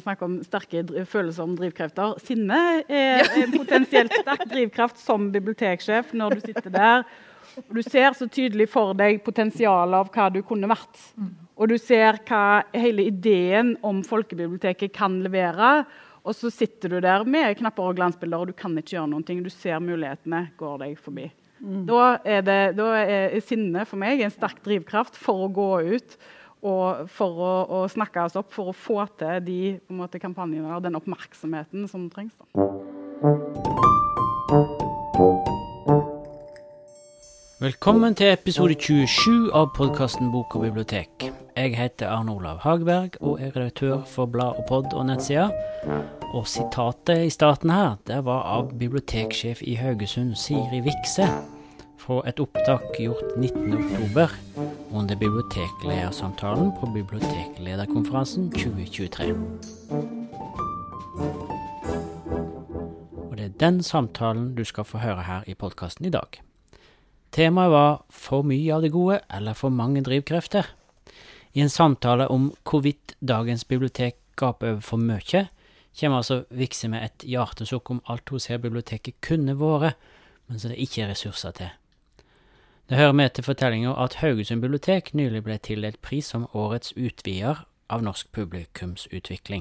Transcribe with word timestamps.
vi 0.00 0.06
snakker 0.06 0.26
om 0.26 0.38
sterke 0.46 1.04
følelser 1.04 1.44
om 1.44 1.56
drivkrefter. 1.58 2.16
Sinne 2.24 2.60
er 2.88 3.26
en 3.36 3.52
potensielt 3.52 4.14
sterk 4.22 4.46
drivkraft 4.48 5.00
som 5.02 5.28
biblioteksjef 5.34 6.14
når 6.16 6.38
du 6.38 6.46
sitter 6.48 6.72
der. 6.72 7.04
Og 7.68 7.74
du 7.76 7.82
ser 7.84 8.14
så 8.16 8.28
tydelig 8.30 8.70
for 8.72 8.94
deg 8.96 9.20
potensialet 9.26 9.98
av 9.98 10.08
hva 10.14 10.28
du 10.32 10.40
kunne 10.46 10.70
vært. 10.70 11.02
Og 11.60 11.68
du 11.68 11.76
ser 11.82 12.22
hva 12.28 12.62
hele 12.72 13.08
ideen 13.10 13.74
om 13.84 14.00
folkebiblioteket 14.06 14.94
kan 14.96 15.18
levere. 15.24 15.82
Og 16.24 16.36
så 16.36 16.50
sitter 16.52 16.94
du 16.94 17.00
der 17.04 17.26
med 17.28 17.58
knapper 17.58 17.90
og 17.90 18.00
glansbilder, 18.00 18.40
og 18.40 18.52
du 18.52 18.56
kan 18.56 18.76
ikke 18.78 18.96
gjøre 18.96 19.12
noen 19.12 19.26
ting. 19.26 19.44
Du 19.44 19.52
ser 19.52 19.80
mulighetene 19.84 20.46
går 20.60 20.82
deg 20.84 20.98
forbi. 21.00 21.28
Mm. 21.60 21.84
Da, 21.88 22.04
er 22.24 22.44
det, 22.44 22.60
da 22.78 22.90
er 23.02 23.40
sinne 23.44 23.84
for 23.88 24.00
meg 24.00 24.22
en 24.24 24.32
sterk 24.32 24.62
drivkraft 24.64 25.18
for 25.20 25.44
å 25.44 25.52
gå 25.52 25.70
ut 25.96 26.20
og 26.62 27.08
for 27.12 27.40
å, 27.40 27.52
å, 27.64 27.80
snakke 27.90 28.24
oss 28.26 28.36
opp 28.38 28.52
for 28.52 28.70
å 28.70 28.76
få 28.76 29.04
til 29.20 29.40
de 29.44 29.60
måte, 29.96 30.20
kampanjene 30.20 30.76
og 30.76 30.84
den 30.84 30.98
oppmerksomheten 30.98 31.88
som 31.88 32.08
trengs. 32.12 32.36
Da. 32.36 32.46
Velkommen 37.60 38.14
til 38.16 38.32
episode 38.32 38.76
27 38.80 39.50
av 39.52 39.68
podkasten 39.76 40.30
Bok 40.32 40.56
og 40.56 40.64
bibliotek. 40.64 41.28
Jeg 41.56 41.76
heter 41.76 42.08
Arne 42.08 42.32
Olav 42.32 42.62
Hagberg 42.64 43.18
og 43.20 43.40
er 43.40 43.52
redaktør 43.52 44.00
for 44.08 44.30
blad 44.32 44.56
og 44.62 44.64
pod 44.68 44.96
og 44.96 45.06
nettsida. 45.10 45.50
Og 46.32 46.46
sitatet 46.48 47.26
i 47.26 47.32
starten 47.32 47.72
her, 47.74 47.98
det 48.08 48.22
var 48.24 48.46
av 48.48 48.72
biblioteksjef 48.80 49.60
i 49.66 49.76
Haugesund, 49.80 50.36
Siri 50.40 50.80
Vikse 50.86 51.28
fra 52.10 52.24
et 52.26 52.40
opptak 52.42 52.96
gjort 52.98 53.36
19.10. 53.38 54.32
under 54.90 55.16
bibliotekledersamtalen 55.16 56.72
på 56.80 56.88
Biblioteklederkonferansen 56.90 58.48
2023. 58.50 59.28
Og 63.28 63.36
det 63.38 63.44
er 63.44 63.54
den 63.62 63.78
samtalen 63.86 64.56
du 64.58 64.64
skal 64.66 64.88
få 64.88 64.98
høre 65.04 65.22
her 65.28 65.46
i 65.46 65.54
podkasten 65.54 66.08
i 66.08 66.10
dag. 66.10 66.40
Temaet 67.30 67.70
var 67.70 68.02
for 68.10 68.42
mye 68.42 68.74
av 68.74 68.82
det 68.82 68.90
gode 68.90 69.20
eller 69.30 69.54
for 69.54 69.70
mange 69.70 70.02
drivkrefter. 70.02 70.66
I 71.54 71.62
en 71.62 71.70
samtale 71.70 72.26
om 72.26 72.50
hvorvidt 72.66 73.14
dagens 73.22 73.62
bibliotek 73.64 74.18
gaper 74.34 74.74
over 74.74 74.82
for 74.82 74.98
mye, 74.98 75.46
kommer 76.00 76.24
altså 76.24 76.42
Vikse 76.50 76.90
med 76.90 77.06
et 77.06 77.28
hjertesukk 77.30 77.94
om 77.94 78.02
alt 78.10 78.34
hun 78.34 78.42
ser 78.42 78.58
biblioteket 78.58 79.22
kunne 79.22 79.54
vært, 79.54 79.94
men 80.48 80.58
som 80.58 80.74
det 80.74 80.82
ikke 80.82 81.04
er 81.04 81.14
ressurser 81.14 81.54
til. 81.54 81.70
Det 82.90 82.98
hører 82.98 83.12
med 83.14 83.30
til 83.30 83.44
fortellinga 83.46 83.92
at 84.02 84.16
Haugesund 84.18 84.64
bibliotek 84.64 85.12
nylig 85.14 85.44
ble 85.46 85.54
tildelt 85.62 86.00
pris 86.02 86.26
som 86.32 86.48
årets 86.58 86.90
utvider 86.98 87.60
av 87.86 88.00
norsk 88.02 88.26
publikumsutvikling. 88.34 89.60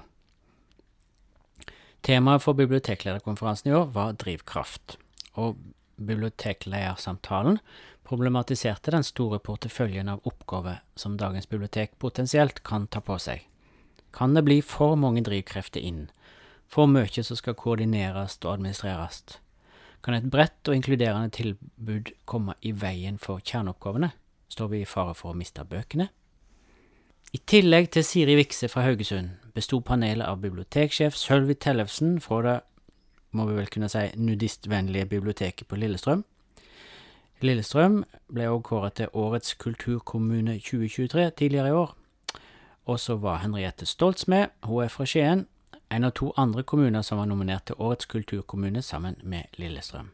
Temaet 2.01 2.41
for 2.41 2.57
biblioteklederkonferansen 2.57 3.69
i 3.69 3.75
år 3.77 3.91
var 3.93 4.15
drivkraft, 4.17 4.95
og 5.37 5.59
bibliotekledersamtalen 6.01 7.59
problematiserte 8.01 8.95
den 8.95 9.05
store 9.05 9.37
porteføljen 9.37 10.09
av 10.09 10.25
oppgaver 10.25 10.79
som 10.97 11.19
dagens 11.21 11.45
bibliotek 11.51 11.99
potensielt 12.01 12.63
kan 12.65 12.87
ta 12.89 12.97
på 13.05 13.19
seg. 13.21 13.43
Kan 14.09 14.33
det 14.33 14.41
bli 14.47 14.57
for 14.65 14.97
mange 14.97 15.21
drivkrefter 15.21 15.85
inn, 15.85 16.07
for 16.65 16.89
mye 16.89 17.21
som 17.21 17.37
skal 17.37 17.53
koordineres 17.53 18.39
og 18.41 18.55
administreres? 18.55 19.21
Kan 20.03 20.15
et 20.15 20.29
bredt 20.31 20.69
og 20.69 20.77
inkluderende 20.77 21.29
tilbud 21.35 22.13
komme 22.25 22.55
i 22.61 22.71
veien 22.71 23.19
for 23.19 23.43
kjerneoppgavene? 23.43 24.11
Står 24.49 24.71
vi 24.71 24.81
i 24.81 24.87
fare 24.89 25.13
for 25.17 25.33
å 25.33 25.37
miste 25.37 25.65
bøkene? 25.67 26.07
I 27.33 27.39
tillegg 27.45 27.91
til 27.93 28.05
Siri 28.07 28.33
Vikse 28.39 28.71
fra 28.71 28.87
Haugesund 28.87 29.35
besto 29.53 29.81
panelet 29.85 30.25
av 30.25 30.39
biblioteksjef 30.41 31.17
Sølvi 31.19 31.53
Tellefsen 31.59 32.17
fra 32.23 32.41
det 32.45 32.57
må 33.31 33.45
vi 33.45 33.57
vel 33.59 33.69
kunne 33.69 33.89
si 33.91 34.07
nudistvennlige 34.17 35.05
biblioteket 35.05 35.67
på 35.69 35.77
Lillestrøm. 35.77 36.23
Lillestrøm 37.45 38.01
ble 38.33 38.47
også 38.49 38.65
kåret 38.65 38.97
til 38.97 39.13
Årets 39.13 39.53
kulturkommune 39.61 40.57
2023 40.59 41.29
tidligere 41.37 41.69
i 41.69 41.77
år. 41.77 41.93
Og 42.89 42.99
så 42.99 43.19
var 43.21 43.43
Henriette 43.43 43.85
Stoltz 43.85 44.27
med, 44.27 44.49
hun 44.65 44.83
er 44.83 44.89
fra 44.89 45.05
Skien, 45.05 45.45
en 45.89 46.03
av 46.03 46.11
to 46.11 46.31
andre 46.37 46.63
kommuner 46.63 47.01
som 47.01 47.17
var 47.17 47.29
nominert 47.29 47.65
til 47.69 47.79
Årets 47.79 48.05
kulturkommune 48.05 48.81
sammen 48.81 49.15
med 49.23 49.49
Lillestrøm. 49.57 50.11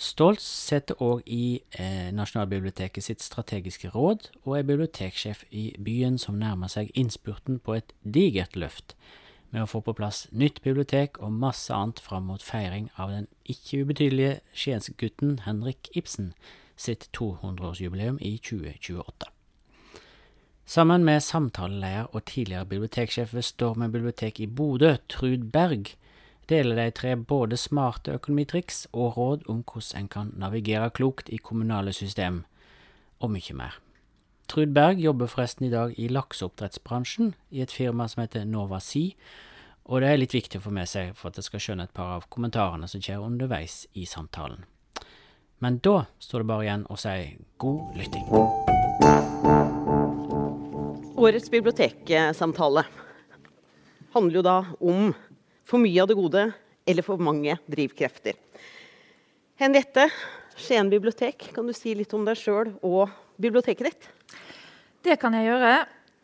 Stoltz 0.00 0.46
sitter 0.48 0.96
òg 1.04 1.26
i 1.28 1.60
eh, 1.76 2.08
Nasjonalbiblioteket 2.16 3.04
sitt 3.04 3.20
strategiske 3.20 3.90
råd, 3.92 4.30
og 4.46 4.54
er 4.56 4.64
biblioteksjef 4.64 5.42
i 5.52 5.66
byen 5.76 6.16
som 6.18 6.38
nærmer 6.40 6.72
seg 6.72 6.88
innspurten 6.96 7.58
på 7.60 7.76
et 7.76 7.92
digert 8.00 8.56
løft, 8.56 8.94
med 9.50 9.66
å 9.66 9.68
få 9.68 9.82
på 9.84 9.92
plass 9.98 10.22
nytt 10.32 10.62
bibliotek 10.64 11.18
og 11.20 11.36
masse 11.36 11.74
annet 11.74 12.00
fram 12.00 12.30
mot 12.30 12.40
feiring 12.40 12.88
av 12.96 13.12
den 13.12 13.28
ikke 13.44 13.82
ubetydelige 13.84 14.38
skiensgutten 14.56 15.42
Henrik 15.44 15.90
Ibsen 15.92 16.32
sitt 16.80 17.10
200-årsjubileum 17.18 18.16
i 18.24 18.38
2028. 18.40 19.28
Sammen 20.70 21.02
med 21.04 21.22
samtaleleder 21.22 22.12
og 22.14 22.24
tidligere 22.30 22.64
biblioteksjef 22.64 23.32
ved 23.34 23.42
Stormen 23.42 23.90
bibliotek 23.90 24.36
i 24.40 24.46
Bodø, 24.46 24.92
Trud 25.10 25.50
Berg, 25.50 25.96
deler 26.48 26.78
de 26.78 26.92
tre 26.94 27.16
både 27.16 27.56
smarte 27.58 28.14
økonomitriks 28.14 28.84
og 28.92 29.16
råd 29.16 29.42
om 29.50 29.64
hvordan 29.66 30.04
en 30.04 30.08
kan 30.08 30.30
navigere 30.38 30.92
klokt 30.94 31.28
i 31.28 31.40
kommunale 31.42 31.92
system, 31.92 32.44
og 33.18 33.34
mye 33.34 33.56
mer. 33.58 33.80
Trud 34.46 34.70
Berg 34.74 35.02
jobber 35.02 35.26
forresten 35.26 35.66
i 35.66 35.72
dag 35.74 35.98
i 35.98 36.06
lakseoppdrettsbransjen 36.06 37.34
i 37.50 37.66
et 37.66 37.74
firma 37.74 38.06
som 38.06 38.22
heter 38.22 38.46
Nova 38.46 38.78
Sea, 38.78 39.10
og 39.90 40.04
det 40.04 40.12
er 40.12 40.22
litt 40.22 40.38
viktig 40.38 40.62
å 40.62 40.68
få 40.68 40.70
med 40.70 40.86
seg 40.86 41.16
for 41.18 41.32
at 41.32 41.42
jeg 41.42 41.50
skal 41.50 41.66
skjønne 41.66 41.88
et 41.90 41.96
par 41.98 42.14
av 42.20 42.30
kommentarene 42.30 42.86
som 42.86 43.02
skjer 43.02 43.26
underveis 43.26 43.88
i 43.98 44.06
samtalen. 44.06 44.62
Men 45.58 45.82
da 45.82 46.04
står 46.22 46.44
det 46.44 46.52
bare 46.54 46.68
igjen 46.68 46.86
å 46.86 47.00
si 47.08 47.16
god 47.58 47.98
lytting. 47.98 49.49
Årets 51.20 51.50
biblioteksamtale 51.52 52.86
handler 54.14 54.36
jo 54.38 54.42
da 54.46 54.54
om 54.80 55.10
for 55.68 55.82
mye 55.82 56.00
av 56.00 56.06
det 56.08 56.14
gode 56.16 56.44
eller 56.88 57.04
for 57.04 57.20
mange 57.20 57.58
drivkrefter. 57.68 58.38
Henriette, 59.60 60.06
Skien 60.56 60.88
bibliotek, 60.88 61.50
kan 61.52 61.68
du 61.68 61.74
si 61.76 61.92
litt 61.98 62.14
om 62.16 62.24
deg 62.24 62.40
sjøl 62.40 62.70
og 62.80 63.12
biblioteket 63.36 63.90
ditt? 63.90 64.08
Det 65.04 65.18
kan 65.20 65.36
jeg 65.36 65.50
gjøre. 65.50 65.74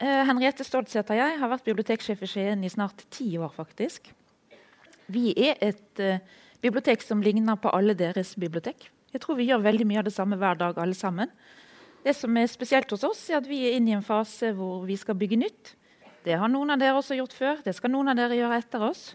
Uh, 0.01 0.23
Henriette 0.31 0.65
Stoltsæter 0.65 1.21
jeg. 1.21 1.37
Har 1.43 1.53
vært 1.53 1.69
biblioteksjef 1.69 2.25
i 2.25 2.31
Skien 2.33 2.65
i 2.65 2.73
snart 2.73 3.05
ti 3.13 3.29
år, 3.37 3.53
faktisk. 3.53 4.09
Vi 5.13 5.35
er 5.37 5.61
et 5.61 6.01
uh, 6.01 6.25
bibliotek 6.65 7.05
som 7.05 7.21
ligner 7.21 7.61
på 7.61 7.69
alle 7.77 7.93
deres 8.01 8.33
bibliotek. 8.41 8.89
Jeg 9.13 9.21
tror 9.21 9.37
vi 9.37 9.51
gjør 9.53 9.69
veldig 9.69 9.91
mye 9.93 10.01
av 10.01 10.09
det 10.09 10.17
samme 10.17 10.41
hver 10.41 10.57
dag, 10.65 10.81
alle 10.81 10.97
sammen. 10.97 11.37
Det 12.07 12.15
som 12.15 12.37
er 12.39 12.47
spesielt 12.47 12.93
hos 12.95 13.03
oss, 13.03 13.25
er 13.33 13.41
at 13.41 13.49
vi 13.51 13.65
er 13.67 13.81
inne 13.81 13.91
i 13.91 13.97
en 13.97 14.05
fase 14.07 14.53
hvor 14.55 14.85
vi 14.87 14.95
skal 14.95 15.17
bygge 15.19 15.41
nytt. 15.41 15.73
Det 16.23 16.37
har 16.39 16.51
noen 16.51 16.71
av 16.71 16.79
dere 16.79 16.95
også 16.95 17.17
gjort 17.19 17.35
før. 17.35 17.63
Det 17.65 17.73
skal 17.75 17.91
noen 17.91 18.13
av 18.13 18.19
dere 18.19 18.37
gjøre 18.39 18.59
etter 18.61 18.83
oss. 18.87 19.09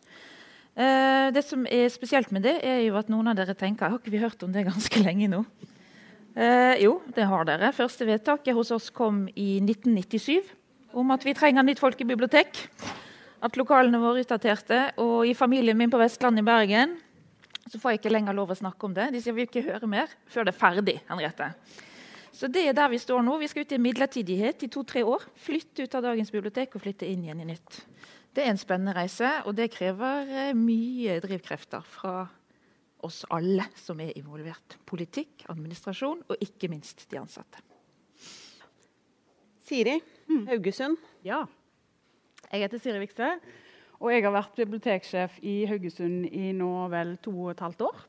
Eh, 0.75 1.27
det 1.31 1.43
som 1.47 1.63
er 1.71 1.87
spesielt 1.91 2.33
med 2.35 2.43
det, 2.43 2.57
er 2.67 2.81
jo 2.83 2.97
at 2.99 3.07
noen 3.11 3.31
av 3.31 3.37
dere 3.39 3.55
tenker 3.55 3.87
har 3.87 3.99
ikke 3.99 4.11
vi 4.11 4.19
hørt 4.19 4.43
om 4.43 4.51
det 4.51 4.65
ganske 4.67 5.03
lenge 5.05 5.29
nå? 5.31 5.39
Eh, 6.35 6.81
jo, 6.83 6.97
det 7.15 7.27
har 7.27 7.47
dere. 7.47 7.69
Første 7.75 8.07
vedtaket 8.07 8.55
hos 8.55 8.73
oss 8.75 8.89
kom 8.95 9.23
i 9.35 9.53
1997 9.63 10.51
om 10.99 11.13
at 11.15 11.23
vi 11.23 11.35
trenger 11.35 11.63
nytt 11.63 11.79
folkebibliotek. 11.79 12.59
At 13.41 13.55
lokalene 13.59 14.01
våre 14.03 14.19
er 14.19 14.27
utdaterte. 14.27 14.81
Og 14.99 15.29
i 15.29 15.37
familien 15.37 15.79
min 15.79 15.91
på 15.91 15.99
Vestlandet 16.01 16.43
i 16.43 16.49
Bergen 16.49 16.97
så 17.71 17.79
får 17.79 17.93
jeg 17.93 18.01
ikke 18.01 18.11
lenger 18.11 18.35
lov 18.35 18.51
å 18.51 18.59
snakke 18.59 18.87
om 18.87 18.99
det. 18.99 19.13
De 19.15 19.23
sier 19.23 19.35
vi 19.35 19.47
ikke 19.47 19.63
hører 19.63 19.87
mer 19.87 20.11
før 20.27 20.47
det 20.47 20.55
er 20.57 20.59
ferdig. 20.59 20.97
Henriette. 21.07 21.53
Så 22.31 22.47
det 22.47 22.63
er 22.69 22.75
der 22.75 22.91
vi 22.91 22.99
står 23.01 23.23
nå. 23.25 23.35
Vi 23.41 23.49
skal 23.51 23.65
ut 23.65 23.73
i 23.75 23.81
midlertidighet 23.81 24.63
i 24.63 24.69
to-tre 24.71 25.03
år. 25.03 25.25
Flytte 25.35 25.83
ut 25.83 25.95
av 25.97 26.05
dagens 26.07 26.31
bibliotek 26.31 26.75
og 26.75 26.83
flytte 26.85 27.09
inn 27.09 27.25
igjen 27.25 27.43
i 27.43 27.49
nytt. 27.51 27.81
Det 28.31 28.45
er 28.45 28.53
en 28.53 28.59
spennende 28.59 28.95
reise, 28.95 29.27
og 29.43 29.57
det 29.57 29.73
krever 29.73 30.29
eh, 30.31 30.53
mye 30.55 31.17
drivkrefter 31.23 31.83
fra 31.83 32.13
oss 33.03 33.25
alle 33.33 33.65
som 33.75 33.99
er 33.99 34.13
involvert. 34.15 34.77
Politikk, 34.87 35.43
administrasjon 35.51 36.21
og 36.29 36.45
ikke 36.45 36.69
minst 36.71 37.03
de 37.11 37.19
ansatte. 37.19 37.59
Siri 39.67 39.97
mm. 39.99 40.45
Haugesund. 40.47 40.97
Ja. 41.27 41.43
Jeg 42.51 42.65
heter 42.65 42.81
Siri 42.83 43.01
Vikse, 43.03 43.33
og 43.99 44.13
jeg 44.13 44.23
har 44.25 44.33
vært 44.35 44.55
biblioteksjef 44.59 45.37
i 45.47 45.61
Haugesund 45.69 46.25
i 46.31 46.51
nå 46.55 46.71
vel 46.91 47.17
to 47.23 47.33
og 47.45 47.53
et 47.53 47.63
halvt 47.63 47.85
år. 47.89 48.01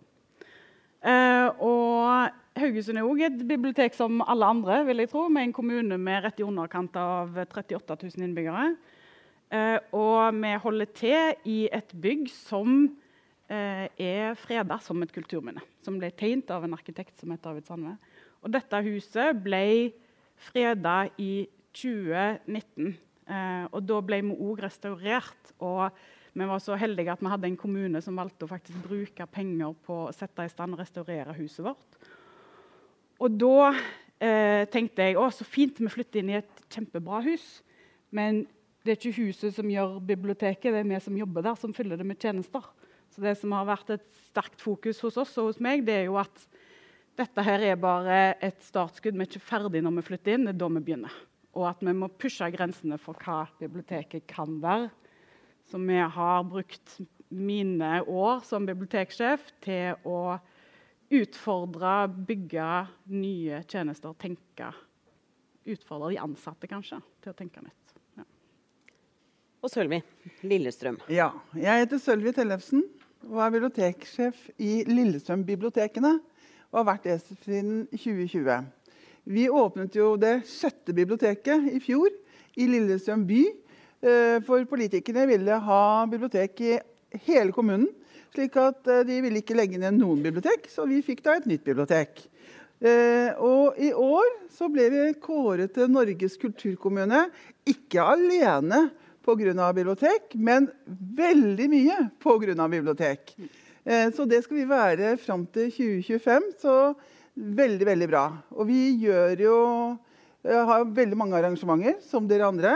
Uh, 1.03 1.49
og 1.67 2.42
Haugesund 2.59 3.01
er 3.01 3.09
òg 3.09 3.23
et 3.25 3.39
bibliotek 3.49 3.95
som 3.97 4.21
alle 4.29 4.49
andre, 4.55 4.83
vil 4.89 5.03
jeg 5.03 5.11
tro, 5.13 5.27
med 5.33 5.49
en 5.49 5.55
kommune 5.57 5.99
med 5.99 6.25
rett 6.25 6.41
i 6.43 6.47
underkant 6.47 6.97
av 7.01 7.39
38 7.45 7.97
000 8.03 8.27
innbyggere. 8.27 8.73
Uh, 9.53 9.79
og 9.97 10.37
vi 10.39 10.51
holder 10.65 10.91
til 10.97 11.49
i 11.49 11.57
et 11.73 11.93
bygg 12.01 12.27
som 12.33 12.87
uh, 12.89 13.87
er 14.01 14.37
freda 14.41 14.79
som 14.81 15.01
et 15.05 15.13
kulturminne. 15.13 15.65
Som 15.85 15.99
ble 16.01 16.13
tegnet 16.17 16.53
av 16.53 16.65
en 16.65 16.77
arkitekt 16.77 17.21
som 17.21 17.33
heter 17.33 17.51
David 17.51 17.69
Sandve. 17.69 17.97
Og 18.43 18.53
dette 18.53 18.85
huset 18.89 19.41
ble 19.45 19.65
freda 20.51 21.07
i 21.21 21.47
2019 21.77 22.95
Eh, 23.31 23.67
og 23.71 23.85
da 23.87 24.01
ble 24.05 24.21
vi 24.27 24.35
òg 24.35 24.63
restaurert. 24.65 25.55
Og 25.63 25.89
vi 26.33 26.49
var 26.49 26.63
så 26.65 26.77
heldige 26.81 27.13
at 27.13 27.23
vi 27.23 27.31
hadde 27.33 27.51
en 27.51 27.61
kommune 27.61 28.03
som 28.05 28.19
valgte 28.19 28.47
å 28.47 28.51
faktisk 28.51 28.83
bruke 28.87 29.27
penger 29.31 29.77
på 29.87 30.05
å 30.07 30.15
sette 30.17 30.47
i 30.47 30.53
stand 30.53 30.77
og 30.77 30.83
restaurere 30.83 31.37
huset 31.37 31.65
vårt. 31.67 31.99
Og 33.23 33.39
da 33.39 33.71
eh, 33.71 34.65
tenkte 34.73 35.07
jeg 35.07 35.19
å, 35.21 35.29
så 35.31 35.47
fint 35.47 35.79
vi 35.79 35.91
flytter 35.91 36.23
inn 36.23 36.33
i 36.33 36.41
et 36.41 36.65
kjempebra 36.73 37.23
hus. 37.29 37.47
Men 38.11 38.43
det 38.83 38.97
er 38.97 38.99
ikke 38.99 39.29
huset 39.29 39.55
som 39.55 39.69
gjør 39.71 40.01
biblioteket, 40.03 40.73
det 40.75 40.81
er 40.83 40.89
vi 40.89 40.99
som 41.05 41.19
jobber 41.19 41.45
der, 41.47 41.59
som 41.59 41.75
fyller 41.77 42.01
det 42.01 42.07
med 42.09 42.19
tjenester. 42.19 42.67
Så 43.13 43.23
det 43.23 43.37
som 43.39 43.53
har 43.55 43.69
vært 43.69 43.93
et 43.95 44.07
sterkt 44.31 44.63
fokus 44.65 45.03
hos 45.05 45.21
oss 45.21 45.37
og 45.39 45.51
hos 45.51 45.61
meg, 45.63 45.85
det 45.87 46.01
er 46.01 46.09
jo 46.09 46.17
at 46.19 46.47
dette 47.21 47.45
her 47.45 47.63
er 47.67 47.79
bare 47.79 48.19
et 48.43 48.59
startskudd. 48.65 49.15
Vi 49.15 49.23
er 49.23 49.31
ikke 49.31 49.45
ferdig 49.45 49.83
når 49.85 49.99
vi 50.01 50.07
flytter 50.09 50.35
inn, 50.35 50.49
det 50.49 50.55
er 50.55 50.63
da 50.65 50.71
vi 50.73 50.83
begynner. 50.83 51.19
Og 51.53 51.69
at 51.69 51.85
vi 51.85 51.95
må 51.95 52.09
pushe 52.09 52.49
grensene 52.55 52.97
for 52.99 53.19
hva 53.23 53.45
biblioteket 53.61 54.25
kan 54.31 54.57
være. 54.63 54.89
Så 55.69 55.79
vi 55.79 56.01
har 56.01 56.49
brukt 56.49 56.97
mine 57.33 58.01
år 58.09 58.43
som 58.49 58.67
biblioteksjef 58.67 59.53
til 59.63 60.09
å 60.09 60.41
utfordre, 61.13 61.95
bygge 62.29 62.71
nye 63.13 63.63
tjenester, 63.69 64.17
tenke. 64.21 64.73
Utfordre 65.69 66.15
de 66.15 66.23
ansatte, 66.25 66.71
kanskje, 66.71 66.99
til 67.23 67.35
å 67.35 67.39
tenke 67.39 67.63
nytt 67.63 67.83
og 69.63 69.71
Sølvi 69.71 70.01
Lillestrøm. 70.43 70.99
Ja, 71.13 71.31
jeg 71.55 71.85
heter 71.85 72.01
Sølvi 72.03 72.33
Tellefsen 72.35 72.83
og 73.29 73.39
er 73.45 73.53
biblioteksjef 73.55 74.39
i 74.59 74.83
Lillestrøm-bibliotekene. 74.89 76.17
Og 76.73 76.81
har 76.81 76.89
vært 76.89 77.07
det 77.07 77.19
siden 77.45 77.85
2020. 77.93 78.65
Vi 79.31 79.45
åpnet 79.47 79.95
jo 79.95 80.17
det 80.19 80.41
sjette 80.51 80.95
biblioteket 80.97 81.69
i 81.71 81.79
fjor 81.85 82.11
i 82.59 82.67
Lillestrøm 82.67 83.23
by. 83.29 83.43
Eh, 84.03 84.39
for 84.43 84.67
politikerne 84.67 85.29
ville 85.31 85.59
ha 85.69 85.83
bibliotek 86.11 86.65
i 86.65 86.73
hele 87.29 87.55
kommunen. 87.55 87.87
Slik 88.33 88.57
at 88.61 88.89
eh, 88.89 89.05
de 89.09 89.21
ville 89.25 89.43
ikke 89.43 89.57
legge 89.57 89.81
ned 89.81 89.99
noen 89.99 90.23
bibliotek, 90.25 90.69
så 90.73 90.87
vi 90.89 91.03
fikk 91.05 91.23
da 91.27 91.37
et 91.39 91.49
nytt 91.51 91.65
bibliotek. 91.67 92.25
Eh, 92.83 93.31
og 93.39 93.79
i 93.79 93.93
år 93.95 94.29
så 94.51 94.69
ble 94.73 94.89
vi 94.91 95.03
kåret 95.23 95.75
til 95.77 95.91
Norges 95.93 96.39
kulturkommune. 96.41 97.27
Ikke 97.69 98.03
alene 98.03 98.89
pga. 99.23 99.73
bibliotek, 99.73 100.35
men 100.35 100.71
veldig 100.89 101.69
mye 101.71 101.99
pga. 102.23 102.69
bibliotek. 102.69 103.37
Eh, 103.85 104.09
så 104.11 104.27
det 104.27 104.43
skal 104.45 104.57
vi 104.57 104.69
være 104.69 105.17
fram 105.19 105.47
til 105.47 105.71
2025. 105.71 106.53
Så 106.59 106.95
veldig, 107.37 107.87
veldig 107.87 108.09
bra. 108.09 108.27
Og 108.51 108.67
vi 108.67 108.97
gjør 109.05 109.37
jo 109.41 109.59
har 110.43 110.83
veldig 110.83 111.17
mange 111.17 111.37
arrangementer, 111.39 112.01
som 112.03 112.27
dere 112.27 112.49
andre. 112.51 112.73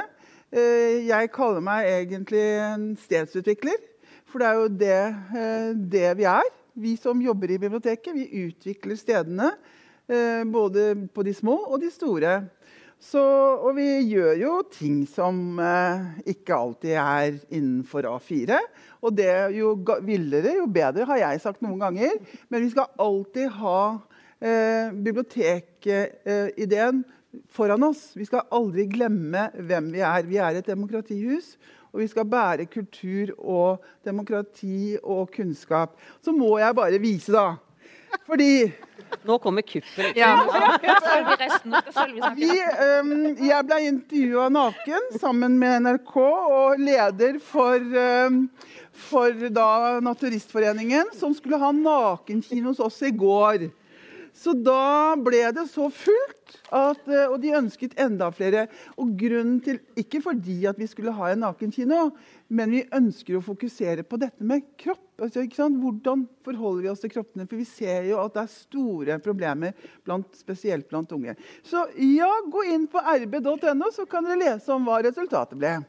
Jeg 0.54 1.32
kaller 1.34 1.58
meg 1.60 1.88
egentlig 1.90 2.44
en 2.62 2.84
stedsutvikler, 2.94 3.80
for 4.36 4.44
det 4.44 4.52
er 4.52 4.60
jo 4.60 4.68
det, 4.68 5.00
det 5.88 6.08
vi 6.18 6.24
er. 6.28 6.48
Vi 6.76 6.90
som 7.00 7.22
jobber 7.24 7.54
i 7.54 7.56
biblioteket, 7.56 8.12
vi 8.12 8.44
utvikler 8.44 8.98
stedene. 9.00 9.54
Både 10.52 10.90
på 11.08 11.24
de 11.24 11.32
små 11.34 11.54
og 11.72 11.80
de 11.80 11.88
store. 11.90 12.34
Så, 13.00 13.20
og 13.20 13.76
vi 13.76 14.00
gjør 14.08 14.34
jo 14.40 14.62
ting 14.72 15.06
som 15.08 15.58
eh, 15.60 16.00
ikke 16.32 16.54
alltid 16.56 16.92
er 16.96 17.34
innenfor 17.52 18.02
A4. 18.08 18.56
Og 19.04 19.16
det 19.16 19.56
jo 19.56 19.84
villere, 20.04 20.54
jo 20.56 20.66
bedre, 20.68 21.04
har 21.08 21.16
jeg 21.20 21.40
sagt 21.44 21.62
noen 21.64 21.80
ganger. 21.80 22.10
Men 22.48 22.62
vi 22.64 22.70
skal 22.72 22.86
alltid 23.00 23.48
ha 23.60 23.98
eh, 24.40 24.92
bibliotekideen 24.92 27.04
eh, 27.04 27.10
foran 27.52 27.82
oss. 27.88 28.16
Vi 28.16 28.24
skal 28.28 28.48
aldri 28.52 28.86
glemme 28.92 29.50
hvem 29.56 29.92
vi 29.92 30.00
er. 30.04 30.26
Vi 30.28 30.36
er 30.40 30.54
et 30.56 30.68
demokratihus. 30.68 31.56
Og 31.96 32.02
vi 32.02 32.10
skal 32.12 32.26
bære 32.28 32.66
kultur 32.68 33.30
og 33.40 33.84
demokrati 34.04 34.98
og 35.00 35.30
kunnskap. 35.32 35.94
Så 36.20 36.32
må 36.36 36.58
jeg 36.60 36.76
bare 36.76 36.98
vise, 37.00 37.32
da. 37.32 37.54
Fordi 38.28 38.68
nå 39.24 39.38
kommer 39.40 39.64
kuppen. 39.64 40.10
Ja. 40.12 40.34
Vi, 42.36 42.50
um, 43.00 43.14
jeg 43.40 43.62
ble 43.64 43.78
intervjua 43.86 44.50
naken 44.52 45.08
sammen 45.22 45.56
med 45.56 45.86
NRK 45.86 46.14
og 46.20 46.84
leder 46.84 47.40
for, 47.40 47.80
um, 47.80 48.42
for 49.08 49.48
da 49.56 49.96
Naturistforeningen, 50.04 51.16
som 51.16 51.32
skulle 51.32 51.60
ha 51.64 51.72
nakenkino 51.72 52.74
hos 52.74 52.84
oss 52.90 53.00
i 53.08 53.14
går. 53.16 53.70
Så 54.36 54.52
da 54.52 55.16
ble 55.16 55.46
det 55.56 55.64
så 55.72 55.86
fullt, 55.88 56.58
at, 56.68 57.00
eh, 57.08 57.24
og 57.30 57.38
de 57.40 57.54
ønsket 57.56 57.94
enda 58.00 58.28
flere. 58.34 58.66
Og 59.00 59.14
grunnen 59.18 59.60
til, 59.64 59.78
Ikke 59.96 60.20
fordi 60.20 60.66
at 60.68 60.78
vi 60.78 60.86
skulle 60.86 61.12
ha 61.16 61.30
en 61.32 61.40
nakenkino, 61.40 62.10
men 62.48 62.70
vi 62.70 62.88
ønsker 62.92 63.36
å 63.38 63.42
fokusere 63.42 64.02
på 64.04 64.16
dette 64.20 64.44
med 64.44 64.62
kropp. 64.76 65.00
Altså, 65.18 65.40
Hvordan 65.48 66.28
forholder 66.44 66.82
vi 66.82 66.88
oss 66.88 67.00
til 67.00 67.10
kroppene? 67.10 67.48
For 67.48 67.56
vi 67.56 67.64
ser 67.64 68.02
jo 68.10 68.20
at 68.20 68.34
det 68.34 68.42
er 68.42 68.46
store 68.52 69.18
problemer, 69.18 69.72
blant, 70.04 70.26
spesielt 70.36 70.88
blant 70.88 71.10
unge. 71.12 71.34
Så 71.64 71.86
ja, 71.96 72.30
gå 72.52 72.62
inn 72.74 72.86
på 72.86 72.98
rb.no, 73.00 73.90
så 73.90 74.04
kan 74.06 74.24
dere 74.24 74.38
lese 74.44 74.72
om 74.72 74.84
hva 74.84 75.02
resultatet 75.02 75.58
ble. 75.58 75.80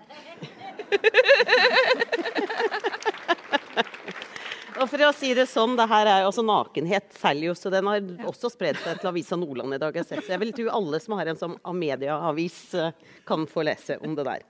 Og 4.78 4.86
for 4.92 5.02
å 5.08 5.14
si 5.16 5.32
det 5.34 5.48
sånn, 5.50 5.74
det 5.78 5.88
her 5.90 6.10
er 6.12 6.26
også 6.28 6.44
nakenhet 6.46 7.16
selger 7.18 7.50
jo, 7.50 7.56
så 7.58 7.72
den 7.74 7.88
har 7.90 8.28
også 8.30 8.52
spredd 8.54 8.78
seg 8.84 9.00
til 9.02 9.10
Avisa 9.10 9.38
Nordland 9.40 9.74
i 9.74 9.80
dag. 9.82 9.98
Så 10.06 10.20
jeg 10.22 10.42
vil 10.44 10.54
tro 10.54 10.68
alle 10.74 11.00
som 11.02 11.16
har 11.18 11.32
en 11.32 11.40
sånn 11.40 11.56
Amedia-avis, 11.66 12.60
eh, 12.78 12.94
kan 13.28 13.48
få 13.50 13.66
lese 13.66 13.98
om 14.06 14.14
det 14.18 14.28
der. 14.28 14.46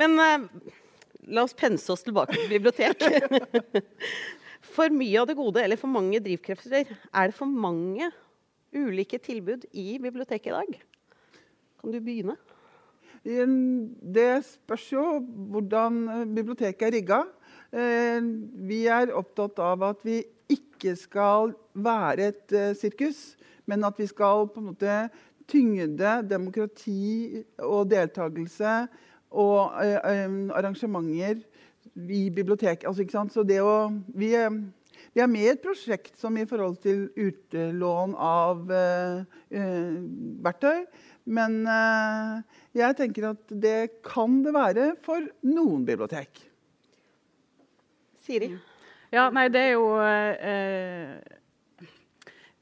Men 0.00 0.18
eh, 0.20 0.44
la 1.32 1.46
oss 1.46 1.56
pense 1.56 1.88
oss 1.92 2.04
tilbake 2.04 2.36
til 2.36 2.52
biblioteket. 2.52 3.88
For 4.74 4.92
mye 4.92 5.20
av 5.20 5.28
det 5.28 5.36
gode, 5.36 5.60
eller 5.64 5.80
for 5.80 5.90
mange 5.90 6.20
drivkrefter, 6.22 6.86
er 6.88 7.28
det 7.28 7.34
for 7.36 7.50
mange 7.50 8.06
ulike 8.72 9.18
tilbud 9.20 9.66
i 9.76 9.98
biblioteket 10.00 10.48
i 10.48 10.54
dag? 10.54 10.78
Kan 11.82 11.92
du 11.92 11.98
begynne? 12.00 12.36
Det 13.26 14.30
spørs 14.46 14.86
jo 14.94 15.02
hvordan 15.52 16.30
biblioteket 16.32 16.86
er 16.88 16.94
rigga. 16.94 17.18
Eh, 17.72 18.20
vi 18.68 18.84
er 18.92 19.14
opptatt 19.16 19.56
av 19.64 19.84
at 19.86 20.02
vi 20.04 20.18
ikke 20.52 20.92
skal 21.00 21.54
være 21.72 22.28
et 22.28 22.52
eh, 22.52 22.74
sirkus, 22.76 23.32
men 23.64 23.86
at 23.88 23.96
vi 23.96 24.08
skal 24.10 24.44
på 24.52 24.60
en 24.60 24.72
måte 24.74 24.96
tyngde 25.48 26.18
demokrati 26.28 27.40
og 27.64 27.88
deltakelse 27.88 28.74
og 29.32 29.80
eh, 29.80 30.36
arrangementer 30.52 31.40
i 31.96 32.28
biblioteket. 32.28 32.84
Altså, 32.88 33.08
Så 33.32 33.42
det 33.42 33.62
å 33.64 33.88
vi, 34.12 34.34
vi, 34.36 35.20
er 35.20 35.32
med 35.32 35.46
i 35.46 35.50
et 35.54 35.64
prosjekt 35.64 36.20
som 36.20 36.36
i 36.36 36.44
forhold 36.44 36.76
til 36.84 37.08
utlån 37.16 38.14
av 38.16 38.68
uh, 38.68 39.24
verktøy. 40.44 40.84
Men 41.24 41.62
uh, 41.66 42.40
jeg 42.76 42.96
tenker 43.00 43.32
at 43.32 43.42
det 43.48 44.02
kan 44.04 44.42
det 44.44 44.54
være 44.56 44.88
for 45.04 45.24
noen 45.44 45.84
bibliotek. 45.88 46.51
Siri? 48.22 48.52
Ja, 49.12 49.28
nei, 49.34 49.48
det 49.52 49.60
er 49.60 49.72
jo 49.74 49.88
eh, 50.00 51.18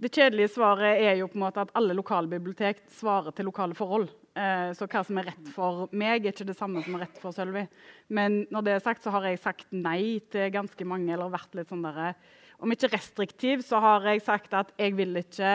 Det 0.01 0.11
kjedelige 0.11 0.51
svaret 0.57 0.99
er 0.99 1.19
jo 1.21 1.29
på 1.31 1.39
en 1.39 1.45
måte 1.45 1.63
at 1.63 1.75
alle 1.79 1.95
lokalbibliotek 1.95 2.83
svarer 2.97 3.37
til 3.37 3.47
lokale 3.51 3.77
forhold. 3.79 4.09
Eh, 4.39 4.71
så 4.79 4.89
hva 4.89 5.03
som 5.05 5.19
er 5.21 5.29
rett 5.31 5.53
for 5.55 5.89
meg, 5.93 6.25
er 6.25 6.33
ikke 6.33 6.49
det 6.49 6.57
samme 6.59 6.83
som 6.85 6.97
er 6.97 7.05
rett 7.05 7.21
for 7.23 7.37
Sølvi. 7.37 7.67
Men 8.09 8.45
når 8.51 8.67
det 8.67 8.75
er 8.75 8.85
sagt, 8.85 9.05
så 9.05 9.13
har 9.15 9.29
jeg 9.29 9.43
sagt 9.43 9.69
nei 9.75 10.21
til 10.33 10.51
ganske 10.55 10.87
mange, 10.89 11.13
eller 11.13 11.33
vært 11.33 11.55
litt 11.59 11.71
sånn 11.71 11.85
derre 11.87 12.15
Om 12.61 12.75
ikke 12.75 12.91
restriktiv, 12.93 13.63
så 13.65 13.79
har 13.81 14.05
jeg 14.05 14.21
sagt 14.21 14.53
at 14.53 14.73
jeg 14.77 14.93
vil 14.99 15.17
ikke 15.17 15.53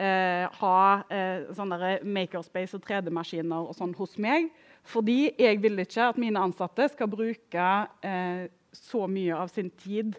eh, 0.00 0.44
ha 0.60 0.78
eh, 1.12 1.50
sånne 1.54 1.98
makerspace 2.02 2.78
og 2.78 2.84
3D-maskiner 2.86 3.68
og 3.68 3.76
sånn 3.76 3.94
hos 3.98 4.16
meg. 4.16 4.48
Fordi 4.88 5.34
jeg 5.40 5.60
vil 5.62 5.80
ikke 5.80 6.10
at 6.10 6.20
mine 6.20 6.40
ansatte 6.40 6.88
skal 6.92 7.10
bruke 7.12 7.68
eh, 8.04 8.48
så 8.78 9.06
mye 9.10 9.36
av 9.36 9.52
sin 9.52 9.70
tid 9.80 10.18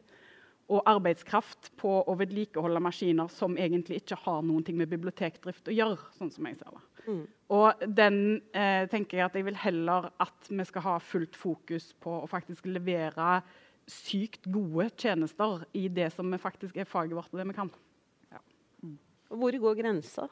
og 0.71 0.81
arbeidskraft 0.89 1.69
på 1.77 1.91
å 2.09 2.15
vedlikeholde 2.17 2.81
maskiner 2.81 3.29
som 3.29 3.57
egentlig 3.62 4.00
ikke 4.01 4.17
har 4.24 4.41
noen 4.45 4.63
ting 4.65 4.77
med 4.79 4.89
bibliotekdrift 4.89 5.69
å 5.69 5.75
gjøre. 5.75 6.00
sånn 6.17 6.31
som 6.33 6.47
jeg 6.50 6.57
ser 6.57 6.74
det. 6.74 6.83
Mm. 7.05 7.21
Og 7.53 7.83
den 8.00 8.17
eh, 8.57 8.88
tenker 8.89 9.19
jeg 9.19 9.27
at 9.27 9.38
jeg 9.38 9.45
vil 9.45 9.59
heller 9.62 10.09
at 10.24 10.50
vi 10.50 10.65
skal 10.65 10.85
ha 10.88 10.95
fullt 10.97 11.38
fokus 11.38 11.91
på 12.01 12.15
å 12.24 12.29
faktisk 12.29 12.65
levere 12.65 13.43
sykt 13.85 14.50
gode 14.50 14.89
tjenester 14.97 15.67
i 15.77 15.85
det 15.93 16.09
som 16.15 16.33
faktisk 16.41 16.79
er 16.81 16.89
faget 16.89 17.13
vårt 17.13 17.29
og 17.29 17.43
det 17.43 17.47
vi 17.51 17.57
kan. 17.59 17.69
Ja. 18.33 18.41
Mm. 18.81 18.97
Hvor 19.29 19.59
går 19.67 19.77
grensa? 19.83 20.25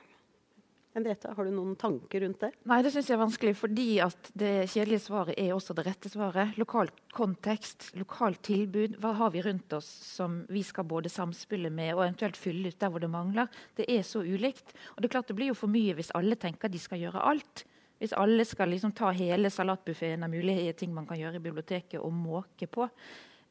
Henriette, 0.93 1.31
har 1.33 1.47
du 1.47 1.49
noen 1.49 1.73
tanker 1.79 2.21
rundt 2.21 2.43
det? 2.43 2.51
Nei, 2.69 2.77
det 2.85 2.91
syns 2.93 3.07
jeg 3.09 3.15
er 3.15 3.23
vanskelig, 3.23 3.53
fordi 3.57 3.87
at 4.05 4.27
det 4.37 4.51
kjedelige 4.69 5.01
svaret 5.01 5.39
er 5.41 5.49
også 5.55 5.73
det 5.73 5.87
rette 5.87 6.11
svaret. 6.11 6.53
Lokal 6.61 6.91
kontekst, 7.17 7.87
lokalt 7.97 8.43
tilbud. 8.45 8.99
Hva 9.01 9.15
har 9.17 9.33
vi 9.33 9.41
rundt 9.41 9.73
oss 9.73 9.89
som 10.13 10.43
vi 10.53 10.61
skal 10.65 10.85
både 10.89 11.09
samspille 11.09 11.73
med 11.73 11.95
og 11.95 12.03
eventuelt 12.05 12.37
fylle 12.37 12.69
ut 12.69 12.77
der 12.77 12.93
hvor 12.93 13.01
det 13.01 13.09
mangler? 13.09 13.49
Det 13.73 13.89
er 13.89 14.05
så 14.05 14.21
ulikt. 14.21 14.75
Og 14.93 15.01
det 15.01 15.09
er 15.09 15.15
klart 15.17 15.33
det 15.33 15.39
blir 15.41 15.49
jo 15.49 15.57
for 15.57 15.73
mye 15.73 15.97
hvis 15.97 16.13
alle 16.13 16.37
tenker 16.37 16.69
de 16.69 16.81
skal 16.81 17.01
gjøre 17.01 17.25
alt. 17.33 17.65
Hvis 17.97 18.13
alle 18.19 18.45
skal 18.45 18.69
liksom 18.69 18.93
ta 18.93 19.09
hele 19.17 19.49
salatbuffeen 19.53 20.25
av 20.25 20.29
mulige 20.29 20.77
ting 20.77 20.93
man 20.93 21.09
kan 21.09 21.17
gjøre 21.17 21.41
i 21.41 21.45
biblioteket, 21.45 22.01
og 22.03 22.13
måke 22.13 22.69
på. 22.69 22.85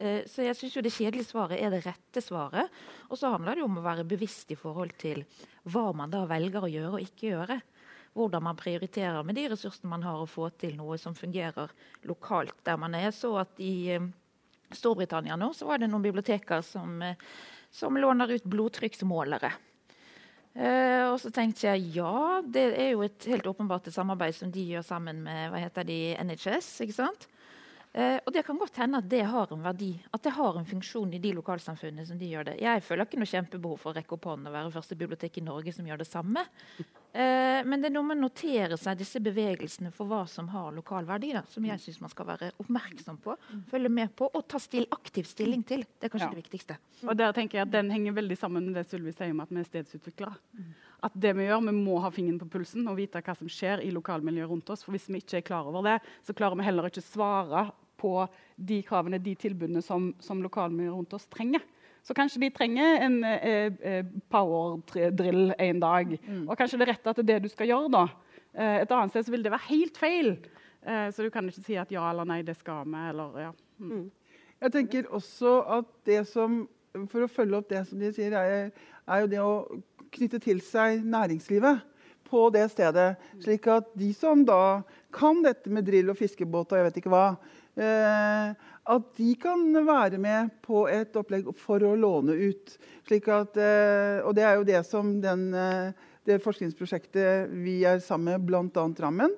Eh, 0.02 0.22
så 0.26 0.42
jeg 0.42 0.58
syns 0.58 0.80
det 0.82 0.94
kjedelige 0.94 1.28
svaret 1.28 1.60
er 1.62 1.70
det 1.70 1.84
rette 1.86 2.22
svaret. 2.24 2.70
Og 3.10 3.18
så 3.20 3.30
handler 3.30 3.54
det 3.54 3.62
jo 3.62 3.68
om 3.70 3.78
å 3.78 3.84
være 3.84 4.08
bevisst 4.08 4.50
i 4.50 4.58
forhold 4.58 4.96
til 5.00 5.22
hva 5.70 5.90
man 5.94 6.10
da 6.10 6.24
velger 6.30 6.66
å 6.66 6.72
gjøre 6.72 6.96
og 6.98 7.06
ikke 7.06 7.30
gjøre. 7.30 7.60
Hvordan 8.12 8.44
man 8.44 8.58
prioriterer 8.58 9.24
med 9.24 9.38
de 9.38 9.46
ressursene 9.54 9.88
man 9.92 10.04
har, 10.04 10.18
å 10.20 10.28
få 10.28 10.50
til 10.60 10.74
noe 10.76 10.98
som 11.00 11.14
fungerer 11.16 11.70
lokalt 12.10 12.58
der 12.66 12.80
man 12.80 12.96
er. 12.98 13.10
Så 13.14 13.36
at 13.40 13.62
i 13.62 13.94
eh, 13.94 14.10
Storbritannia 14.72 15.38
nå 15.38 15.52
så 15.54 15.68
var 15.68 15.80
det 15.80 15.90
noen 15.92 16.04
biblioteker 16.04 16.64
som, 16.66 16.98
eh, 17.04 17.20
som 17.70 17.96
låner 17.96 18.34
ut 18.34 18.48
blodtrykksmålere. 18.48 19.52
Uh, 20.52 21.08
og 21.08 21.14
så 21.16 21.30
tenkte 21.32 21.64
jeg 21.64 21.94
ja, 21.94 22.42
det 22.44 22.66
er 22.76 22.90
jo 22.90 23.06
et 23.06 23.24
helt 23.30 23.46
åpenbart 23.48 23.86
samarbeid 23.88 24.34
som 24.36 24.50
de 24.52 24.66
gjør 24.74 24.82
sammen 24.84 25.22
med 25.24 25.46
hva 25.48 25.62
heter 25.62 25.86
de, 25.88 25.96
NHS. 26.20 26.68
ikke 26.84 26.96
sant? 26.98 27.24
Uh, 27.92 28.16
og 28.24 28.32
det 28.32 28.40
kan 28.46 28.56
godt 28.56 28.78
hende 28.80 29.02
at 29.02 29.08
det 29.12 29.20
har 29.28 29.50
en 29.52 29.64
verdi, 29.66 29.90
at 30.16 30.22
det 30.24 30.32
har 30.32 30.56
en 30.56 30.64
funksjon 30.64 31.10
i 31.12 31.20
de 31.20 31.34
lokalsamfunnene 31.36 32.06
som 32.08 32.16
de 32.16 32.30
gjør 32.30 32.46
det. 32.48 32.54
Jeg 32.64 32.84
føler 32.86 33.04
ikke 33.04 33.20
noe 33.20 33.28
kjempebehov 33.28 33.82
for 33.82 33.92
å 33.92 33.98
rekke 33.98 34.16
opp 34.16 34.28
hånden 34.30 34.48
og 34.48 34.54
være 34.56 34.72
første 34.72 34.96
bibliotek 34.96 35.36
i 35.36 35.44
Norge 35.44 35.74
som 35.76 35.84
gjør 35.84 36.00
det 36.00 36.08
samme. 36.08 36.46
Eh, 37.12 37.60
men 37.68 37.82
det 37.82 37.90
er 37.90 37.92
noe 37.92 38.08
med 38.08 38.16
å 38.16 38.22
notere 38.22 38.78
seg 38.80 38.96
disse 38.96 39.20
bevegelsene 39.20 39.90
for 39.92 40.08
hva 40.08 40.22
som 40.24 40.48
har 40.48 40.70
lokal 40.72 41.04
verdi, 41.04 41.34
da, 41.36 41.42
som 41.52 41.66
jeg 41.68 41.82
syns 41.82 42.00
man 42.00 42.12
skal 42.14 42.30
være 42.30 42.48
oppmerksom 42.64 43.18
på, 43.20 43.36
følge 43.68 43.90
med 43.92 44.14
på 44.16 44.30
og 44.32 44.46
ta 44.48 44.60
still, 44.62 44.86
aktiv 44.96 45.28
stilling 45.28 45.60
til. 45.68 45.84
Det 46.00 46.08
er 46.08 46.14
kanskje 46.14 46.30
Ja. 46.30 46.32
det 46.32 46.44
viktigste. 46.46 46.78
Og 47.04 47.12
der 47.20 47.36
tenker 47.36 47.58
jeg 47.58 47.66
at 47.66 47.72
Den 47.76 47.90
henger 47.90 48.16
veldig 48.16 48.38
sammen 48.38 48.64
med 48.64 48.74
det 48.74 48.86
Sylvi 48.88 49.12
sier 49.12 49.30
om 49.36 49.40
at 49.44 49.50
vi 49.52 49.60
er 49.60 49.68
stedsutviklere. 49.68 50.36
At 51.02 51.12
det 51.18 51.34
Vi 51.36 51.44
gjør, 51.44 51.60
vi 51.66 51.76
må 51.76 52.00
ha 52.00 52.08
fingeren 52.10 52.38
på 52.40 52.48
pulsen 52.48 52.88
og 52.88 52.96
vite 52.96 53.20
hva 53.20 53.36
som 53.36 53.48
skjer 53.48 53.84
i 53.84 53.90
lokalmiljøet 53.90 54.48
rundt 54.48 54.70
oss. 54.70 54.84
for 54.84 54.92
Hvis 54.92 55.08
vi 55.08 55.20
ikke 55.20 55.38
er 55.38 55.42
klar 55.42 55.66
over 55.66 55.82
det, 55.82 56.00
så 56.24 56.32
klarer 56.32 56.56
vi 56.56 56.64
heller 56.64 56.84
ikke 56.88 57.02
svare 57.02 57.72
på 58.02 58.16
de 58.56 58.80
kravene, 58.86 59.22
de 59.22 59.36
tilbudene 59.38 59.82
som, 59.84 60.10
som 60.22 60.42
lokalmiljøet 60.42 60.98
rundt 60.98 61.16
oss 61.16 61.30
trenger. 61.30 61.62
Så 62.02 62.16
kanskje 62.18 62.40
de 62.42 62.50
trenger 62.50 63.04
en 63.06 63.20
eh, 63.24 63.70
eh, 63.78 64.06
power-drill 64.32 65.54
en 65.54 65.82
dag. 65.82 66.16
Og 66.48 66.56
kanskje 66.58 66.80
det 66.80 66.88
er 66.88 66.92
rett 66.96 67.06
at 67.12 67.20
det 67.20 67.22
er 67.22 67.30
det 67.30 67.44
du 67.46 67.52
skal 67.52 67.70
gjøre 67.70 67.92
da. 67.94 68.06
Eh, 68.52 68.80
et 68.82 68.90
annet 68.90 69.14
sted 69.14 69.28
så 69.28 69.34
vil 69.34 69.44
det 69.44 69.52
være 69.54 69.68
helt 69.68 70.00
feil. 70.00 70.32
Eh, 70.82 71.08
så 71.14 71.22
du 71.22 71.30
kan 71.30 71.46
ikke 71.46 71.62
si 71.62 71.78
at 71.78 71.92
ja 71.94 72.08
eller 72.10 72.26
nei, 72.28 72.42
det 72.42 72.56
skal 72.58 72.84
vi. 72.88 73.04
eller 73.12 73.38
ja. 73.40 73.52
Mm. 73.78 74.10
Jeg 74.62 74.72
tenker 74.72 75.08
også 75.10 75.60
at 75.78 75.90
det 76.06 76.24
som 76.30 76.64
For 77.08 77.24
å 77.24 77.30
følge 77.30 77.56
opp 77.56 77.70
det 77.70 77.86
som 77.88 77.96
de 77.96 78.10
sier, 78.12 78.34
er, 78.36 78.66
er 79.08 79.20
jo 79.22 79.28
det 79.32 79.38
å 79.40 79.52
knytte 80.12 80.36
til 80.44 80.58
seg 80.60 81.00
næringslivet 81.08 81.80
på 82.28 82.42
det 82.52 82.66
stedet. 82.68 83.14
Slik 83.40 83.64
at 83.72 83.88
de 83.96 84.10
som 84.12 84.42
da 84.44 84.82
kan 85.08 85.40
dette 85.40 85.72
med 85.72 85.86
drill 85.88 86.12
og 86.12 86.18
fiskebåt 86.20 86.68
og 86.68 86.76
jeg 86.76 86.86
vet 86.90 86.98
ikke 87.00 87.14
hva, 87.14 87.22
at 87.76 89.04
de 89.16 89.34
kan 89.40 89.62
være 89.86 90.18
med 90.20 90.50
på 90.64 90.84
et 90.90 91.14
opplegg 91.16 91.48
for 91.56 91.82
å 91.86 91.94
låne 91.96 92.34
ut. 92.34 92.74
At, 93.12 93.56
eh, 93.56 94.18
og 94.24 94.34
det 94.34 94.44
er 94.44 94.56
jo 94.58 94.66
det 94.66 94.82
som 94.86 95.20
den, 95.20 95.52
eh, 95.54 95.92
det 96.26 96.42
forskningsprosjektet 96.42 97.50
vi 97.50 97.82
er 97.84 97.98
sammen 98.00 98.34
med 98.34 98.46
bl.a. 98.46 98.86
Drammen, 98.94 99.32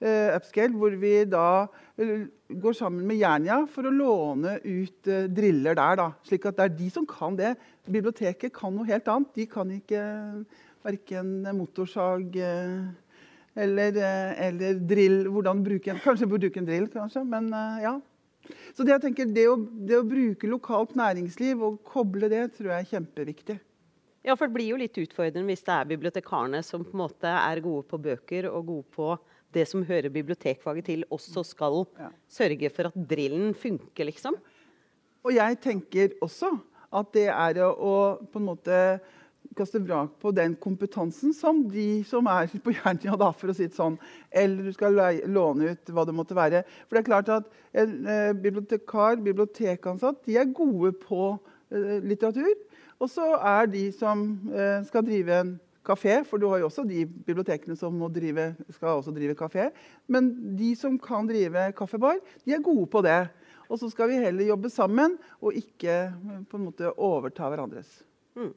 eh, 0.00 0.36
Upscale, 0.36 0.76
hvor 0.76 0.90
vi 0.96 1.24
da 1.24 1.68
eh, 1.98 2.26
går 2.50 2.72
sammen 2.76 3.06
med 3.06 3.20
Jernia 3.20 3.66
for 3.66 3.86
å 3.86 3.94
låne 3.94 4.58
ut 4.64 5.06
eh, 5.06 5.28
driller 5.28 5.74
der. 5.74 5.96
Da. 5.96 6.08
Slik 6.24 6.46
at 6.46 6.56
det 6.56 6.64
er 6.64 6.78
de 6.78 6.90
som 6.90 7.06
kan 7.06 7.36
det. 7.36 7.54
Biblioteket 7.86 8.52
kan 8.52 8.74
noe 8.74 8.88
helt 8.88 9.08
annet. 9.08 9.34
De 9.36 9.46
kan 9.46 9.70
ikke 9.70 10.02
verken 10.84 11.44
motorsag 11.56 12.36
eh, 12.36 12.90
eller, 13.56 13.96
eh, 13.96 14.46
eller 14.46 14.78
drill. 14.92 15.24
Hvordan 15.32 15.64
bruke 15.66 15.92
en, 15.92 16.00
kanskje 16.02 16.28
bruke 16.30 16.60
en 16.60 16.68
drill, 16.68 16.86
kanskje. 16.92 17.24
Men 17.26 17.50
eh, 17.54 17.82
ja. 17.86 17.96
Så 18.74 18.84
det, 18.84 18.94
jeg 18.94 19.04
tenker, 19.04 19.32
det 19.34 19.46
å, 19.50 19.56
det 19.58 19.98
å 19.98 20.06
bruke 20.06 20.48
lokalt 20.50 20.96
næringsliv 20.98 21.60
og 21.66 21.82
koble 21.86 22.30
det, 22.32 22.46
tror 22.56 22.72
jeg 22.72 22.86
er 22.86 22.92
kjempeviktig. 22.94 23.58
Ja, 24.26 24.34
for 24.36 24.48
det 24.48 24.56
blir 24.58 24.72
jo 24.74 24.78
litt 24.80 24.98
utfordrende 25.00 25.48
hvis 25.48 25.64
det 25.64 25.72
er 25.72 25.88
bibliotekarene 25.88 26.60
som 26.66 26.82
på 26.84 26.92
en 26.92 27.02
måte 27.06 27.30
er 27.30 27.62
gode 27.64 27.86
på 27.88 28.00
bøker 28.04 28.50
og 28.50 28.66
gode 28.68 28.88
på 28.92 29.14
det 29.54 29.64
som 29.66 29.84
hører 29.86 30.12
bibliotekfaget 30.12 30.86
til, 30.86 31.06
også 31.10 31.42
skal 31.46 31.80
sørge 32.30 32.68
for 32.70 32.90
at 32.90 32.98
drillen 33.10 33.54
funker, 33.58 34.06
liksom. 34.06 34.36
Og 35.26 35.32
jeg 35.34 35.56
tenker 35.64 36.12
også 36.22 36.52
at 36.96 37.10
det 37.14 37.26
er 37.32 37.62
å 37.64 37.94
på 38.30 38.40
en 38.40 38.46
måte 38.46 38.76
kaste 39.58 39.80
vrak 39.82 40.12
på 40.22 40.32
den 40.34 40.54
kompetansen 40.62 41.34
som 41.36 41.62
de 41.70 42.02
som 42.08 42.28
er 42.30 42.50
på 42.64 42.74
Jernia, 42.74 43.16
da, 43.20 43.30
for 43.36 43.52
å 43.52 43.56
si 43.56 43.68
det 43.68 43.78
sånn. 43.78 43.98
Eller 44.30 44.68
du 44.68 44.74
skal 44.76 44.98
låne 45.30 45.74
ut 45.74 45.94
hva 45.94 46.06
det 46.08 46.16
måtte 46.16 46.38
være. 46.38 46.64
For 46.86 46.96
det 46.96 47.02
er 47.02 47.08
klart 47.08 47.32
at 47.34 47.50
en 47.82 47.96
eh, 48.06 48.34
bibliotekar, 48.36 49.20
bibliotekansatt, 49.24 50.22
de 50.26 50.38
er 50.40 50.52
gode 50.54 50.94
på 51.02 51.32
eh, 51.72 51.98
litteratur. 52.04 52.54
Og 53.00 53.08
så 53.08 53.32
er 53.38 53.70
de 53.72 53.88
som 53.96 54.28
eh, 54.52 54.80
skal 54.88 55.04
drive 55.06 55.42
en 55.42 55.58
kafé, 55.86 56.20
for 56.28 56.40
du 56.40 56.46
har 56.50 56.60
jo 56.60 56.68
også 56.68 56.84
de 56.84 57.06
bibliotekene 57.08 57.76
som 57.78 57.96
drive, 58.12 58.52
skal 58.76 59.00
også 59.00 59.14
drive 59.16 59.36
kafé. 59.38 59.70
Men 60.06 60.30
de 60.58 60.74
som 60.78 60.98
kan 61.00 61.28
drive 61.28 61.70
kaffebar, 61.78 62.20
de 62.44 62.54
er 62.54 62.64
gode 62.64 62.86
på 62.92 63.02
det. 63.06 63.22
Og 63.70 63.78
så 63.78 63.88
skal 63.92 64.10
vi 64.10 64.18
heller 64.18 64.48
jobbe 64.50 64.70
sammen 64.72 65.14
og 65.40 65.56
ikke 65.56 65.96
eh, 66.10 66.42
på 66.50 66.58
en 66.58 66.66
måte 66.68 66.92
overta 66.98 67.48
hverandres. 67.50 68.00
Og 68.38 68.52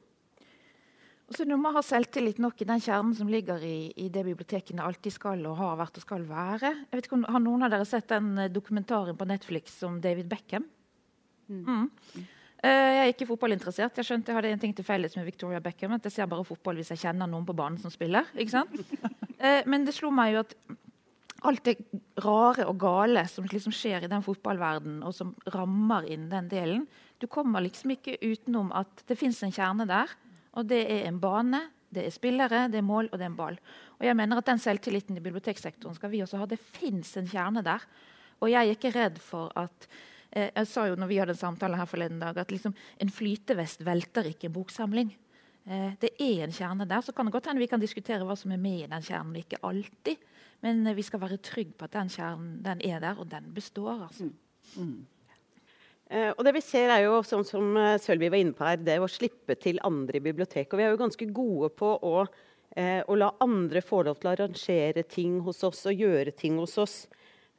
så 1.36 1.46
Du 1.48 1.56
må 1.60 1.72
ha 1.74 1.82
selvtillit 1.84 2.38
nok 2.42 2.62
i 2.62 2.68
den 2.68 2.82
kjernen 2.82 3.14
som 3.16 3.30
ligger 3.30 3.62
i, 3.64 3.92
i 3.96 4.08
det 4.12 4.24
bibliotekene 4.26 4.84
alltid 4.84 5.14
skal 5.16 5.42
og 5.50 5.58
har 5.58 5.78
vært 5.80 5.98
og 6.00 6.04
skal 6.06 6.26
være. 6.28 6.70
Jeg 6.84 6.98
vet 6.98 7.08
ikke 7.08 7.18
om 7.18 7.26
Har 7.30 7.42
noen 7.42 7.66
av 7.66 7.74
dere 7.74 7.88
sett 7.88 8.08
den 8.12 8.32
eh, 8.38 8.52
dokumentaren 8.52 9.18
på 9.18 9.28
Netflix 9.28 9.76
om 9.86 10.00
David 10.04 10.30
Beckham? 10.30 10.66
Mm. 11.48 11.90
Eh, 12.64 12.70
jeg 12.70 13.02
er 13.02 13.12
ikke 13.12 13.28
fotballinteressert. 13.28 13.98
Jeg 14.00 14.08
skjønte 14.08 14.32
jeg 14.32 14.38
hadde 14.38 14.54
en 14.54 14.62
ting 14.62 14.72
til 14.76 14.86
felles 14.86 15.16
med 15.18 15.26
Victoria 15.28 15.60
Beckham. 15.60 15.92
at 15.96 16.06
Jeg 16.08 16.16
ser 16.16 16.30
bare 16.30 16.46
fotball 16.46 16.80
hvis 16.80 16.94
jeg 16.94 17.02
kjenner 17.04 17.28
noen 17.28 17.44
på 17.46 17.56
banen 17.56 17.78
som 17.80 17.92
spiller. 17.92 18.30
Eh, 19.44 19.60
men 19.68 19.82
det 19.84 19.92
slo 19.92 20.08
meg 20.14 20.30
jo 20.32 20.40
at 20.40 20.52
alt 21.44 21.66
det 21.66 21.74
rare 22.24 22.64
og 22.70 22.78
gale 22.80 23.26
som 23.28 23.44
liksom 23.44 23.74
skjer 23.74 24.06
i 24.06 24.08
den 24.08 24.22
fotballverdenen, 24.24 25.02
og 25.04 25.12
som 25.12 25.34
rammer 25.52 26.06
inn 26.08 26.30
den 26.30 26.48
delen 26.48 26.86
Du 27.20 27.26
kommer 27.28 27.60
liksom 27.60 27.92
ikke 27.92 28.14
utenom 28.22 28.70
at 28.72 29.02
det 29.10 29.18
fins 29.18 29.42
en 29.44 29.52
kjerne 29.52 29.84
der. 29.90 30.08
Og 30.54 30.68
det 30.70 30.82
er 30.86 31.08
en 31.08 31.20
bane, 31.20 31.60
det 31.94 32.06
er 32.06 32.14
spillere, 32.14 32.66
det 32.70 32.80
er 32.80 32.86
mål 32.86 33.08
og 33.10 33.18
det 33.18 33.26
er 33.26 33.32
en 33.32 33.38
ball. 33.38 33.58
Og 33.98 34.06
jeg 34.06 34.16
mener 34.18 34.40
at 34.40 34.46
Den 34.46 34.58
selvtilliten 34.58 35.16
i 35.16 35.22
biblioteksektoren 35.22 35.94
skal 35.94 36.10
vi 36.10 36.22
også 36.24 36.40
ha. 36.40 36.46
Det 36.46 36.58
fins 36.58 37.16
en 37.16 37.30
kjerne 37.30 37.62
der. 37.64 37.82
Og 38.40 38.50
jeg 38.50 38.66
er 38.66 38.76
ikke 38.76 38.94
redd 38.94 39.20
for 39.22 39.52
at 39.56 39.88
eh, 40.32 40.50
Jeg 40.54 40.66
sa 40.66 40.88
jo 40.88 40.96
når 40.98 41.10
vi 41.10 41.18
hadde 41.22 41.36
en 41.36 41.42
samtale 41.42 41.78
her 41.78 41.86
forleden 41.86 42.18
dag, 42.20 42.36
at 42.36 42.50
liksom, 42.50 42.74
en 42.74 43.10
flytevest 43.10 43.84
velter 43.86 44.30
ikke 44.30 44.50
en 44.50 44.56
boksamling. 44.56 45.14
Eh, 45.66 45.92
det 46.00 46.12
er 46.18 46.44
en 46.44 46.52
kjerne 46.54 46.88
der. 46.88 47.00
Så 47.00 47.12
kan 47.12 47.26
det 47.26 47.32
godt 47.32 47.46
hende 47.46 47.62
vi 47.62 47.70
kan 47.70 47.80
diskutere 47.82 48.26
hva 48.26 48.36
som 48.36 48.52
er 48.52 48.60
med 48.60 48.84
i 48.84 48.90
den 48.90 49.02
kjernen. 49.02 49.38
Ikke 49.40 49.62
alltid. 49.62 50.22
Men 50.62 50.86
eh, 50.86 50.96
vi 50.96 51.06
skal 51.06 51.22
være 51.22 51.42
trygge 51.42 51.78
på 51.78 51.88
at 51.88 51.96
den 51.96 52.12
kjernen 52.12 52.62
den 52.64 52.82
er 52.84 53.00
der, 53.00 53.18
og 53.18 53.30
den 53.30 53.52
består. 53.54 54.08
altså. 54.08 54.30
Eh, 54.76 55.13
og 56.36 56.42
det 56.44 56.52
vi 56.56 56.62
ser 56.64 56.92
er 56.92 57.06
jo, 57.06 57.20
sånn 57.24 57.46
som 57.48 57.76
eh, 57.80 57.96
Sølvi 58.02 58.28
var 58.28 58.40
inne 58.42 58.56
på 58.56 58.66
her, 58.66 58.80
det 58.80 58.98
å 59.00 59.08
slippe 59.10 59.56
til 59.60 59.80
andre 59.86 60.20
i 60.20 60.24
biblioteket. 60.24 60.74
Og 60.74 60.80
vi 60.80 60.86
er 60.86 60.92
jo 60.92 61.00
ganske 61.00 61.28
gode 61.32 61.70
på 61.78 61.94
å, 61.96 62.26
eh, 62.76 63.00
å 63.08 63.16
la 63.18 63.30
andre 63.44 63.82
få 63.82 64.02
lov 64.04 64.20
til 64.20 64.30
å 64.30 64.34
arrangere 64.34 65.06
ting 65.08 65.40
hos 65.46 65.64
oss 65.64 65.86
og 65.88 66.04
gjøre 66.04 66.34
ting 66.36 66.60
hos 66.60 66.76
oss. 66.82 66.98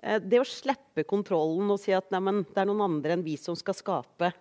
Eh, 0.06 0.20
det 0.22 0.44
å 0.44 0.46
slippe 0.46 1.08
kontrollen 1.10 1.74
og 1.74 1.82
si 1.82 1.96
at 1.98 2.14
nei, 2.14 2.22
det 2.46 2.62
er 2.62 2.70
noen 2.70 2.86
andre 2.86 3.18
enn 3.18 3.26
vi 3.26 3.36
som 3.42 3.58
skal 3.58 3.78
skape 3.78 4.32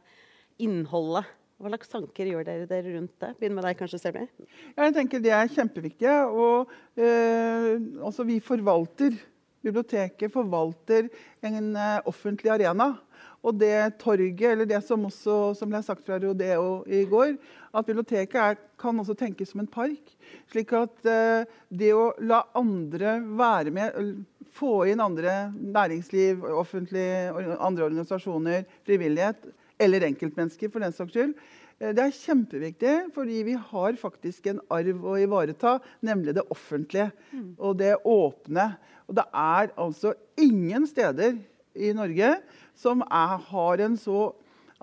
innholdet. 0.61 1.25
Hva 1.59 1.71
slags 1.71 1.89
tanker 1.89 2.29
gjør 2.29 2.45
dere 2.45 2.69
dere 2.69 2.97
rundt 2.97 3.15
det? 3.23 3.31
Begynn 3.39 3.55
med 3.57 3.65
deg, 3.65 3.79
kanskje, 3.79 4.01
Selmi. 4.03 4.27
Ja, 4.75 4.85
Jeg 4.85 4.97
tenker 4.99 5.23
Det 5.23 5.33
er 5.33 5.53
kjempeviktig. 5.55 6.11
Og 6.35 6.69
eh, 6.99 7.79
altså 8.05 8.27
vi 8.29 8.43
forvalter 8.45 9.17
Biblioteket 9.65 10.33
forvalter 10.33 11.09
en 11.41 11.77
eh, 11.77 12.01
offentlig 12.11 12.53
arena. 12.53 12.91
Og 13.45 13.59
det 13.61 13.99
torget, 14.01 14.45
eller 14.51 14.69
det 14.69 14.81
som 14.87 15.05
også 15.05 15.55
som 15.59 15.73
ble 15.73 15.83
sagt 15.85 16.07
fra 16.07 16.17
Rodeo 16.23 16.83
i 16.89 17.03
går, 17.09 17.35
at 17.75 17.89
biblioteket 17.89 18.39
er, 18.41 18.61
kan 18.81 19.01
også 19.01 19.17
tenkes 19.21 19.53
som 19.53 19.61
en 19.61 19.71
park. 19.71 20.15
Slik 20.53 20.73
at 20.79 21.09
eh, 21.11 21.51
det 21.69 21.91
å 21.93 22.13
la 22.25 22.45
andre 22.57 23.19
være 23.25 23.75
med, 23.75 24.25
få 24.55 24.85
inn 24.89 25.03
andre 25.03 25.51
næringsliv, 25.59 26.45
offentlige, 26.55 27.35
andre 27.59 27.89
organisasjoner, 27.91 28.65
frivillighet, 28.87 29.51
eller 29.83 30.07
enkeltmennesker 30.07 30.71
for 30.71 30.85
den 30.85 30.95
saks 30.95 31.13
skyld, 31.13 31.35
Eh, 31.81 31.93
Det 31.95 32.03
er 32.03 32.15
kjempeviktig, 32.15 32.95
fordi 33.15 33.43
vi 33.47 33.55
har 33.59 33.97
faktisk 33.99 34.47
en 34.51 34.61
arv 34.71 35.05
å 35.05 35.17
ivareta, 35.19 35.79
nemlig 36.03 36.37
det 36.37 36.47
offentlige 36.51 37.11
og 37.59 37.79
det 37.79 37.97
åpne. 38.05 38.77
Og 39.09 39.19
det 39.19 39.27
er 39.35 39.73
altså 39.77 40.15
ingen 40.41 40.87
steder 40.87 41.37
i 41.75 41.93
Norge 41.97 42.37
som 42.79 43.03
er, 43.07 43.37
har 43.51 43.85
en 43.85 43.99
så 44.01 44.33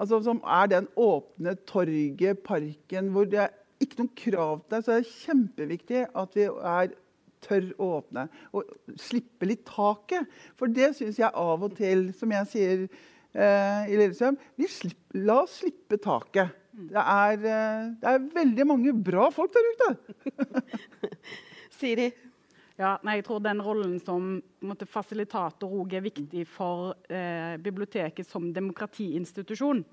altså 0.01 0.21
som 0.25 0.39
er 0.47 0.69
den 0.71 0.87
åpne 0.97 1.55
torget, 1.69 2.39
parken, 2.45 3.11
hvor 3.13 3.27
det 3.29 3.43
er 3.45 3.51
ikke 3.81 4.01
noen 4.01 4.13
krav 4.17 4.61
til 4.61 4.73
det. 4.73 4.81
Så 4.83 4.91
det 4.91 4.99
er 4.99 5.11
kjempeviktig 5.25 6.03
at 6.23 6.37
vi 6.37 6.47
er 6.47 6.95
tør 7.41 7.69
å 7.81 7.89
åpne. 7.99 8.27
Og 8.55 8.69
slippe 9.01 9.49
litt 9.49 9.63
taket. 9.69 10.29
For 10.59 10.71
det 10.71 10.93
syns 10.97 11.19
jeg 11.21 11.29
av 11.29 11.65
og 11.65 11.77
til, 11.77 12.09
som 12.17 12.33
jeg 12.33 12.49
sier 12.51 12.83
eh, 12.85 13.91
i 13.91 13.97
Lillestrøm 13.97 14.39
slipp, 14.69 14.99
La 15.27 15.41
oss 15.43 15.59
slippe 15.61 15.99
taket. 16.01 16.57
Det 16.71 17.01
er, 17.03 17.37
eh, 17.37 17.87
det 17.99 18.11
er, 18.13 18.27
veldig 18.35 18.67
mange 18.69 18.93
bra 18.95 19.29
folk 19.33 19.53
der 19.55 19.71
ute. 19.73 19.89
Siri? 21.79 22.11
Ja, 22.81 22.95
nei, 23.05 23.19
jeg 23.19 23.27
tror 23.27 23.41
den 23.45 23.61
rollen 23.61 23.99
som 24.01 24.39
måtte, 24.65 24.87
fasilitator 24.89 25.69
òg 25.81 25.93
er 25.99 26.05
viktig 26.05 26.47
for 26.49 26.95
eh, 27.13 27.53
biblioteket 27.61 28.25
som 28.25 28.47
demokratiinstitusjon. 28.55 29.83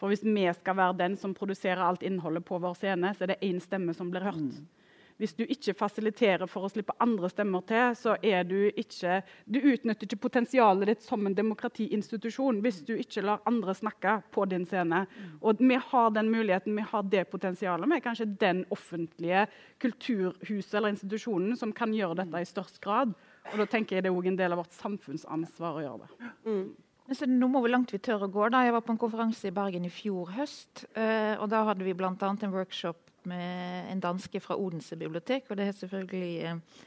For 0.00 0.08
hvis 0.08 0.24
vi 0.24 0.46
skal 0.56 0.78
være 0.78 0.96
den 1.02 1.18
som 1.20 1.36
produserer 1.36 1.82
alt 1.84 2.04
innholdet 2.06 2.46
på 2.48 2.56
vår 2.62 2.78
scene, 2.78 3.12
så 3.12 3.26
er 3.26 3.34
det 3.34 3.42
én 3.44 3.60
stemme 3.60 3.92
som 3.96 4.08
blir 4.12 4.24
hørt. 4.24 4.40
Mm. 4.40 4.79
Hvis 5.20 5.34
du 5.36 5.42
ikke 5.44 5.74
fasiliterer 5.76 6.48
for 6.48 6.64
å 6.64 6.70
slippe 6.72 6.94
andre 7.04 7.28
stemmer 7.28 7.64
til, 7.68 7.92
så 7.98 8.16
er 8.24 8.46
du 8.48 8.70
ikke 8.70 9.20
Du 9.44 9.58
utnytter 9.60 10.06
ikke 10.06 10.22
potensialet 10.24 10.88
ditt 10.88 11.04
som 11.04 11.26
en 11.26 11.36
demokratiinstitusjon 11.36 12.62
hvis 12.64 12.80
du 12.88 12.94
ikke 12.96 13.24
lar 13.26 13.42
andre 13.48 13.74
snakke 13.76 14.20
på 14.32 14.46
din 14.48 14.64
scene. 14.68 15.04
Og 15.44 15.60
vi 15.60 15.76
har 15.76 16.14
den 16.16 16.30
muligheten, 16.32 16.76
vi 16.76 16.86
har 16.92 17.04
det 17.12 17.26
potensialet. 17.32 17.88
Vi 17.90 17.98
er 17.98 18.04
kanskje 18.04 18.30
den 18.40 18.64
offentlige 18.72 19.46
kulturhuset 19.82 20.78
eller 20.78 20.94
institusjonen 20.94 21.58
som 21.60 21.74
kan 21.76 21.92
gjøre 21.94 22.22
dette 22.22 22.40
i 22.40 22.48
størst 22.48 22.80
grad. 22.80 23.12
Og 23.52 23.58
da 23.60 23.66
tenker 23.68 23.98
jeg 23.98 24.06
det 24.06 24.12
er 24.12 24.16
òg 24.16 24.30
en 24.30 24.38
del 24.40 24.54
av 24.54 24.62
vårt 24.62 24.78
samfunnsansvar 24.78 25.80
å 25.80 25.84
gjøre 25.84 26.06
det. 26.06 26.32
Mm. 26.48 26.64
Så 27.10 27.26
nå 27.26 27.48
må 27.50 27.60
vi 27.64 27.72
langt 27.72 27.90
vi 27.90 27.98
tør 27.98 28.24
å 28.24 28.30
gå. 28.30 28.48
da. 28.48 28.62
Jeg 28.62 28.74
var 28.76 28.84
på 28.86 28.94
en 28.94 29.00
konferanse 29.00 29.48
i 29.48 29.54
Bergen 29.54 29.84
i 29.84 29.90
fjor 29.90 30.30
høst. 30.36 30.84
Uh, 30.94 31.34
og 31.42 31.48
Da 31.50 31.64
hadde 31.66 31.84
vi 31.84 31.94
bl.a. 31.96 32.14
en 32.14 32.54
workshop 32.54 33.09
med 33.28 33.90
en 33.92 34.02
danske 34.02 34.40
fra 34.40 34.56
Odense 34.56 34.96
bibliotek. 34.96 35.48
Og 35.50 35.58
det 35.58 35.68
er 35.68 35.78
selvfølgelig 35.78 36.32
eh, 36.48 36.84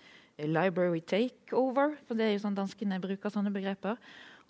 Library 0.49 1.01
Takeover, 1.05 1.97
for 2.07 2.17
det 2.17 2.27
er 2.27 2.35
jo 2.35 2.43
sånn 2.45 2.57
danskene 2.57 3.01
bruker 3.03 3.33
sånne 3.33 3.53
begreper. 3.53 3.99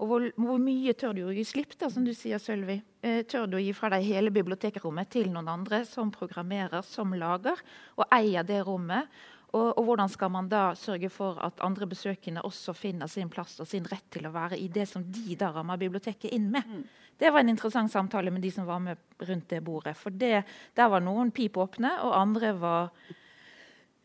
Og 0.02 0.10
hvor, 0.10 0.24
hvor, 0.42 0.58
mye 0.62 0.94
tør 0.98 1.14
du 1.16 1.22
å 1.28 1.34
gi 1.36 1.44
slipp, 1.46 1.76
da, 1.80 1.90
som 1.92 2.06
du 2.06 2.14
sier, 2.18 2.42
Sølvi? 2.42 2.80
Eh, 3.06 3.22
tør 3.30 3.46
du 3.48 3.60
å 3.60 3.62
gi 3.62 3.76
fra 3.78 3.92
deg 3.94 4.08
hele 4.08 4.34
bibliotekrommet 4.34 5.12
til 5.14 5.30
noen 5.32 5.52
andre 5.52 5.84
som 5.88 6.12
programmerer, 6.14 6.82
som 6.88 7.14
lager, 7.18 7.62
og 8.00 8.08
eier 8.16 8.48
det 8.48 8.64
rommet? 8.66 9.12
Og, 9.54 9.68
og, 9.78 9.84
hvordan 9.86 10.10
skal 10.10 10.32
man 10.34 10.48
da 10.50 10.72
sørge 10.78 11.12
for 11.14 11.38
at 11.46 11.62
andre 11.62 11.86
besøkende 11.90 12.42
også 12.42 12.74
finner 12.74 13.10
sin 13.12 13.30
plass 13.30 13.60
og 13.62 13.70
sin 13.70 13.86
rett 13.86 14.08
til 14.14 14.26
å 14.26 14.34
være 14.34 14.58
i 14.58 14.66
det 14.74 14.88
som 14.90 15.06
de 15.06 15.38
da 15.38 15.52
rammer 15.54 15.78
biblioteket 15.82 16.34
inn 16.34 16.50
med? 16.54 16.66
Mm. 16.66 16.86
Det 17.22 17.30
var 17.30 17.44
en 17.44 17.54
interessant 17.54 17.92
samtale 17.94 18.34
med 18.34 18.42
de 18.42 18.50
som 18.52 18.66
var 18.66 18.82
med 18.82 18.98
rundt 19.22 19.52
det 19.54 19.62
bordet. 19.62 19.94
For 19.98 20.10
det, 20.10 20.42
der 20.74 20.90
var 20.90 21.04
noen 21.06 21.30
pip 21.32 21.60
åpne, 21.62 21.92
og 22.02 22.16
andre 22.18 22.54
var 22.58 22.90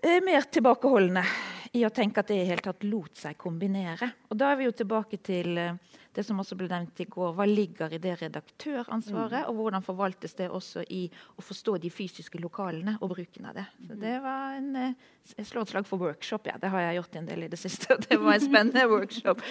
eh, 0.03 0.21
mer 0.25 0.51
tilbakeholdne 0.53 1.25
i 1.73 1.87
å 1.89 1.93
tenke 1.97 2.21
at 2.21 2.29
det 2.29 2.43
i 2.43 2.49
hele 2.51 2.65
tatt 2.65 2.85
lot 2.85 3.17
seg 3.17 3.41
kombinere. 3.41 4.11
Og 4.29 4.37
da 4.37 4.53
er 4.53 4.61
vi 4.61 4.69
jo 4.69 4.77
tilbake 4.77 5.21
til 5.25 5.57
eh, 5.57 5.81
det 6.19 6.25
som 6.27 6.41
også 6.43 6.57
ble 6.59 6.67
nevnt 6.71 6.99
i 7.03 7.07
går, 7.07 7.35
hva 7.39 7.47
ligger 7.47 7.93
i 7.95 8.01
det 8.03 8.17
redaktøransvaret, 8.19 9.45
mm. 9.45 9.51
og 9.51 9.61
hvordan 9.61 9.85
forvaltes 9.87 10.35
det 10.39 10.49
også 10.51 10.83
i 10.91 11.05
å 11.39 11.45
forstå 11.45 11.77
de 11.85 11.91
fysiske 11.95 12.41
lokalene 12.43 12.97
og 12.99 13.13
bruken 13.13 13.47
av 13.47 13.59
det. 13.61 13.67
Så 13.87 13.99
det 14.01 14.17
var 14.25 14.57
en, 14.59 14.71
eh, 14.77 14.95
Jeg 15.37 15.47
slår 15.47 15.63
et 15.63 15.73
slag 15.75 15.87
for 15.87 16.03
workshop, 16.03 16.47
ja. 16.51 16.57
Det 16.59 16.71
har 16.73 16.81
jeg 16.81 16.99
gjort 16.99 17.17
en 17.21 17.27
del 17.27 17.45
i 17.45 17.51
det 17.53 17.59
siste. 17.61 17.99
Det 18.09 18.19
var 18.19 18.35
en 18.35 18.47
spennende 18.49 18.87
workshop. 18.95 19.43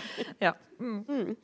Ja. 0.43 0.53
Mm. 0.79 1.05
Mm. 1.07 1.35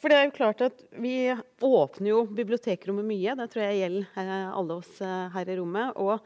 For 0.00 0.08
det 0.08 0.16
er 0.16 0.26
jo 0.26 0.36
klart 0.36 0.62
at 0.64 0.84
Vi 0.96 1.32
åpner 1.60 2.08
jo 2.08 2.22
bibliotekrommet 2.26 3.04
mye. 3.04 3.34
Det 3.36 3.48
tror 3.50 3.64
jeg 3.64 3.80
gjelder 3.80 4.22
eh, 4.22 4.52
alle 4.60 4.78
oss 4.78 5.00
eh, 5.00 5.26
her 5.34 5.50
i 5.50 5.56
rommet. 5.58 5.96
Og 5.96 6.20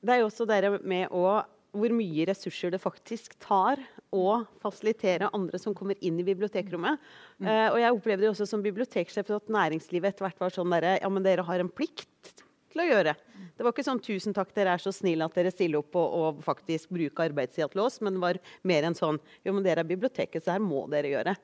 det 0.00 0.14
er 0.14 0.22
jo 0.22 0.30
også 0.30 0.48
det 0.48 0.80
med 0.86 1.12
å 1.12 1.42
hvor 1.76 1.92
mye 1.92 2.24
ressurser 2.30 2.72
det 2.72 2.80
faktisk 2.80 3.34
tar 3.42 3.82
å 4.14 4.44
fasilitere 4.62 5.30
andre 5.34 5.58
som 5.60 5.74
kommer 5.76 5.98
inn 6.04 6.18
i 6.20 6.26
bibliotekrommet. 6.26 7.00
Mm. 7.40 7.46
Uh, 7.48 7.68
og 7.72 7.78
jeg 7.82 7.96
opplevde 7.98 8.28
jo 8.28 8.32
også 8.34 8.48
som 8.48 8.64
biblioteksjef 8.64 9.32
at 9.34 9.52
næringslivet 9.52 10.14
etter 10.14 10.26
hvert 10.26 10.42
var 10.42 10.54
sånn 10.54 10.74
derre 10.74 10.96
Ja, 11.00 11.10
men 11.12 11.26
dere 11.26 11.46
har 11.46 11.62
en 11.62 11.72
plikt 11.72 12.44
til 12.72 12.84
å 12.84 12.86
gjøre. 12.86 13.16
Det 13.56 13.64
var 13.64 13.72
ikke 13.72 13.86
sånn 13.86 14.02
'tusen 14.04 14.36
takk, 14.36 14.52
dere 14.54 14.76
er 14.76 14.82
så 14.82 14.92
snille 14.92 15.24
at 15.24 15.34
dere 15.36 15.52
stiller 15.54 15.80
opp 15.80 15.96
og, 15.96 16.16
og 16.20 16.44
faktisk 16.44 16.92
bruker 16.92 17.30
arbeidstida 17.30 17.70
til 17.72 17.82
oss', 17.86 18.02
men 18.04 18.18
det 18.18 18.22
var 18.22 18.40
mer 18.68 18.88
enn 18.88 18.98
sånn 18.98 19.18
'jo, 19.18 19.52
men 19.52 19.64
dere 19.64 19.80
er 19.80 19.88
biblioteket, 19.88 20.44
så 20.44 20.56
her 20.56 20.62
må 20.62 20.84
dere 20.92 21.12
gjøre'. 21.14 21.36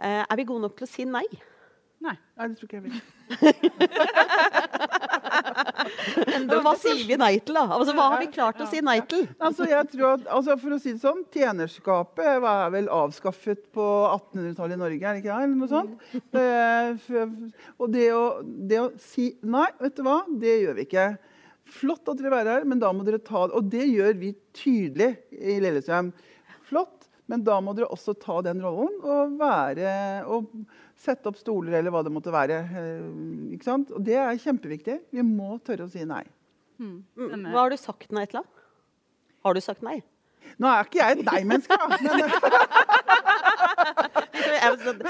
Uh, 0.00 0.24
er 0.24 0.36
vi 0.40 0.48
gode 0.48 0.64
nok 0.64 0.78
til 0.78 0.88
å 0.88 0.90
si 0.90 1.04
nei? 1.04 1.26
Nei. 2.00 2.16
Nei, 2.38 2.46
det 2.48 2.56
tror 2.56 2.66
ikke 2.68 2.78
jeg 2.78 2.86
vil. 2.86 2.94
Men 6.50 6.60
hva 6.64 6.72
sier 6.80 7.02
vi 7.08 7.16
nei 7.20 7.34
til, 7.44 7.54
da? 7.56 7.64
Altså, 7.76 7.92
hva 7.96 8.06
har 8.14 8.20
vi 8.22 8.28
klart 8.32 8.60
å 8.62 8.66
si 8.70 8.78
nei 8.84 9.00
til? 9.08 9.22
Altså, 9.36 9.62
jeg 9.68 9.84
tror 9.92 10.08
at, 10.14 10.22
altså, 10.38 10.52
for 10.62 10.70
å 10.76 10.78
si 10.80 10.90
det 10.94 11.02
sånn, 11.02 11.22
Tjenerskapet 11.34 12.26
er 12.32 12.70
vel 12.72 12.86
avskaffet 12.94 13.62
på 13.74 13.86
1800-tallet 14.08 14.74
i 14.78 14.80
Norge, 14.80 15.00
er 15.00 15.12
det 15.12 15.20
ikke 15.22 15.32
det? 15.32 15.40
Eller 15.44 15.58
noe 15.60 15.70
sånt? 15.70 15.92
Det, 16.32 16.50
og 17.76 17.86
det 17.92 18.08
å, 18.16 18.18
det 18.44 18.78
å, 18.80 18.92
si 19.10 19.24
nei, 19.44 19.70
vet 19.82 19.96
du 19.98 20.02
hva, 20.06 20.18
det 20.40 20.54
gjør 20.64 20.74
vi 20.80 20.84
ikke. 20.88 21.06
Flott 21.70 22.08
at 22.10 22.18
dere 22.18 22.40
er 22.40 22.48
her, 22.56 22.64
men 22.68 22.80
da 22.82 22.88
må 22.96 23.02
dere 23.06 23.20
ta 23.22 23.40
det. 23.46 23.54
Og 23.58 23.64
det 23.70 23.86
gjør 23.86 24.14
vi 24.20 24.30
tydelig 24.56 25.10
i 25.36 25.60
Lillestrøm. 25.62 26.08
Flott, 26.70 26.99
men 27.30 27.44
da 27.46 27.60
må 27.62 27.74
dere 27.78 27.86
også 27.94 28.16
ta 28.18 28.40
den 28.42 28.62
rollen 28.64 28.96
og 29.06 29.36
være 29.40 29.90
og 30.26 30.50
Sette 31.00 31.30
opp 31.30 31.38
stoler 31.40 31.78
eller 31.78 31.88
hva 31.94 32.02
det 32.04 32.10
måtte 32.12 32.28
være. 32.28 32.58
Eh, 32.76 33.04
ikke 33.56 33.64
sant? 33.64 33.88
Og 33.96 34.02
det 34.04 34.18
er 34.20 34.36
kjempeviktig. 34.42 34.98
Vi 35.16 35.22
må 35.24 35.54
tørre 35.64 35.86
å 35.86 35.88
si 35.88 36.04
nei. 36.04 36.26
Mm. 36.76 36.98
Hva 37.46 37.62
har 37.62 37.72
du 37.72 37.78
sagt 37.80 38.12
nei 38.12 38.26
til, 38.28 38.42
da? 38.42 38.44
Har 39.46 39.56
du 39.56 39.62
sagt 39.64 39.80
nei? 39.86 40.02
Nå 40.60 40.68
er 40.68 40.84
ikke 40.84 41.00
jeg 41.00 41.16
et 41.16 41.24
nei-menneske, 41.24 41.72
da. 41.72 41.86
Men, 42.04 42.20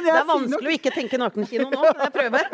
det 0.06 0.14
er 0.14 0.30
vanskelig 0.30 0.68
å 0.70 0.76
ikke 0.78 0.94
tenke 0.94 1.18
nakenkino 1.18 1.66
nå. 1.74 1.82
Jeg 1.90 2.10
prøver. 2.14 2.44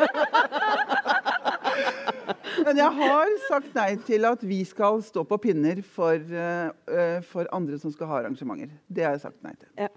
Men 2.65 2.79
jeg 2.81 2.93
har 2.97 3.35
sagt 3.47 3.77
nei 3.77 3.91
til 4.07 4.25
at 4.29 4.43
vi 4.47 4.63
skal 4.67 5.01
stå 5.05 5.23
på 5.27 5.39
pinner 5.43 5.83
for, 5.85 6.17
uh, 6.17 7.21
for 7.27 7.49
andre 7.55 7.79
som 7.81 7.93
skal 7.93 8.11
ha 8.11 8.21
arrangementer. 8.23 8.73
Det 8.87 9.05
har 9.05 9.17
jeg 9.17 9.25
sagt 9.27 9.41
nei 9.45 9.53
til. 9.57 9.71
Ja. 9.77 9.91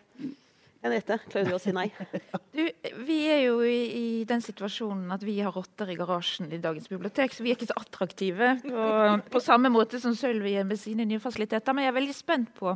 Henriette, 0.81 1.19
klarer 1.29 1.51
du 1.51 1.57
å 1.59 1.61
si 1.61 1.73
nei? 1.77 1.91
Du, 2.57 2.63
vi 3.05 3.19
er 3.31 3.43
jo 3.45 3.61
i, 3.63 3.81
i, 3.95 4.07
den 4.29 4.41
situasjonen 4.43 5.13
at 5.15 5.23
vi 5.23 5.37
har 5.39 5.53
rotter 5.55 5.93
i 5.93 5.97
garasjen 5.99 6.49
i 6.51 6.61
dagens 6.63 6.89
bibliotek, 6.91 7.35
så 7.37 7.45
vi 7.45 7.53
er 7.53 7.59
ikke 7.59 7.69
så 7.69 7.77
attraktive 7.79 8.55
på, 8.65 8.87
på 9.31 9.43
samme 9.45 9.71
måte 9.73 10.01
som 10.03 10.17
Sølvi 10.17 10.57
er 10.59 10.67
med 10.67 10.81
sine 10.81 11.07
nye 11.09 11.21
fasiliteter. 11.23 11.77
Men 11.77 11.87
jeg 11.87 11.93
er 11.93 11.99
veldig 12.01 12.17
spent 12.17 12.51
på, 12.57 12.75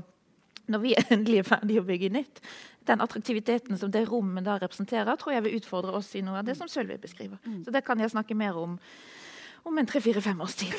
når 0.69 0.85
vi 0.85 0.95
endelig 1.17 1.41
er 1.41 1.49
ferdig 1.49 1.81
å 1.81 1.87
bygge 1.89 2.13
nytt, 2.15 2.45
den 2.85 3.01
attraktiviteten 3.01 3.81
som 3.81 3.93
det 3.93 4.05
rommet 4.11 4.45
da 4.45 4.59
representerer, 4.61 5.17
tror 5.17 5.39
jeg 5.39 5.47
vil 5.47 5.59
utfordre 5.63 5.97
oss 5.97 6.13
i 6.19 6.23
noe 6.25 6.43
av 6.43 6.49
det 6.49 6.59
som 6.61 6.69
Sølvi 6.69 7.01
beskriver. 7.01 7.41
Mm. 7.49 7.63
Så 7.65 7.73
det 7.73 7.85
kan 7.87 8.01
jeg 8.01 8.13
snakke 8.13 8.37
mer 8.37 8.61
om 8.61 8.77
om 9.65 9.79
en 9.79 9.87
tre-fire-fem 9.87 10.41
års 10.45 10.55
tid. 10.55 10.75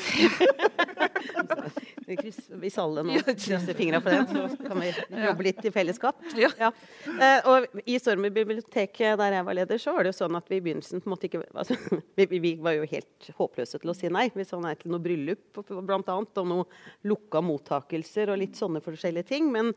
Hvis 2.62 2.76
alle 2.78 3.02
nå 3.02 3.18
krysser 3.26 3.74
fingra 3.74 3.98
for 4.02 4.14
det, 4.14 4.20
så 4.52 4.68
kan 4.68 4.78
vi 4.78 4.90
jobbe 5.26 5.46
litt 5.48 5.64
i 5.66 5.72
fellesskap. 5.74 6.20
Ja. 6.38 6.50
Ja. 6.60 6.70
Eh, 7.06 7.48
og 7.50 7.80
I 7.82 7.98
Stormy 7.98 8.30
bibliotek, 8.34 8.94
der 9.18 9.36
jeg 9.38 9.46
var 9.48 9.58
leder, 9.58 9.80
så 9.82 9.94
var 9.96 10.06
det 10.06 10.12
jo 10.12 10.18
sånn 10.20 10.38
at 10.38 10.50
vi 10.50 10.60
i 10.60 10.64
begynnelsen 10.64 11.02
på 11.02 11.10
en 11.10 11.14
måte 11.16 11.26
ikke 11.28 11.42
altså, 11.50 11.76
vi, 12.18 12.28
vi, 12.30 12.52
var 12.62 12.76
jo 12.76 12.86
helt 12.90 13.30
håpløse 13.40 13.80
til 13.82 13.92
å 13.92 13.96
si 13.96 14.10
nei. 14.12 14.28
Vi 14.34 14.46
sa 14.46 14.60
nei 14.62 14.76
til 14.78 14.94
noe 14.94 15.02
bryllup 15.02 15.62
blant 15.66 16.12
annet, 16.12 16.42
og 16.42 16.50
noe 16.52 16.68
lukka 17.10 17.42
mottakelser 17.44 18.30
og 18.32 18.38
litt 18.42 18.58
sånne 18.58 18.84
forskjellige 18.84 19.30
ting. 19.32 19.50
Men, 19.54 19.72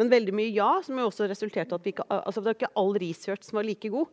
men 0.00 0.12
veldig 0.12 0.36
mye 0.40 0.54
ja, 0.54 0.70
som 0.86 0.98
jo 1.00 1.10
også 1.10 1.28
resulterte 1.30 1.76
at 1.76 1.84
vi 1.84 1.92
ikke 1.94 2.08
altså 2.14 2.40
Det 2.40 2.50
var 2.50 2.58
ikke 2.62 2.76
all 2.80 2.96
research 3.00 3.44
som 3.44 3.60
var 3.60 3.68
like 3.68 3.92
god. 3.92 4.08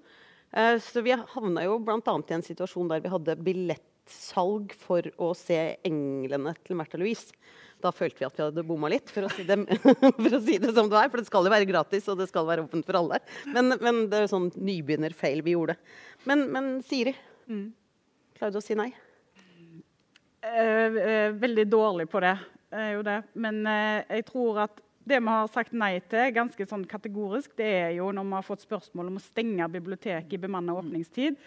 Eh, 0.51 0.75
så 0.83 1.03
vi 1.05 1.15
havna 1.15 1.63
jo 1.63 1.79
bl.a. 1.79 2.01
i 2.03 2.35
en 2.35 2.45
situasjon 2.45 2.91
der 2.91 3.03
vi 3.03 3.13
hadde 3.13 3.39
billett 3.39 3.87
salg 4.11 4.75
for 4.79 5.05
å 5.17 5.31
se 5.37 5.57
'Englene' 5.87 6.55
til 6.65 6.77
Märtha 6.79 6.99
Louise. 6.99 7.35
Da 7.81 7.89
følte 7.89 8.21
vi 8.21 8.27
at 8.27 8.37
vi 8.37 8.43
hadde 8.43 8.65
bomma 8.67 8.91
litt, 8.93 9.09
for 9.09 9.25
å, 9.25 9.29
si 9.33 9.45
det, 9.47 9.57
for 10.21 10.37
å 10.37 10.41
si 10.43 10.57
det 10.61 10.73
som 10.75 10.89
det 10.91 10.99
er. 10.99 11.09
For 11.09 11.21
det 11.21 11.29
skal 11.29 11.47
jo 11.47 11.53
være 11.53 11.69
gratis, 11.69 12.07
og 12.11 12.19
det 12.19 12.27
skal 12.29 12.45
være 12.49 12.65
åpent 12.67 12.85
for 12.85 12.99
alle. 12.99 13.21
Men, 13.49 13.73
men 13.81 14.03
det 14.11 14.19
er 14.19 14.31
sånn 14.31 14.51
nybegynnerfeil 14.53 15.41
vi 15.45 15.55
gjorde. 15.55 15.77
Men, 16.29 16.45
men 16.53 16.69
Siri, 16.85 17.15
mm. 17.49 17.65
klarer 18.37 18.53
du 18.53 18.61
å 18.61 18.65
si 18.65 18.77
nei? 18.77 18.91
Eh, 20.41 21.01
eh, 21.01 21.31
veldig 21.37 21.67
dårlig 21.69 22.07
på 22.09 22.21
det. 22.23 22.35
Er 22.71 22.93
jo 22.95 23.03
det. 23.05 23.17
Men 23.33 23.65
eh, 23.67 24.05
jeg 24.17 24.29
tror 24.29 24.63
at 24.67 24.81
det 25.11 25.19
vi 25.21 25.31
har 25.31 25.49
sagt 25.51 25.75
nei 25.77 25.93
til 26.11 26.31
ganske 26.35 26.65
sånn 26.67 26.83
kategorisk, 26.89 27.53
det 27.59 27.67
er 27.67 27.91
jo 27.97 28.09
når 28.15 28.27
vi 28.27 28.37
har 28.37 28.45
fått 28.47 28.63
spørsmål 28.65 29.11
om 29.11 29.19
å 29.19 29.23
stenge 29.23 29.67
biblioteket 29.71 30.37
i 30.37 30.41
bemannet 30.41 30.77
åpningstid 30.79 31.39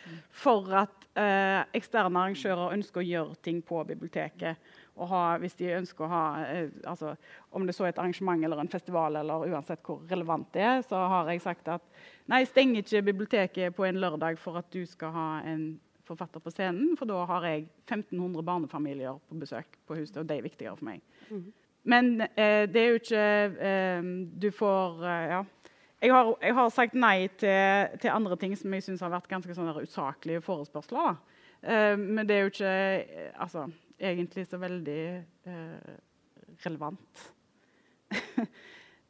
for 0.45 0.69
at 0.85 1.07
eh, 1.19 1.61
eksterne 1.77 2.21
arrangører 2.21 2.77
ønsker 2.77 3.03
å 3.03 3.07
gjøre 3.09 3.39
ting 3.45 3.63
på 3.65 3.83
biblioteket. 3.89 4.61
og 4.95 5.09
Ha, 5.11 5.23
hvis 5.43 5.57
de 5.59 5.73
ønsker 5.79 6.07
å 6.07 6.11
ha 6.13 6.25
eh, 6.45 6.69
altså, 6.87 7.17
Om 7.51 7.67
det 7.67 7.75
så 7.75 7.85
er 7.85 7.95
et 7.95 7.99
arrangement 7.99 8.45
eller 8.45 8.61
en 8.61 8.71
festival, 8.71 9.17
eller 9.17 9.49
uansett 9.49 9.83
hvor 9.83 10.05
relevant 10.11 10.53
det 10.55 10.63
er, 10.63 10.85
så 10.87 11.01
har 11.15 11.33
jeg 11.33 11.43
sagt 11.43 11.69
at 11.69 11.83
nei, 12.31 12.45
steng 12.45 12.77
ikke 12.79 13.03
biblioteket 13.11 13.75
på 13.75 13.89
en 13.89 14.01
lørdag 14.01 14.39
for 14.39 14.61
at 14.61 14.71
du 14.73 14.85
skal 14.87 15.13
ha 15.15 15.29
en 15.49 15.75
forfatter 16.05 16.43
på 16.45 16.53
scenen, 16.53 16.95
for 16.99 17.09
da 17.09 17.23
har 17.29 17.47
jeg 17.49 17.67
1500 17.89 18.45
barnefamilier 18.45 19.21
på 19.29 19.39
besøk 19.41 19.79
på 19.89 19.97
huset, 19.97 20.19
og 20.21 20.29
det 20.29 20.37
er 20.37 20.45
viktigere 20.45 20.77
for 20.77 20.89
meg. 20.91 21.01
Mm. 21.31 21.47
Men 21.85 22.15
eh, 22.21 22.65
det 22.71 22.81
er 22.81 22.89
jo 22.89 23.01
ikke 23.01 23.25
eh, 23.69 24.09
Du 24.41 24.51
får 24.55 25.05
eh, 25.05 25.27
Ja. 25.35 25.43
Jeg 26.05 26.13
har, 26.13 26.35
jeg 26.43 26.53
har, 26.53 26.69
sagt 26.69 26.97
nei 27.01 27.29
til, 27.41 27.87
til, 27.97 28.11
andre 28.13 28.37
ting 28.37 28.53
som 28.61 28.73
jeg 28.77 28.85
syns 28.85 29.01
har 29.01 29.09
vært 29.09 29.29
ganske 29.31 29.55
sånn 29.57 29.71
usaklige 29.81 30.43
forespørsler. 30.45 31.15
Eh, 31.65 31.95
men 31.97 32.27
det 32.29 32.37
er 32.37 32.43
jo 32.43 32.51
ikke 32.53 32.73
eh, 32.99 33.31
altså, 33.41 33.63
egentlig 33.97 34.45
så 34.51 34.61
veldig 34.61 35.05
eh, 35.49 35.95
relevant. 36.67 37.23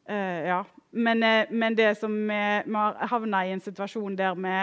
ja. 0.07 0.61
Men, 0.91 1.25
men, 1.51 1.75
det 1.75 1.97
som 1.99 2.15
vi, 2.15 2.39
vi 2.63 2.77
har 2.79 3.11
havna 3.11 3.43
i 3.43 3.51
en 3.57 3.65
situasjon 3.65 4.15
der 4.15 4.39
vi 4.39 4.55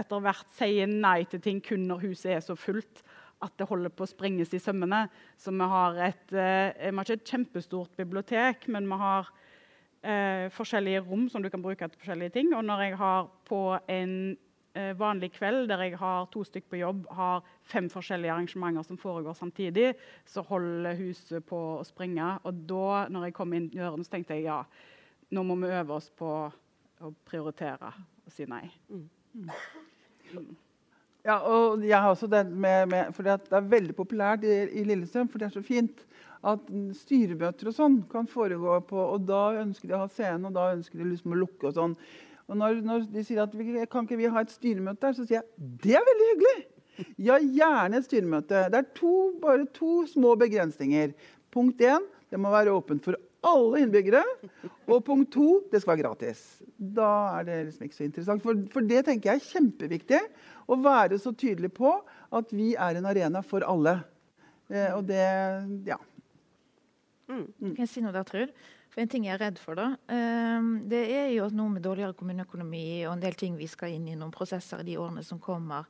etter 0.00 0.24
hvert 0.24 0.50
sier 0.58 0.90
nei 0.90 1.22
til 1.30 1.42
ting 1.44 1.62
kun 1.62 1.86
når 1.86 2.02
huset 2.08 2.32
er 2.34 2.42
så 2.42 2.58
fullt 2.58 3.04
at 3.40 3.56
det 3.58 3.68
holder 3.68 3.92
på 3.92 4.04
å 4.04 4.10
sprenges 4.10 4.52
i 4.56 4.60
sømmene. 4.60 5.06
Så 5.40 5.52
vi 5.54 5.68
har, 5.72 5.96
et, 6.10 6.26
eh, 6.32 6.90
vi 6.90 6.96
har 6.96 7.06
ikke 7.06 7.20
et 7.20 7.32
kjempestort 7.32 7.96
bibliotek, 7.96 8.68
men 8.68 8.88
vi 8.88 9.00
har 9.00 9.30
eh, 10.02 10.46
forskjellige 10.52 11.04
rom 11.06 11.28
som 11.28 11.42
du 11.42 11.50
kan 11.50 11.62
bruke 11.62 11.88
til 11.88 12.00
forskjellige 12.02 12.36
ting. 12.36 12.54
Og 12.54 12.64
når 12.64 12.84
jeg 12.84 12.96
har 13.00 13.30
på 13.48 13.62
en 13.88 14.14
eh, 14.74 14.92
vanlig 14.98 15.32
kveld 15.38 15.68
der 15.70 15.86
jeg 15.86 15.98
har 16.00 16.28
to 16.32 16.44
stykker 16.44 16.74
på 16.74 16.82
jobb, 16.82 17.04
har 17.16 17.44
fem 17.62 17.88
forskjellige 17.90 18.32
arrangementer 18.32 18.86
som 18.86 19.00
foregår 19.00 19.36
samtidig, 19.38 19.94
så 20.26 20.44
holder 20.46 21.00
huset 21.00 21.44
på 21.44 21.60
å 21.78 21.84
sprenge. 21.88 22.36
Og 22.44 22.64
da 22.68 23.06
når 23.08 23.30
jeg 23.30 23.38
kom 23.40 23.56
inn 23.56 23.70
døren, 23.72 24.04
så 24.04 24.16
tenkte 24.16 24.36
jeg 24.36 24.50
ja, 24.50 24.62
nå 25.30 25.44
må 25.46 25.56
vi 25.62 25.72
øve 25.72 25.96
oss 25.96 26.10
på 26.10 26.32
å 27.00 27.14
prioritere 27.24 27.94
og 28.26 28.34
si 28.34 28.44
nei. 28.44 28.66
Mm. 28.90 29.06
Mm. 29.40 30.56
Ja, 31.26 31.36
og 31.44 31.82
jeg 31.84 31.98
har 32.00 32.14
også 32.14 32.28
den 32.32 32.54
med, 32.56 32.86
med 32.88 33.12
for 33.12 33.26
Det 33.26 33.52
er 33.52 33.68
veldig 33.68 33.94
populært 33.96 34.44
i, 34.44 34.62
i, 34.80 34.84
Lillestrøm, 34.88 35.28
for 35.28 35.40
det 35.40 35.50
er 35.50 35.56
så 35.58 35.62
fint 35.64 36.06
at 36.40 36.70
styremøter 36.96 37.68
og 37.68 37.76
sånn 37.76 37.98
kan 38.08 38.28
foregå 38.30 38.78
på 38.88 38.96
Og 38.96 39.26
da 39.28 39.42
ønsker 39.60 39.90
de 39.90 39.96
å 39.98 40.04
ha 40.06 40.08
scenen, 40.08 40.48
og 40.48 40.56
da 40.56 40.70
ønsker 40.72 41.02
de 41.02 41.10
liksom 41.10 41.34
å 41.36 41.40
lukke 41.42 41.68
og 41.68 41.76
sånn. 41.76 41.96
Og 42.48 42.56
når, 42.58 42.80
når 42.86 43.04
de 43.12 43.24
sier 43.26 43.42
at 43.44 43.52
vi, 43.54 43.68
kan 43.92 44.08
ikke 44.08 44.18
vi 44.18 44.30
ha 44.32 44.42
et 44.42 44.54
styremøte 44.54 45.04
der, 45.04 45.16
så 45.18 45.26
sier 45.26 45.42
jeg 45.42 45.74
det 45.84 45.98
er 45.98 46.06
veldig 46.08 46.30
hyggelig! 46.32 46.60
Ja, 47.20 47.36
gjerne 47.40 48.00
et 48.00 48.08
styremøte. 48.08 48.64
Det 48.72 48.80
er 48.80 48.88
to, 48.96 49.12
bare 49.40 49.68
to 49.76 50.02
små 50.10 50.34
begrensninger. 50.40 51.14
Punkt 51.52 51.80
én 51.84 52.04
det 52.30 52.40
må 52.40 52.50
være 52.52 52.74
åpent 52.76 53.04
for 53.04 53.16
alle 53.46 53.82
innbyggere. 53.84 54.22
Og 54.90 55.02
punkt 55.06 55.32
to 55.34 55.60
det 55.72 55.82
skal 55.82 55.94
være 55.94 56.04
gratis. 56.04 56.42
Da 56.76 57.10
er 57.38 57.48
det 57.48 57.58
liksom 57.68 57.86
ikke 57.86 57.98
så 57.98 58.06
interessant. 58.06 58.44
For, 58.44 58.64
for, 58.72 58.86
det 58.86 59.04
tenker 59.06 59.32
jeg 59.32 59.40
er 59.40 59.48
kjempeviktig. 59.48 60.20
Å 60.70 60.78
være 60.80 61.18
så 61.20 61.32
tydelig 61.34 61.72
på 61.76 61.94
at 62.36 62.52
vi 62.54 62.72
er 62.78 62.98
en 62.98 63.08
arena 63.10 63.42
for 63.46 63.64
alle. 63.66 64.00
Eh, 64.70 64.92
og 64.94 65.06
det 65.08 65.24
ja. 65.88 65.98
Mm. 67.30 67.46
Kan 67.74 67.82
jeg 67.84 67.90
si 67.90 68.02
noe 68.02 68.14
der, 68.14 68.26
Trud? 68.26 68.54
For 68.90 69.02
En 69.04 69.10
ting 69.10 69.28
jeg 69.28 69.36
er 69.36 69.44
redd 69.44 69.58
for, 69.62 69.78
da, 69.78 69.92
um, 70.10 70.70
det 70.90 71.04
er 71.14 71.28
jo 71.30 71.44
noe 71.54 71.76
med 71.76 71.84
dårligere 71.84 72.16
kommuneøkonomi 72.18 73.04
og 73.04 73.12
en 73.12 73.22
del 73.22 73.36
ting 73.38 73.54
vi 73.54 73.68
skal 73.70 73.94
inn 73.94 74.08
i 74.10 74.16
noen 74.18 74.32
prosesser 74.34 74.82
i 74.82 74.88
de 74.88 74.96
årene 74.98 75.22
som 75.22 75.38
kommer. 75.38 75.86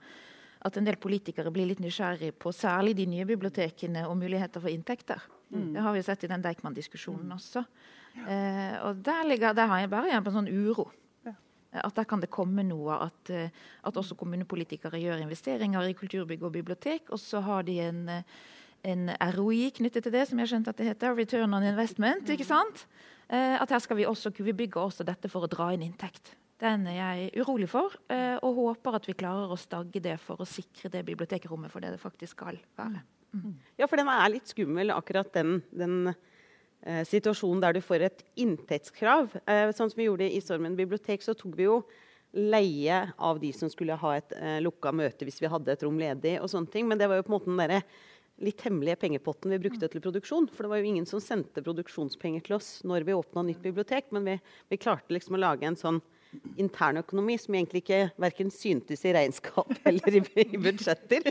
At 0.60 0.76
en 0.76 0.84
del 0.84 1.00
politikere 1.00 1.48
blir 1.52 1.70
litt 1.70 1.80
nysgjerrig 1.80 2.34
på 2.36 2.52
særlig 2.52 2.92
de 2.98 3.06
nye 3.08 3.24
bibliotekene 3.24 4.04
og 4.04 4.18
muligheter 4.20 4.60
for 4.60 4.68
inntekter. 4.68 5.24
Mm. 5.50 5.72
Det 5.74 5.82
har 5.82 5.96
vi 5.96 6.02
sett 6.06 6.24
i 6.24 6.30
den 6.30 6.44
Deichman-diskusjonen 6.44 7.26
mm. 7.26 7.36
også. 7.36 7.64
Eh, 8.26 8.76
og 8.86 9.02
der, 9.04 9.26
ligger, 9.26 9.54
der 9.56 9.70
har 9.70 9.82
jeg 9.82 9.90
bare 9.90 10.10
igjen 10.10 10.24
på 10.24 10.32
en 10.32 10.38
sånn 10.40 10.50
uro. 10.50 10.86
Ja. 11.26 11.34
At 11.82 11.98
der 11.98 12.06
kan 12.10 12.22
det 12.22 12.30
komme 12.32 12.64
noe. 12.66 13.00
At, 13.08 13.32
eh, 13.34 13.52
at, 13.86 14.00
også 14.00 14.18
kommunepolitikere 14.18 15.00
gjør 15.02 15.22
investeringer 15.24 15.90
i 15.90 15.96
kulturbygg 15.98 16.46
og 16.46 16.54
bibliotek. 16.58 17.10
Og 17.10 17.22
så 17.22 17.42
har 17.46 17.66
de 17.66 17.78
en, 17.82 18.02
eh, 18.08 18.42
en 18.90 19.10
ROI 19.36 19.70
knyttet 19.76 20.06
til 20.06 20.14
det, 20.14 20.26
som 20.28 20.38
jeg 20.38 20.46
har 20.46 20.54
skjønt 20.54 20.72
at 20.72 20.80
det 20.80 20.90
heter. 20.92 21.16
Return 21.18 21.54
on 21.54 21.66
investment. 21.66 22.28
ikke 22.28 22.46
mm. 22.46 22.52
sant? 22.52 22.86
Eh, 23.30 23.56
at 23.62 23.70
her 23.70 23.82
skal 23.82 23.98
vi 23.98 24.06
også, 24.06 24.32
vi 24.38 24.52
bygge 24.52 24.80
også 24.80 25.06
dette 25.06 25.30
for 25.30 25.46
å 25.46 25.50
dra 25.50 25.70
inn 25.74 25.86
inntekt. 25.86 26.34
Den 26.60 26.84
er 26.90 26.98
jeg 26.98 27.40
urolig 27.40 27.70
for, 27.72 27.94
eh, 28.12 28.36
og 28.42 28.58
håper 28.58 28.98
at 28.98 29.06
vi 29.08 29.16
klarer 29.16 29.48
å 29.48 29.58
stagge 29.58 30.02
det 30.02 30.18
for 30.20 30.36
å 30.36 30.48
sikre 30.48 30.90
det 30.92 31.06
bibliotekrommet 31.06 31.72
for 31.72 31.80
det 31.80 31.94
det 31.94 32.00
faktisk 32.02 32.36
skal 32.36 32.58
være. 32.76 33.00
Mm. 33.00 33.19
Ja, 33.78 33.86
for 33.86 34.00
den 34.00 34.10
er 34.10 34.32
litt 34.32 34.50
skummel, 34.50 34.92
akkurat 34.94 35.32
den, 35.36 35.60
den 35.70 36.10
eh, 36.10 37.02
situasjonen 37.06 37.62
der 37.62 37.76
du 37.76 37.80
får 37.84 38.06
et 38.08 38.22
inntektskrav. 38.40 39.36
Eh, 39.46 39.70
sånn 39.76 39.90
som 39.92 40.00
vi 40.00 40.08
gjorde 40.08 40.30
i 40.30 40.40
Stormen 40.42 40.78
bibliotek, 40.78 41.22
så 41.24 41.36
tok 41.38 41.58
vi 41.58 41.68
jo 41.68 41.80
leie 42.32 43.00
av 43.18 43.40
de 43.42 43.50
som 43.54 43.70
skulle 43.70 43.96
ha 43.98 44.14
et 44.16 44.32
eh, 44.38 44.60
lukka 44.62 44.92
møte 44.94 45.26
hvis 45.26 45.40
vi 45.42 45.50
hadde 45.50 45.72
et 45.72 45.82
rom 45.82 45.98
ledig. 45.98 46.38
og 46.40 46.50
sånne 46.50 46.70
ting, 46.70 46.88
Men 46.88 46.98
det 46.98 47.08
var 47.10 47.18
jo 47.18 47.26
på 47.26 47.32
en 47.32 47.38
måte 47.38 47.50
den 47.50 47.62
der 47.62 47.82
litt 48.40 48.62
hemmelige 48.64 48.96
pengepotten 48.96 49.52
vi 49.52 49.58
brukte 49.60 49.88
til 49.90 50.00
produksjon. 50.00 50.48
For 50.48 50.64
det 50.64 50.72
var 50.72 50.80
jo 50.80 50.90
ingen 50.92 51.06
som 51.06 51.20
sendte 51.20 51.62
produksjonspenger 51.62 52.46
til 52.46 52.56
oss 52.56 52.80
når 52.88 53.04
vi 53.04 53.16
åpna 53.16 53.44
nytt 53.44 53.62
bibliotek. 53.62 54.08
Men 54.14 54.24
vi, 54.24 54.38
vi 54.70 54.80
klarte 54.80 55.12
liksom 55.12 55.36
å 55.36 55.42
lage 55.42 55.68
en 55.68 55.78
sånn 55.78 56.00
internøkonomi 56.60 57.36
som 57.40 57.56
egentlig 57.56 57.82
ikke 57.84 58.00
verken 58.20 58.52
syntes 58.54 59.02
i 59.06 59.14
regnskap 59.16 59.72
eller 59.88 60.20
i, 60.20 60.22
i, 60.44 60.60
budsjetter. 60.60 61.26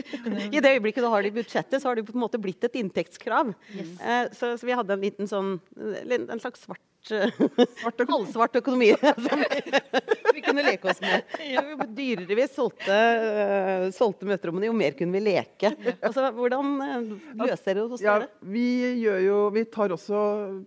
I 0.50 0.60
det 0.60 0.74
øyeblikket 0.76 1.04
du 1.04 1.10
har 1.12 1.24
det 1.24 1.32
i 1.32 1.38
budsjettet, 1.40 1.80
så 1.80 1.90
har 1.90 1.98
det 1.98 2.06
på 2.08 2.16
en 2.16 2.24
måte 2.24 2.40
blitt 2.42 2.64
et 2.66 2.78
inntektskrav. 2.82 3.54
Yes. 3.74 3.96
Eh, 4.00 4.22
så, 4.36 4.54
så, 4.56 4.68
vi 4.68 4.76
hadde 4.76 4.96
en 4.96 5.04
liten 5.04 5.30
sånn 5.30 5.58
en 5.80 6.42
slags 6.42 6.66
svart 6.66 6.84
Svart 7.80 8.02
halvsvart 8.08 8.56
økonomi 8.60 8.90
som 9.26 9.42
vi 10.34 10.42
kunne 10.44 10.64
leke 10.66 10.90
oss 10.92 11.00
med. 11.00 11.24
Jo 11.48 11.86
dyrere 11.96 12.36
vi 12.36 12.46
solgte, 12.50 12.98
uh, 12.98 13.86
solgte 13.94 14.28
møterommene, 14.28 14.68
jo 14.68 14.76
mer 14.76 14.96
kunne 14.98 15.16
vi 15.16 15.22
leke. 15.30 15.72
Altså, 15.96 16.28
hvordan 16.36 16.74
uh, 16.76 17.14
løser 17.40 17.70
dere 17.70 17.78
det 17.80 17.88
hos 17.94 18.04
dere? 18.04 18.28
Ja, 18.28 18.50
vi, 18.52 18.66
jo, 19.00 19.40
vi, 19.54 19.64
tar 19.72 19.96
også 19.96 20.20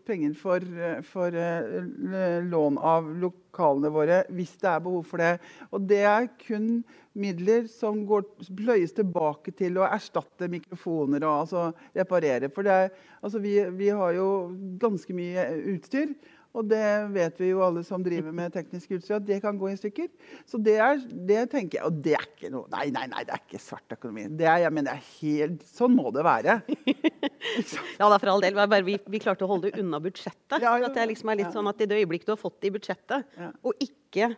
penger 0.08 0.34
for, 0.40 0.66
for 1.12 1.38
uh, 1.38 2.42
lån 2.50 2.82
av 2.82 3.14
lokalene 3.54 3.92
våre 3.94 4.24
hvis 4.34 4.58
det 4.62 4.70
er 4.70 4.84
behov 4.84 5.06
for 5.06 5.22
det. 5.22 5.38
Og 5.72 5.86
det 5.88 6.04
er 6.10 6.30
kun 6.42 6.84
midler 7.14 7.68
som 7.70 8.06
går, 8.10 8.26
pløyes 8.58 8.94
tilbake 8.98 9.54
til 9.54 9.78
å 9.78 9.86
erstatte 9.86 10.50
mikrofoner 10.50 11.24
og 11.24 11.44
altså, 11.44 11.72
reparere. 11.96 12.50
For 12.50 12.66
er, 12.66 12.90
altså, 13.22 13.40
vi, 13.40 13.60
vi, 13.78 13.92
har 13.94 14.14
jo 14.18 14.28
ganske 14.82 15.14
mye 15.14 15.46
utstyr. 15.76 16.16
Og 16.54 16.68
det 16.70 16.86
vet 17.16 17.40
vi 17.42 17.50
jo 17.50 17.64
alle 17.66 17.82
som 17.86 18.04
driver 18.06 18.34
med 18.36 18.54
teknisk 18.54 18.92
utstyr, 18.94 19.16
at 19.18 19.26
det 19.26 19.40
kan 19.42 19.58
gå 19.58 19.72
i 19.72 19.78
stykker. 19.80 20.10
Så 20.50 20.60
det, 20.62 20.76
er, 20.86 21.02
det 21.02 21.48
tenker 21.54 21.80
jeg, 21.80 21.88
Og 21.88 21.98
det 22.06 22.14
er 22.20 22.28
ikke 22.28 22.52
noe 22.54 22.70
Nei, 22.74 22.86
nei, 22.94 23.08
nei, 23.10 23.24
det 23.26 23.34
er 23.34 23.42
ikke 23.42 23.62
svart 23.62 23.96
økonomi. 23.96 24.28
Det 24.38 24.46
er, 24.46 24.62
jeg 24.68 24.76
mener, 24.78 25.02
helt, 25.18 25.66
sånn 25.66 25.98
må 25.98 26.14
det 26.14 26.26
være. 26.28 26.60
ja, 28.00 28.06
da 28.06 28.20
for 28.20 28.34
all 28.36 28.46
del. 28.46 28.58
Bare 28.60 28.86
vi, 28.86 29.00
vi, 29.02 29.22
klarte 29.24 29.48
å 29.48 29.50
holde 29.50 29.72
det 29.72 29.82
unna 29.82 30.02
budsjettet. 30.04 30.60
Ja, 30.62 30.78
jo, 30.78 30.90
at 30.90 30.98
det 30.98 31.10
liksom 31.10 31.34
er 31.34 31.42
litt 31.42 31.54
sånn 31.56 31.70
at 31.72 31.82
I 31.82 31.90
det 31.90 32.04
øyeblikket 32.04 32.30
du 32.30 32.36
har 32.36 32.42
fått 32.42 32.60
det 32.62 32.70
i 32.70 32.76
budsjettet, 32.78 33.38
og 33.66 33.84
ikke 33.84 34.34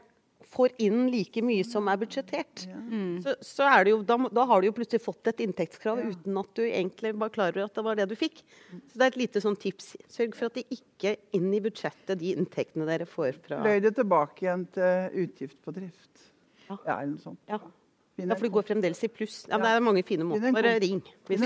får 0.51 0.69
inn 0.85 1.05
like 1.11 1.41
mye 1.45 1.63
som 1.67 1.87
er 1.91 1.99
budsjettert, 2.01 2.65
mm. 2.69 3.21
så, 3.23 3.35
så 3.43 3.69
jo, 3.89 4.01
da, 4.07 4.17
da, 4.31 4.45
har 4.49 4.61
du 4.61 4.67
jo 4.69 4.75
plutselig 4.77 5.03
fått 5.03 5.31
et 5.31 5.41
inntektskrav 5.45 6.01
ja. 6.01 6.11
uten 6.11 6.39
at 6.41 6.51
du 6.57 6.63
egentlig 6.65 7.13
var 7.19 7.29
klar 7.35 7.55
over 7.55 7.65
at 7.67 7.75
det 7.77 7.85
var 7.87 7.99
det 7.99 8.07
du 8.11 8.15
fikk. 8.19 8.43
Så 8.91 8.99
det 8.99 9.03
er 9.03 9.13
et 9.13 9.21
lite 9.23 9.43
sånn 9.43 9.57
tips. 9.59 9.85
Sørg 10.11 10.37
for 10.37 10.45
at 10.49 10.57
de 10.59 10.65
ikke 10.77 11.15
inn 11.37 11.49
i 11.53 11.61
budsjettet 11.63 12.19
de 12.21 12.33
inntektene 12.35 12.87
dere 12.89 13.07
får 13.09 13.31
fra 13.45 13.61
Løy 13.65 13.79
det 13.83 13.93
tilbake 13.97 14.45
igjen 14.45 14.63
til 14.75 14.91
utgift 15.25 15.59
på 15.65 15.75
drift. 15.75 16.13
Ja, 16.69 16.75
ja 16.87 16.95
noe 17.09 17.21
sånt. 17.21 17.41
Ja. 17.49 17.59
ja, 18.21 18.33
for 18.33 18.45
du 18.47 18.51
går 18.57 18.65
fremdeles 18.71 19.03
i 19.05 19.09
pluss. 19.11 19.37
Ja, 19.49 19.57
men 19.57 19.67
Det 19.67 19.73
er 19.75 19.87
mange 19.89 20.03
fine 20.07 20.23
måter. 20.27 20.55
Bare 20.55 20.79
ring. 20.81 21.01
Hvis 21.29 21.41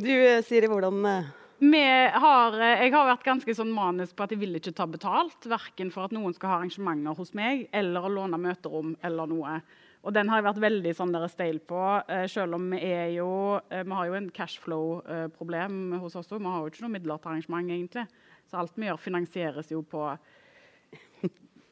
du, 0.00 0.10
eh, 0.10 0.42
Siri, 0.46 0.66
hvordan 0.70 1.04
eh, 1.08 1.24
har, 1.60 2.54
eh, 2.56 2.84
jeg 2.84 2.92
har 2.94 3.04
vært 3.04 3.24
ganske 3.24 3.54
sånn 3.54 3.72
manisk 3.76 4.16
på 4.16 4.24
at 4.24 4.30
jeg 4.32 4.40
vil 4.40 4.56
ikke 4.56 4.72
ta 4.72 4.86
betalt. 4.88 5.44
Verken 5.44 5.90
for 5.92 6.04
at 6.04 6.14
noen 6.16 6.32
skal 6.32 6.48
ha 6.48 6.56
arrangementer 6.60 7.14
hos 7.16 7.34
meg, 7.34 7.68
eller 7.72 8.00
å 8.00 8.08
låne 8.08 8.40
møterom 8.40 8.96
eller 9.04 9.26
noe. 9.28 9.60
Og 10.02 10.14
den 10.14 10.30
har 10.30 10.40
jeg 10.40 10.46
vært 10.46 10.62
veldig 10.64 10.94
sånn 10.96 11.28
steil 11.28 11.58
på, 11.60 12.02
eh, 12.08 12.26
selv 12.26 12.54
om 12.54 12.70
vi 12.70 12.78
er 12.80 13.12
jo 13.12 13.60
eh, 13.70 13.82
Vi 13.82 13.90
har 13.90 14.06
jo 14.06 14.14
en 14.14 14.30
cashflow-problem 14.30 16.00
hos 16.00 16.16
oss 16.16 16.32
òg. 16.32 16.40
Vi 16.40 16.46
har 16.46 16.60
jo 16.60 16.70
ikke 16.70 16.82
noe 16.86 16.96
midler 16.96 17.18
til 17.20 17.30
arrangement, 17.30 17.68
egentlig. 17.68 18.06
Så 18.48 18.56
alt 18.56 18.72
vi 18.76 18.86
gjør, 18.86 18.98
finansieres 18.98 19.70
jo 19.70 19.82
på 19.82 20.18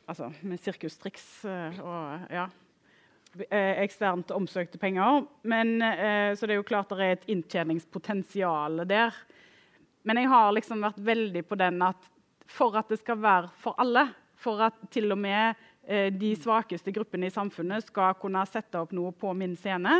Altså 0.08 0.32
med 0.42 0.58
sirkustriks 0.58 1.44
og 1.44 2.30
ja 2.32 2.46
eksternt 3.52 4.30
omsøkte 4.32 4.78
penger. 4.80 5.26
Men, 5.42 5.82
så 6.32 6.46
det 6.46 6.54
er 6.54 6.56
jo 6.56 6.64
klart 6.64 6.88
det 6.88 7.04
er 7.04 7.12
et 7.12 7.26
inntjeningspotensial 7.28 8.86
der. 8.88 9.12
Men 10.06 10.22
jeg 10.22 10.30
har 10.30 10.54
liksom 10.54 10.84
vært 10.84 11.00
veldig 11.02 11.42
på 11.48 11.58
den 11.58 11.82
at 11.86 12.08
for 12.48 12.76
at 12.80 12.88
det 12.88 13.00
skal 13.00 13.18
være 13.20 13.50
for 13.60 13.76
alle, 13.80 14.06
for 14.38 14.62
at 14.68 14.78
til 14.92 15.12
og 15.12 15.18
med 15.20 15.58
eh, 15.84 16.08
de 16.14 16.32
svakeste 16.38 16.92
gruppene 16.94 17.28
i 17.28 17.34
samfunnet 17.34 17.88
skal 17.88 18.16
kunne 18.20 18.44
sette 18.48 18.80
opp 18.80 18.94
noe 18.96 19.12
på 19.12 19.34
min 19.36 19.56
scene, 19.58 19.98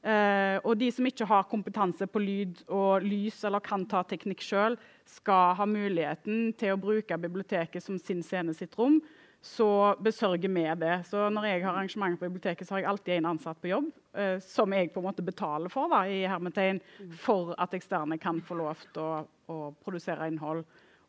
eh, 0.00 0.56
og 0.62 0.78
de 0.80 0.88
som 0.94 1.08
ikke 1.10 1.28
har 1.28 1.48
kompetanse 1.50 2.08
på 2.08 2.22
lyd 2.22 2.62
og 2.72 3.04
lys 3.04 3.42
eller 3.44 3.64
kan 3.64 3.84
ta 3.90 4.04
teknikk 4.08 4.44
sjøl, 4.44 4.78
skal 5.04 5.58
ha 5.58 5.66
muligheten 5.68 6.54
til 6.56 6.72
å 6.72 6.80
bruke 6.80 7.20
biblioteket 7.20 7.84
som 7.84 7.98
sin 8.00 8.22
scene 8.24 8.54
sitt 8.56 8.78
rom, 8.78 9.02
så 9.44 9.94
besørger 10.00 10.48
vi 10.48 10.64
det. 10.80 10.94
Så 11.04 11.26
når 11.28 11.46
jeg 11.50 11.62
har 11.66 11.74
arrangementer 11.74 12.16
på 12.16 12.30
biblioteket, 12.30 12.64
så 12.64 12.74
har 12.74 12.80
jeg 12.80 12.90
alltid 12.94 13.14
en 13.18 13.26
ansatt 13.34 13.58
på 13.60 13.68
jobb 13.68 13.90
eh, 14.16 14.38
som 14.40 14.72
jeg 14.72 14.88
på 14.94 15.02
en 15.02 15.04
måte 15.10 15.24
betaler 15.24 15.72
for 15.72 15.92
da, 15.92 16.00
i 16.08 16.22
hermetegn, 16.24 16.80
for 17.20 17.52
at 17.60 17.74
eksterne 17.76 18.16
kan 18.22 18.40
få 18.40 18.56
lov 18.62 18.86
til 18.94 19.02
å, 19.04 19.18
å 19.52 19.58
produsere 19.84 20.30
innhold. 20.30 20.62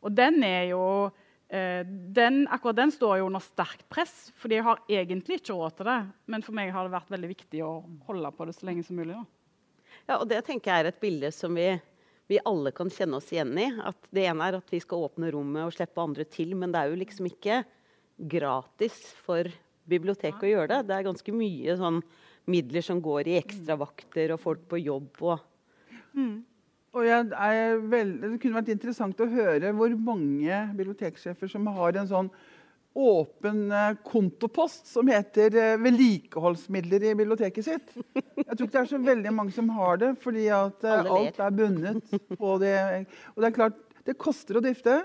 Og 0.04 0.12
den 0.12 0.44
er 0.44 0.66
jo 0.68 0.82
eh, 1.48 1.80
den, 1.88 2.42
akkurat 2.52 2.76
den 2.76 2.92
står 2.92 3.22
jo 3.22 3.30
under 3.30 3.40
sterkt 3.40 3.86
press, 3.88 4.28
for 4.36 4.52
jeg 4.52 4.66
har 4.66 4.82
egentlig 4.84 5.40
ikke 5.40 5.56
råd 5.56 5.78
til 5.78 5.88
det. 5.88 5.98
Men 6.28 6.44
for 6.44 6.58
meg 6.58 6.74
har 6.74 6.84
det 6.84 6.96
vært 6.98 7.14
veldig 7.16 7.30
viktig 7.32 7.62
å 7.64 7.70
holde 8.10 8.32
på 8.36 8.48
det 8.50 8.56
så 8.58 8.68
lenge 8.68 8.84
som 8.84 9.00
mulig. 9.00 9.16
Da. 9.16 9.24
Ja, 10.10 10.18
og 10.18 10.28
Det 10.28 10.42
tenker 10.44 10.74
jeg 10.74 10.84
er 10.84 10.90
et 10.92 11.00
bilde 11.00 11.32
som 11.32 11.56
vi, 11.56 11.70
vi 12.28 12.42
alle 12.44 12.74
kan 12.76 12.92
kjenne 12.92 13.16
oss 13.16 13.32
igjen 13.32 13.56
i. 13.64 13.70
At 13.80 14.12
det 14.12 14.28
ene 14.28 14.44
er 14.52 14.60
at 14.60 14.76
vi 14.76 14.82
skal 14.84 15.08
åpne 15.08 15.32
rommet 15.32 15.64
og 15.64 15.72
slippe 15.78 16.04
andre 16.04 16.28
til, 16.28 16.52
men 16.52 16.76
det 16.76 16.84
er 16.84 16.92
jo 16.92 17.00
liksom 17.00 17.32
ikke 17.32 17.62
gratis 18.16 18.96
for 19.26 19.48
biblioteket 19.86 20.42
å 20.42 20.50
gjøre 20.50 20.70
det. 20.72 20.88
Det 20.88 20.96
er 20.96 21.06
ganske 21.06 21.36
mye 21.36 21.76
sånn 21.78 22.02
midler 22.50 22.84
som 22.84 23.00
går 23.02 23.30
i 23.30 23.38
ekstravakter 23.40 24.34
og 24.34 24.42
folk 24.42 24.66
på 24.70 24.82
jobb 24.82 25.24
og 25.26 25.40
mm. 26.16 26.36
Og 26.96 27.04
vel, 27.92 28.12
det 28.22 28.36
kunne 28.40 28.56
vært 28.56 28.70
interessant 28.72 29.18
å 29.20 29.26
høre 29.28 29.68
hvor 29.76 29.92
mange 30.00 30.60
biblioteksjefer 30.78 31.50
som 31.52 31.66
har 31.76 31.98
en 32.00 32.08
sånn 32.08 32.30
åpen 32.96 33.72
eh, 33.72 33.98
kontopost 34.06 34.86
som 34.88 35.08
heter 35.12 35.56
eh, 35.60 35.74
vedlikeholdsmidler 35.84 37.04
i 37.04 37.14
biblioteket 37.18 37.66
sitt. 37.66 37.92
Jeg 38.16 38.48
tror 38.48 38.62
ikke 38.64 38.72
det 38.78 38.80
er 38.80 38.88
så 38.94 39.00
veldig 39.04 39.32
mange 39.36 39.52
som 39.52 39.68
har 39.76 40.00
det, 40.00 40.14
fordi 40.22 40.46
at 40.56 40.86
eh, 40.88 41.10
alt 41.18 41.42
er 41.44 41.58
bundet 41.58 42.16
på 42.40 42.54
det. 42.62 42.78
Og 43.34 43.44
det 43.44 43.50
er 43.50 43.56
klart, 43.58 43.82
det 44.08 44.16
koster 44.16 44.56
å 44.56 44.64
drifte. 44.64 45.02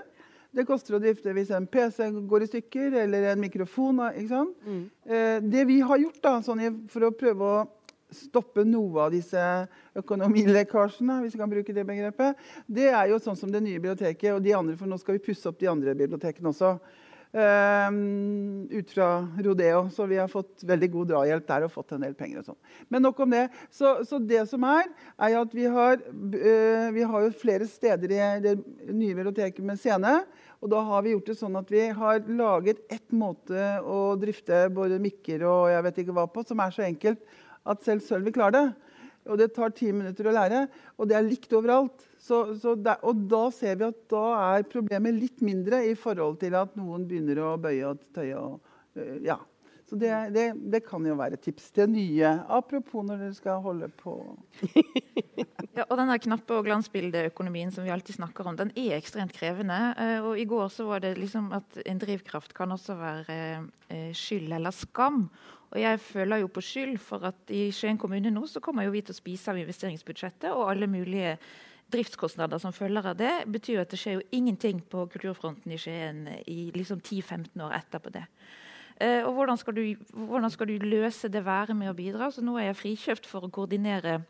Det 0.52 0.66
koster 0.68 0.98
å 0.98 1.00
drifte 1.00 1.32
hvis 1.32 1.50
en 1.56 1.66
PC 1.66 2.10
går 2.28 2.44
i 2.44 2.48
stykker, 2.50 2.96
eller 3.04 3.30
en 3.30 3.40
mikrofon. 3.40 4.02
Mm. 4.04 4.82
Eh, 5.06 5.38
det 5.40 5.64
vi 5.68 5.78
har 5.80 6.02
gjort 6.02 6.20
da, 6.24 6.34
sånn 6.44 6.60
for 6.92 7.08
å 7.08 7.14
prøve 7.16 7.48
å 7.48 7.62
stoppe 8.12 8.64
noe 8.68 9.06
av 9.06 9.14
disse 9.14 9.40
økonomilekkasjene, 9.96 11.22
hvis 11.22 11.36
vi 11.36 11.40
kan 11.40 11.52
bruke 11.52 11.72
det 11.72 11.86
begrepet, 11.88 12.42
det 12.68 12.90
er 12.92 13.08
jo 13.08 13.20
sånn 13.24 13.38
som 13.40 13.52
det 13.52 13.62
nye 13.64 13.80
biblioteket 13.80 14.34
og 14.34 14.42
de 14.44 14.52
andre, 14.56 14.76
for 14.76 14.90
nå 14.90 14.98
skal 15.00 15.16
vi 15.16 15.24
pusse 15.30 15.48
opp 15.48 15.60
de 15.60 15.70
andre 15.72 15.96
bibliotekene 15.96 16.52
også. 16.52 16.74
Um, 17.32 18.68
ut 18.68 18.90
fra 18.92 19.28
Rodeo. 19.40 19.86
Så 19.90 20.04
vi 20.06 20.18
har 20.20 20.28
fått 20.28 20.66
veldig 20.68 20.88
god 20.92 21.08
drahjelp 21.14 21.46
der 21.48 21.64
og 21.64 21.72
fått 21.72 21.94
en 21.96 22.04
del 22.04 22.12
penger. 22.16 22.42
og 22.42 22.50
sånn. 22.50 22.58
Men 22.92 23.06
nok 23.06 23.22
om 23.24 23.32
det. 23.32 23.46
Så, 23.72 23.94
så, 24.04 24.20
det 24.20 24.42
som 24.50 24.66
er, 24.68 24.90
er 25.16 25.38
at 25.40 25.54
vi 25.56 25.64
har, 25.64 26.02
uh, 26.12 26.88
vi 26.92 27.06
har 27.08 27.24
jo 27.24 27.32
flere 27.40 27.68
steder 27.70 28.12
i 28.12 28.20
det 28.44 28.56
nye 28.90 29.16
biblioteket 29.16 29.64
med 29.64 29.80
scene. 29.80 30.18
Og 30.60 30.70
da 30.74 30.82
har 30.84 31.06
vi 31.06 31.14
gjort 31.16 31.32
det 31.32 31.38
sånn 31.40 31.56
at 31.58 31.72
vi 31.72 31.86
har 31.96 32.20
laget 32.28 32.84
ett 32.92 33.16
måte 33.16 33.80
å 33.80 34.12
drifte 34.20 34.66
både 34.74 35.00
mikker 35.02 35.42
og 35.48 35.72
jeg 35.72 35.86
vet 35.88 36.04
ikke 36.04 36.14
hva 36.14 36.28
på, 36.30 36.44
som 36.46 36.60
er 36.62 36.76
så 36.76 36.84
enkelt 36.84 37.24
at 37.66 37.82
selv 37.86 38.04
Sølvi 38.04 38.34
klarer 38.34 38.58
det. 38.58 38.91
Og 39.30 39.38
det 39.38 39.52
tar 39.54 39.74
ti 39.76 39.92
minutter 39.94 40.26
å 40.26 40.34
lære, 40.34 40.64
og 40.98 41.08
det 41.10 41.18
er 41.18 41.26
likt 41.26 41.52
overalt. 41.54 42.08
Så, 42.22 42.42
så 42.58 42.74
der, 42.78 42.98
og 43.06 43.24
da 43.30 43.44
ser 43.54 43.78
vi 43.78 43.88
at 43.88 44.02
da 44.10 44.26
er 44.56 44.68
problemet 44.70 45.18
litt 45.18 45.42
mindre 45.44 45.82
i 45.86 45.94
forhold 45.98 46.40
til 46.42 46.56
at 46.58 46.74
noen 46.78 47.06
begynner 47.08 47.42
å 47.42 47.54
bøye 47.60 47.88
og 47.88 48.02
tøye. 48.14 48.38
Og, 48.38 48.76
øh, 48.98 49.16
ja. 49.26 49.38
Så 49.92 49.98
det, 50.00 50.10
det, 50.32 50.44
det, 50.72 50.80
kan 50.86 51.04
jo 51.04 51.18
være 51.18 51.36
tips 51.36 51.66
til 51.76 51.90
nye. 51.92 52.28
Apropos 52.48 53.04
når 53.04 53.26
dere 53.26 53.36
skal 53.36 53.58
holde 53.60 53.90
på. 54.00 54.14
ja, 55.76 55.84
og 55.84 55.98
den 56.00 56.12
knappe 56.24 56.56
og 56.56 56.64
glansbildeøkonomien 56.64 57.74
som 57.74 57.84
vi 57.84 57.92
alltid 57.92 58.16
snakker 58.16 58.48
om, 58.48 58.56
den 58.56 58.72
er 58.72 58.96
ekstremt 58.96 59.34
krevende. 59.36 59.80
Øh, 60.00 60.30
og 60.30 60.40
I 60.40 60.46
går 60.48 60.70
så 60.72 60.86
var 60.88 61.04
det 61.04 61.18
liksom 61.20 61.50
at 61.52 61.82
en 61.84 62.00
drivkraft 62.00 62.54
kan 62.56 62.72
også 62.72 62.96
være 63.02 63.36
øh, 63.92 64.14
skyld 64.16 64.56
eller 64.56 64.72
skam. 64.72 65.26
Og 65.72 65.80
jeg 65.80 66.00
føler 66.04 66.42
jo 66.42 66.50
på 66.52 66.60
skyld 66.64 66.98
for 67.00 67.24
at 67.24 67.52
i 67.52 67.70
Skien 67.72 67.98
kommune 68.00 68.30
nå 68.32 68.44
så 68.50 68.60
kommer 68.60 68.84
jo 68.84 68.92
vi 68.92 69.00
til 69.04 69.14
å 69.14 69.16
spise 69.16 69.52
av 69.52 69.60
investeringsbudsjettet 69.60 70.50
og 70.52 70.68
alle 70.68 70.88
mulige 70.90 71.38
driftskostnader 71.92 72.60
som 72.60 72.74
følger 72.76 73.08
av 73.08 73.16
det, 73.16 73.32
betyr 73.52 73.82
at 73.82 73.92
det 73.92 74.00
skjer 74.00 74.18
jo 74.18 74.26
ingenting 74.36 74.80
på 74.92 75.06
kulturfronten 75.12 75.72
i 75.72 75.80
Skien 75.80 76.26
i 76.48 76.70
liksom 76.76 77.00
10-15 77.00 77.64
år 77.64 77.76
etterpå 77.80 78.12
det. 78.12 78.26
Eh, 79.00 79.24
og 79.24 79.32
hvordan 79.36 79.60
skal, 79.60 79.76
du, 79.76 80.12
hvordan 80.28 80.52
skal, 80.52 80.68
du, 80.68 80.86
løse 80.86 81.28
det 81.32 81.44
været 81.44 81.76
med 81.76 81.90
å 81.90 81.96
bidra? 81.96 82.30
Så 82.30 82.44
nå 82.44 82.58
er 82.58 82.70
jeg 82.70 82.80
frikjøpt 82.82 83.28
for 83.28 83.44
å 83.44 83.52
koordinere 83.52 84.20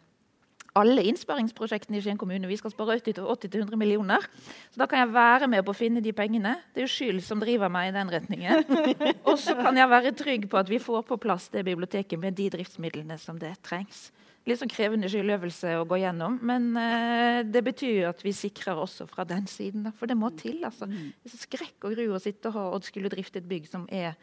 alle 0.78 1.04
innsparingsprosjektene 1.10 1.98
i 1.98 2.02
Skien 2.04 2.18
kommune. 2.20 2.48
Vi 2.48 2.56
skal 2.60 2.72
spare 2.72 2.96
80-100 3.00 3.76
millioner. 3.76 4.24
Så 4.72 4.80
da 4.80 4.88
kan 4.88 5.02
jeg 5.02 5.12
være 5.12 5.48
med 5.52 5.64
på 5.66 5.74
å 5.74 5.76
finne 5.76 6.00
de 6.04 6.14
pengene. 6.16 6.54
Det 6.72 6.82
er 6.82 6.88
jo 6.88 6.94
skyld 6.94 7.20
som 7.26 7.42
driver 7.42 7.72
meg 7.72 7.90
i 7.90 7.94
den 7.98 8.12
retningen. 8.12 8.64
Og 9.28 9.36
så 9.40 9.56
kan 9.58 9.76
jeg 9.76 9.92
være 9.92 10.14
trygg 10.16 10.48
på 10.48 10.60
at 10.60 10.72
vi 10.72 10.80
får 10.82 11.04
på 11.08 11.20
plass 11.20 11.50
det 11.52 11.66
biblioteket 11.68 12.20
med 12.20 12.38
de 12.38 12.48
driftsmidlene 12.56 13.20
som 13.20 13.40
det 13.40 13.54
trengs 13.66 14.10
litt 14.48 14.58
sånn 14.58 14.70
krevende 14.72 15.06
skyldøvelse 15.10 15.76
å 15.78 15.84
gå 15.86 16.00
gjennom. 16.02 16.38
Men 16.42 16.72
uh, 16.74 17.42
det 17.46 17.62
betyr 17.62 18.08
at 18.10 18.24
vi 18.24 18.32
sikrer 18.34 18.80
også 18.82 19.06
fra 19.10 19.26
den 19.28 19.46
siden. 19.50 19.84
Da. 19.86 19.92
For 19.94 20.10
det 20.10 20.16
må 20.18 20.32
til. 20.38 20.58
altså. 20.66 20.88
Mm. 20.90 21.12
Det 21.14 21.30
er 21.30 21.34
så 21.36 21.42
skrekk 21.44 21.86
og 21.86 21.94
gru 21.94 22.08
å 22.10 22.22
sitte 22.22 22.50
og, 22.50 22.78
og 22.78 22.88
skulle 22.88 23.12
drifte 23.12 23.38
et 23.42 23.46
bygg 23.46 23.70
som 23.70 23.86
er 23.86 24.16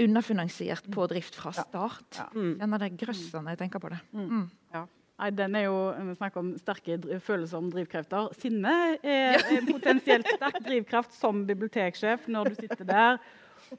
underfinansiert 0.00 0.86
på 0.92 1.04
drift 1.10 1.36
fra 1.36 1.52
start. 1.52 2.16
Ja. 2.16 2.24
Ja. 2.24 2.30
Mm. 2.32 2.54
Kjenner 2.62 2.84
det 2.86 2.90
grøsser 3.02 3.44
når 3.44 3.54
jeg 3.54 3.64
tenker 3.66 3.82
på 3.82 3.92
det. 3.92 4.00
Mm. 4.16 4.26
mm. 4.30 4.50
Ja. 4.72 4.86
Nei, 5.20 5.28
den 5.36 5.54
er 5.58 5.66
jo, 5.68 5.76
Vi 6.08 6.16
snakker 6.16 6.40
om 6.40 6.54
sterke 6.58 6.96
følelser 7.22 7.60
om 7.60 7.68
drivkrefter. 7.70 8.32
Sinne 8.40 8.72
er, 9.02 9.44
er 9.44 9.68
potensielt 9.68 10.30
sterk 10.38 10.62
drivkraft 10.64 11.14
som 11.14 11.44
biblioteksjef 11.46 12.26
når 12.32 12.52
du 12.52 12.60
sitter 12.62 12.88
der 12.88 13.22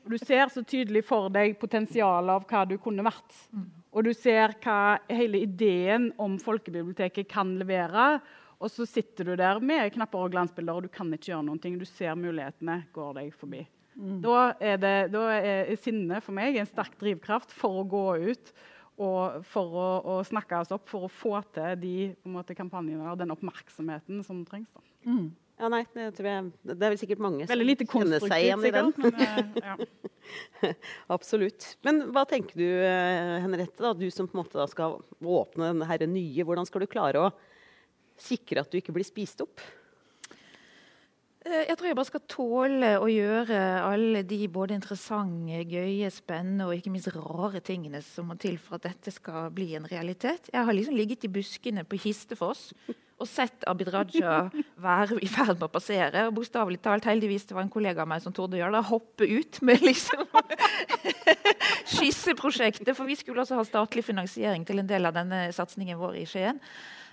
og 0.02 0.14
du 0.14 0.18
ser 0.22 0.50
så 0.52 0.64
tydelig 0.66 1.04
for 1.08 1.30
deg 1.34 1.58
potensialet 1.62 2.34
av 2.34 2.48
hva 2.50 2.64
du 2.70 2.78
kunne 2.82 3.06
vært. 3.06 3.36
Mm. 3.54 3.68
Og 3.94 4.08
du 4.08 4.12
ser 4.18 4.56
hva 4.64 4.98
hele 5.12 5.44
ideen 5.46 6.10
om 6.22 6.40
folkebiblioteket 6.42 7.30
kan 7.32 7.54
levere. 7.60 8.18
Og 8.64 8.72
så 8.72 8.88
sitter 8.90 9.28
du 9.28 9.36
der 9.40 9.60
med 9.62 9.92
knapper 9.94 10.26
og 10.26 10.34
glansbilder, 10.34 10.80
og 10.80 10.88
du 10.88 10.94
kan 10.94 11.12
ikke 11.14 11.34
gjøre 11.34 11.48
noen 11.50 11.62
ting. 11.62 11.78
Du 11.78 11.86
ser 11.88 12.18
mulighetene 12.18 12.84
går 12.96 13.18
deg 13.20 13.34
forbi. 13.38 13.64
Mm. 13.94 14.20
Da, 14.24 14.38
er 14.58 14.80
det, 14.82 14.96
da 15.14 15.28
er 15.36 15.74
sinne 15.78 16.22
for 16.24 16.34
meg 16.34 16.58
en 16.58 16.70
sterk 16.70 16.96
drivkraft 17.02 17.54
for 17.54 17.84
å 17.84 17.90
gå 17.90 18.06
ut 18.32 18.54
og 19.02 19.46
for 19.50 19.78
å, 19.80 19.88
å 20.14 20.18
snakke 20.28 20.60
oss 20.62 20.74
opp, 20.76 20.86
for 20.92 21.08
å 21.08 21.12
få 21.12 21.40
til 21.56 21.78
de 21.82 21.96
måte, 22.30 22.56
kampanjene 22.58 23.10
og 23.10 23.18
den 23.22 23.34
oppmerksomheten 23.34 24.22
som 24.26 24.44
trengs. 24.46 24.70
Mm. 25.08 25.32
Ja, 25.62 25.70
nei, 25.70 25.84
det, 25.94 26.08
tror 26.18 26.28
jeg, 26.28 26.46
det 26.66 26.76
er 26.76 26.92
vel 26.92 27.00
sikkert 27.00 27.22
mange 27.22 27.46
som 27.46 27.54
kjenner 27.54 28.24
seg 28.26 28.46
igjen 28.48 28.66
i 28.66 28.72
den. 28.74 28.90
Men, 28.98 29.20
eh, 29.22 29.60
ja. 29.62 30.72
Absolutt. 31.16 31.68
Men 31.86 32.08
hva 32.14 32.26
tenker 32.30 32.58
du, 32.58 32.66
eh, 32.66 33.38
Henriette, 33.44 33.78
da, 33.84 33.94
du 33.98 34.08
som 34.14 34.30
på 34.30 34.38
en 34.38 34.42
måte 34.42 34.66
skal 34.72 34.98
åpne 35.22 35.72
denne 35.72 36.10
nye. 36.10 36.46
Hvordan 36.46 36.68
skal 36.70 36.84
du 36.84 36.90
klare 36.90 37.22
å 37.22 37.32
sikre 38.20 38.66
at 38.66 38.74
du 38.74 38.80
ikke 38.82 38.96
blir 38.96 39.08
spist 39.08 39.46
opp? 39.46 39.62
Eh, 41.44 41.66
jeg 41.68 41.76
tror 41.76 41.90
jeg 41.90 41.98
bare 41.98 42.08
skal 42.08 42.24
tåle 42.32 42.90
å 43.04 43.08
gjøre 43.12 43.60
alle 43.84 44.22
de 44.28 44.40
både 44.48 44.78
interessante, 44.78 45.60
gøye, 45.68 46.08
spennende 46.14 46.70
og 46.70 46.78
ikke 46.78 46.92
minst 46.94 47.10
rare 47.12 47.60
tingene 47.66 48.00
som 48.06 48.30
må 48.32 48.38
til 48.40 48.56
for 48.62 48.78
at 48.78 48.86
dette 48.88 49.12
skal 49.12 49.50
bli 49.52 49.74
en 49.76 49.88
realitet. 49.90 50.48
Jeg 50.54 50.64
har 50.64 50.76
liksom 50.76 50.96
ligget 50.96 51.26
i 51.28 51.32
buskene 51.34 51.84
på 51.84 52.00
Kistefoss 52.00 52.70
og 52.88 53.28
sett 53.28 53.66
Abid 53.68 53.92
Raja 53.92 54.38
være 54.88 55.20
i 55.20 55.28
ferd 55.32 55.58
med 55.58 55.68
å 55.68 55.74
passere. 55.74 56.26
og 56.30 56.38
Bokstavelig 56.38 56.80
talt, 56.84 57.10
heldigvis 57.12 57.50
det 57.50 57.58
var 57.58 57.68
en 57.68 57.74
kollega 57.74 58.06
av 58.06 58.12
meg 58.14 58.24
som 58.24 58.36
torde 58.36 58.56
å 58.56 58.62
gjøre 58.62 58.78
det. 58.78 58.84
Hoppe 58.88 59.28
ut 59.28 59.60
med 59.68 59.84
liksom 59.84 60.24
skisseprosjektet. 61.94 62.94
For 62.96 63.10
vi 63.10 63.20
skulle 63.20 63.44
også 63.44 63.60
ha 63.60 63.68
statlig 63.68 64.06
finansiering 64.08 64.64
til 64.68 64.80
en 64.80 64.88
del 64.88 65.12
av 65.12 65.20
denne 65.20 65.50
satsingen 65.56 66.00
vår 66.00 66.22
i 66.24 66.26
Skien. 66.30 66.64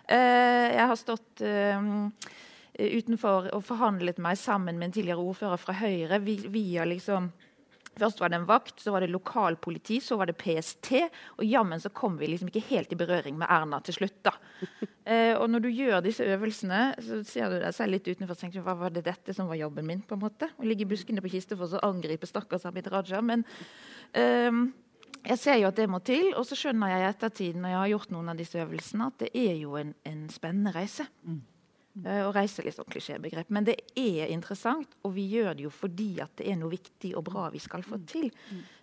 Eh, 0.07 0.71
jeg 0.77 0.87
har 0.87 0.99
stått 0.99 1.45
Eh, 1.47 2.47
utenfor 2.81 3.51
og 3.55 3.65
forhandlet 3.67 4.21
meg 4.23 4.39
sammen 4.41 4.79
med 4.79 4.91
en 4.91 4.97
tidligere 4.99 5.23
ordfører 5.23 5.61
fra 5.61 5.77
Høyre 5.81 6.21
via 6.25 6.89
liksom 6.89 7.31
Først 8.01 8.21
var 8.23 8.31
det 8.31 8.39
en 8.39 8.47
vakt, 8.49 8.79
så 8.81 8.93
var 8.95 9.03
det 9.03 9.11
lokalpoliti, 9.11 9.99
så 10.01 10.17
var 10.17 10.31
det 10.31 10.39
PST. 10.39 10.93
Og 11.41 11.45
jammen 11.45 11.81
så 11.83 11.91
kom 11.93 12.15
vi 12.21 12.29
liksom 12.31 12.49
ikke 12.49 12.63
helt 12.71 12.93
i 12.95 12.97
berøring 12.97 13.37
med 13.37 13.51
Erna 13.51 13.81
til 13.85 13.99
slutt. 13.99 14.23
da. 14.25 14.33
Eh, 15.11 15.35
og 15.35 15.49
når 15.51 15.65
du 15.65 15.69
gjør 15.75 16.05
disse 16.05 16.23
øvelsene, 16.23 16.95
så 17.03 17.17
ser 17.27 17.51
du 17.51 17.57
deg 17.59 17.75
selv 17.75 17.97
litt 17.97 18.07
utenfor 18.07 18.37
og 18.37 18.39
tenker 18.39 18.63
hva 18.63 18.77
var 18.79 18.93
det 18.95 19.03
dette 19.09 19.35
som 19.35 19.49
var 19.51 19.59
jobben 19.59 19.89
min? 19.89 20.05
på 20.07 20.15
en 20.15 20.23
måte? 20.23 20.47
Å 20.55 20.69
ligge 20.69 20.87
i 20.87 20.91
buskene 20.93 21.25
på 21.25 21.33
Kistefoss 21.33 21.75
og 21.81 21.83
angripe 21.83 22.29
stakkars 22.31 22.69
Abid 22.69 22.87
Raja. 22.93 23.19
Men 23.25 23.43
eh, 24.15 24.61
jeg 25.25 25.41
ser 25.43 25.59
jo 25.61 25.69
at 25.73 25.81
det 25.81 25.89
må 25.91 25.99
til, 26.05 26.31
og 26.39 26.47
så 26.47 26.57
skjønner 26.57 26.95
jeg 26.95 27.03
i 27.03 27.09
ettertid 27.11 27.59
når 27.59 27.75
jeg 27.75 27.81
har 27.81 27.93
gjort 27.97 28.15
noen 28.15 28.31
av 28.33 28.39
disse 28.39 28.61
øvelsene, 28.63 29.09
at 29.11 29.25
det 29.25 29.33
er 29.35 29.57
jo 29.59 29.75
en, 29.81 29.97
en 30.07 30.23
spennende 30.33 30.73
reise. 30.77 31.09
Mm. 31.27 31.41
Uh, 31.91 32.21
og 32.29 32.37
reise 32.37 32.63
litt 32.63 32.77
sånn 32.77 32.87
klisjébegrep. 32.87 33.49
Men 33.51 33.65
det 33.67 33.75
er 33.99 34.31
interessant, 34.31 34.93
og 35.03 35.17
vi 35.17 35.25
gjør 35.33 35.57
det 35.59 35.65
jo 35.65 35.73
fordi 35.75 36.13
at 36.23 36.31
det 36.39 36.47
er 36.53 36.59
noe 36.61 36.71
viktig 36.71 37.11
og 37.19 37.25
bra 37.27 37.49
vi 37.51 37.59
skal 37.63 37.83
få 37.83 37.99
til. 38.09 38.29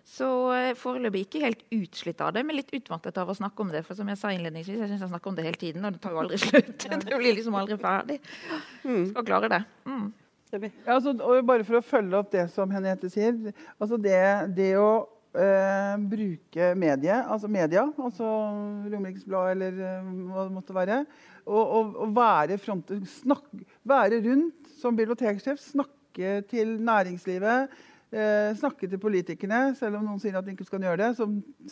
Så 0.04 0.28
uh, 0.52 0.74
foreløpig 0.76 1.24
ikke 1.24 1.42
helt 1.46 1.64
utslitt 1.72 2.20
av 2.20 2.34
det, 2.36 2.44
men 2.44 2.58
litt 2.58 2.74
utmattet 2.76 3.16
av 3.18 3.32
å 3.32 3.36
snakke 3.38 3.64
om 3.64 3.72
det. 3.72 3.82
For 3.88 3.96
som 3.96 4.12
jeg 4.12 4.20
sa 4.20 4.34
innledningsvis, 4.34 4.76
jeg 4.76 4.92
syns 4.92 5.06
jeg 5.06 5.12
snakker 5.14 5.32
om 5.32 5.38
det 5.40 5.48
hele 5.48 5.62
tiden, 5.64 5.88
og 5.88 5.96
det 5.96 6.04
tar 6.04 6.12
jo 6.12 6.22
aldri 6.22 6.40
slutt. 6.44 6.84
det 6.84 7.20
blir 7.24 7.38
liksom 7.40 7.56
aldri 7.56 7.80
ferdig. 7.80 8.20
Skal 8.84 9.28
klare 9.32 9.52
det. 9.56 9.62
Mm. 9.88 10.08
Ja, 10.52 10.94
altså, 10.94 11.12
og 11.12 11.44
bare 11.48 11.64
for 11.68 11.80
å 11.80 11.84
følge 11.84 12.20
opp 12.20 12.30
det 12.32 12.46
som 12.52 12.70
Henriette 12.72 13.08
sier. 13.12 13.36
altså 13.76 13.98
Det, 14.00 14.20
det 14.56 14.74
å 14.80 14.90
eh, 15.36 15.96
bruke 16.10 16.70
medie, 16.78 17.16
altså 17.24 17.50
media, 17.50 17.84
altså 17.98 18.28
Romerikes 18.92 19.26
Blad 19.28 19.52
eller 19.56 19.82
eh, 19.84 20.08
hva 20.30 20.46
det 20.46 20.54
måtte 20.54 20.76
være, 20.76 21.02
og, 21.48 21.60
og, 21.62 21.92
og 22.04 22.16
være, 22.16 22.58
front, 22.62 22.92
snakk, 23.18 23.46
være 23.88 24.22
rundt 24.24 24.72
som 24.78 24.96
biblioteksjef, 24.96 25.60
snakke 25.60 26.40
til 26.50 26.76
næringslivet, 26.84 27.72
eh, 28.12 28.50
snakke 28.58 28.88
til 28.88 29.00
politikerne. 29.00 29.74
Selv 29.78 29.98
om 29.98 30.06
noen 30.06 30.20
sier 30.22 30.36
at 30.38 30.46
de 30.46 30.52
ikke 30.54 30.68
skal 30.68 30.84
gjøre 30.84 31.00
det, 31.02 31.10
så 31.18 31.28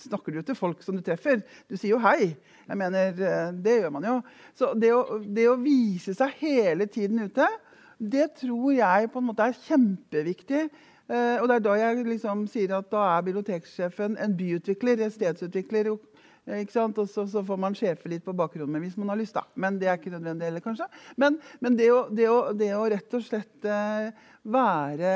snakker 0.07 0.37
du 0.37 0.42
til 0.42 0.59
folk 0.59 0.83
som 0.85 0.97
du 0.97 1.05
treffer. 1.05 1.45
Du 1.69 1.77
sier 1.77 1.95
jo 1.95 2.03
hei. 2.05 2.35
Jeg 2.66 2.81
mener, 2.81 3.12
eh, 3.12 3.53
Det 3.53 3.81
gjør 3.83 3.95
man 3.99 4.11
jo. 4.11 4.19
Så 4.55 4.73
det 4.79 4.92
å, 4.95 5.21
det 5.21 5.49
å 5.51 5.61
vise 5.61 6.16
seg 6.16 6.37
hele 6.40 6.87
tiden 6.87 7.25
ute 7.27 7.49
det 7.97 8.35
tror 8.42 8.75
jeg 8.77 9.11
på 9.12 9.21
en 9.21 9.29
måte 9.31 9.47
er 9.47 9.57
kjempeviktig. 9.66 10.66
Eh, 11.07 11.38
og 11.38 11.47
det 11.49 11.57
er 11.57 11.64
da 11.64 11.75
jeg 11.79 12.07
liksom 12.07 12.47
sier 12.51 12.75
at 12.79 12.88
da 12.90 13.05
er 13.14 13.27
biblioteksjefen 13.27 14.16
en 14.23 14.37
byutvikler, 14.38 15.05
en 15.05 15.14
stedsutvikler. 15.14 15.92
Og 15.95 16.03
så, 16.47 17.27
så 17.27 17.42
får 17.42 17.59
man 17.59 17.75
sjefe 17.75 18.11
litt 18.11 18.23
på 18.27 18.35
bakrommet 18.37 18.85
hvis 18.85 18.99
man 19.01 19.11
har 19.11 19.19
lyst. 19.19 19.35
da. 19.35 19.47
Men 19.55 19.81
det 19.81 19.90
er 19.90 19.99
ikke 19.99 20.14
nødvendig 20.14 20.47
heller, 20.47 20.62
kanskje. 20.62 20.87
Men, 21.19 21.40
men 21.61 21.79
det, 21.79 21.90
å, 21.95 22.05
det, 22.11 22.29
å, 22.31 22.40
det, 22.55 22.73
å, 22.79 22.85
rett 22.90 23.16
og 23.19 23.25
slett 23.27 23.66
eh, 23.66 24.11
være 24.47 25.14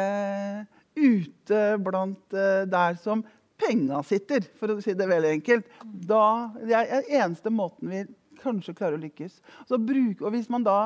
ute 0.98 1.60
blant 1.82 2.34
eh, 2.34 2.64
der 2.70 2.98
som 3.02 3.22
penga 3.60 4.00
sitter, 4.06 4.46
for 4.58 4.72
å 4.72 4.80
si 4.82 4.94
det 4.96 5.06
veldig 5.06 5.34
enkelt, 5.36 5.68
da, 5.84 6.24
det 6.64 6.74
er 6.74 6.90
den 6.94 7.10
eneste 7.20 7.52
måten 7.52 7.92
vi 7.92 8.06
kanskje 8.40 8.74
klarer 8.74 8.96
å 8.96 9.02
lykkes. 9.02 9.38
Bruk, 9.68 10.22
og 10.24 10.32
hvis 10.34 10.48
man 10.52 10.64
da 10.64 10.78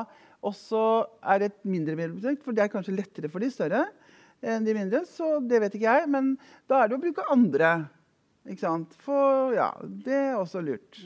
også 0.45 0.81
er 1.25 1.47
et 1.47 1.57
mindre 1.65 1.95
bibliotek, 1.97 2.41
for 2.43 2.55
det 2.55 2.65
er 2.65 2.73
kanskje 2.73 2.97
lettere 2.97 3.31
for 3.31 3.41
de 3.41 3.49
større 3.53 3.85
enn 4.45 4.65
de 4.67 4.77
mindre, 4.77 5.03
så 5.09 5.37
det 5.41 5.61
vet 5.63 5.77
ikke 5.77 5.91
jeg, 5.91 6.09
men 6.11 6.33
da 6.69 6.83
er 6.83 6.91
det 6.91 6.99
å 6.99 7.03
bruke 7.03 7.27
andre. 7.33 7.75
Ikke 8.45 8.61
sant? 8.61 8.97
For 9.01 9.55
ja, 9.57 9.71
det 9.83 10.15
er 10.15 10.35
også 10.37 10.61
lurt. 10.61 11.01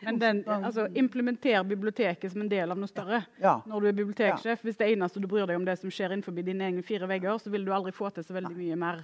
Men 0.00 0.18
den, 0.18 0.44
altså, 0.46 0.86
implementer 0.94 1.64
biblioteket 1.66 2.32
som 2.32 2.44
en 2.44 2.50
del 2.50 2.70
av 2.70 2.78
noe 2.78 2.90
større. 2.90 3.24
Ja. 3.42 3.56
Når 3.66 3.80
du 3.80 3.88
er 3.88 3.96
biblioteksjef, 3.98 4.62
Hvis 4.62 4.78
det 4.78 4.92
eneste 4.92 5.18
du 5.18 5.26
bryr 5.26 5.48
deg 5.50 5.58
om 5.58 5.66
det 5.66 5.74
som 5.80 5.90
skjer 5.90 6.14
innenfor 6.14 6.36
dine 6.36 6.68
egne 6.68 6.84
fire 6.86 7.08
vegger, 7.10 7.40
så 7.42 7.50
vil 7.50 7.66
du 7.66 7.72
aldri 7.74 7.92
få 7.96 8.12
til 8.14 8.26
så 8.26 8.36
veldig 8.36 8.54
mye 8.54 8.76
mer. 8.78 9.02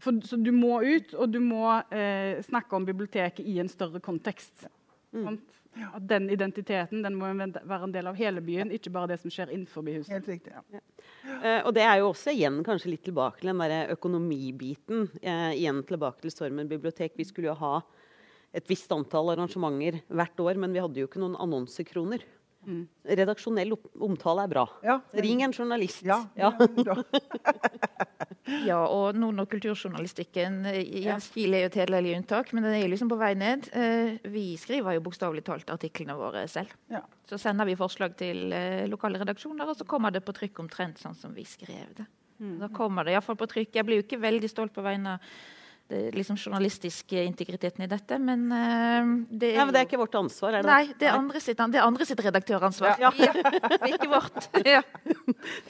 For, 0.00 0.20
så 0.24 0.36
du 0.36 0.52
må 0.52 0.82
ut, 0.84 1.14
og 1.16 1.32
du 1.32 1.40
må 1.40 1.64
eh, 1.88 2.36
snakke 2.44 2.76
om 2.76 2.84
biblioteket 2.88 3.48
i 3.48 3.56
en 3.64 3.72
større 3.72 4.00
kontekst. 4.04 4.68
Sant? 5.10 5.56
At 5.94 6.02
den 6.10 6.26
identiteten 6.34 7.04
den 7.04 7.14
må 7.14 7.28
være 7.30 7.86
en 7.86 7.92
del 7.94 8.08
av 8.10 8.16
hele 8.18 8.42
byen, 8.42 8.72
ikke 8.74 8.90
bare 8.94 9.12
det 9.12 9.20
som 9.22 9.30
skjer 9.30 9.52
innenfor 9.54 9.86
huset. 9.86 10.10
Helt 10.16 10.28
riktig. 10.32 10.54
ja. 10.74 10.80
Eh, 11.30 11.60
og 11.62 11.70
det 11.76 11.84
er 11.86 12.00
jo 12.00 12.10
også 12.10 12.34
igjen 12.34 12.58
kanskje 12.66 12.90
litt 12.94 13.04
tilbake 13.06 13.40
til 13.40 13.52
den 13.52 13.62
der 13.62 13.92
økonomibiten. 13.94 15.06
Uh, 15.22 15.52
igjen 15.54 15.82
tilbake 15.86 16.24
til 16.24 16.34
Stormen 16.34 16.70
bibliotek. 16.70 17.14
Vi 17.16 17.28
skulle 17.28 17.52
jo 17.52 17.58
ha 17.60 17.76
et 18.56 18.66
visst 18.66 18.90
antall 18.92 19.30
arrangementer 19.36 20.00
hvert 20.10 20.42
år, 20.42 20.58
men 20.58 20.74
vi 20.74 20.82
hadde 20.82 21.02
jo 21.02 21.06
ikke 21.06 21.22
noen 21.22 21.38
annonsekroner. 21.38 22.26
Redaksjonell 23.16 23.72
omtale 24.04 24.44
er 24.44 24.50
bra. 24.52 24.64
Ja. 24.84 24.98
Ring 25.16 25.42
en 25.42 25.54
journalist. 25.56 26.02
Ja, 26.06 26.26
Ja. 26.36 26.52
Ja, 28.66 28.78
og 28.96 29.16
nå 29.18 29.30
når 29.36 29.48
kulturjournalistikken 29.52 30.64
eh, 30.68 30.82
Jens 31.04 31.30
Kiel 31.32 31.54
er 31.56 31.64
jo 31.64 31.70
et 31.70 31.78
hederlig 31.80 32.14
unntak, 32.18 32.52
men 32.52 32.66
den 32.66 32.76
er 32.76 32.82
jo 32.84 32.90
liksom 32.92 33.10
på 33.12 33.18
vei 33.20 33.32
ned. 33.38 33.68
Eh, 33.76 34.18
vi 34.32 34.44
skriver 34.60 34.96
jo 34.96 35.04
bokstavelig 35.06 35.44
talt 35.46 35.70
artiklene 35.72 36.16
våre 36.18 36.46
selv. 36.50 36.72
Ja. 36.92 37.02
Så 37.30 37.38
sender 37.40 37.68
vi 37.68 37.78
forslag 37.80 38.16
til 38.20 38.52
eh, 38.56 38.86
lokale 38.90 39.20
redaksjoner, 39.22 39.70
og 39.70 39.78
så 39.78 39.86
kommer 39.88 40.12
det 40.14 40.24
på 40.26 40.34
trykk 40.36 40.64
omtrent 40.64 41.00
sånn 41.00 41.16
som 41.18 41.34
vi 41.36 41.46
skrev 41.48 41.94
det. 42.00 42.08
Da 42.60 42.70
kommer 42.72 43.04
det 43.04 43.12
iallfall 43.12 43.36
på 43.36 43.48
trykk. 43.50 43.74
Jeg 43.76 43.84
blir 43.84 44.00
jo 44.00 44.06
ikke 44.06 44.20
veldig 44.22 44.48
stolt 44.48 44.72
på 44.72 44.84
vegne 44.84 45.18
av 45.18 45.32
liksom 45.90 46.36
journalistiske 46.38 47.24
integriteten 47.26 47.84
i 47.84 47.88
dette, 47.90 48.18
men 48.22 48.46
eh, 48.52 49.10
det 49.30 49.50
er 49.52 49.58
Ja, 49.58 49.64
men 49.66 49.74
det 49.74 49.80
er 49.82 49.88
ikke 49.88 50.00
vårt 50.00 50.14
ansvar, 50.20 50.54
er 50.54 50.62
det 50.64 50.70
Nei, 50.70 50.94
det 51.00 51.08
er 51.10 51.16
andre 51.18 51.40
sitt, 51.42 51.58
det 51.60 51.80
er 51.80 51.86
andre 51.86 52.06
sitt 52.08 52.22
redaktøransvar. 52.24 53.00
Ja. 53.02 53.10
ikke 53.92 54.10
vårt. 54.12 54.48
Ja. 54.70 54.82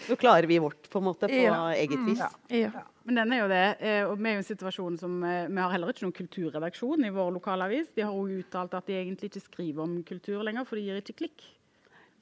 Så 0.06 0.16
klarer 0.20 0.46
vi 0.50 0.58
vårt 0.60 0.88
på 0.90 0.98
en 1.00 1.06
måte 1.06 1.28
på 1.30 1.40
Ja. 1.40 1.70
eget 1.72 2.02
vis. 2.06 2.22
Ja. 2.52 2.70
Men 3.04 3.16
den 3.22 3.32
er 3.32 3.40
jo 3.42 3.48
det, 3.50 3.62
eh, 3.80 4.02
og 4.06 4.18
vi 4.20 4.28
er 4.28 4.36
jo 4.36 4.42
en 4.42 4.48
situasjon 4.50 4.98
som 5.00 5.22
eh, 5.24 5.46
Vi 5.48 5.56
har 5.62 5.72
heller 5.72 5.92
ikke 5.94 6.04
noen 6.04 6.16
kulturredaksjon 6.18 7.06
i 7.06 7.12
vår 7.14 7.32
lokalavis. 7.38 7.88
De 7.96 8.04
har 8.04 8.12
òg 8.12 8.34
uttalt 8.42 8.74
at 8.76 8.86
de 8.90 8.98
egentlig 8.98 9.30
ikke 9.32 9.46
skriver 9.46 9.82
om 9.86 9.96
kultur 10.06 10.44
lenger, 10.44 10.68
for 10.68 10.76
de 10.76 10.84
gir 10.88 11.00
ikke 11.00 11.16
klikk. 11.24 11.46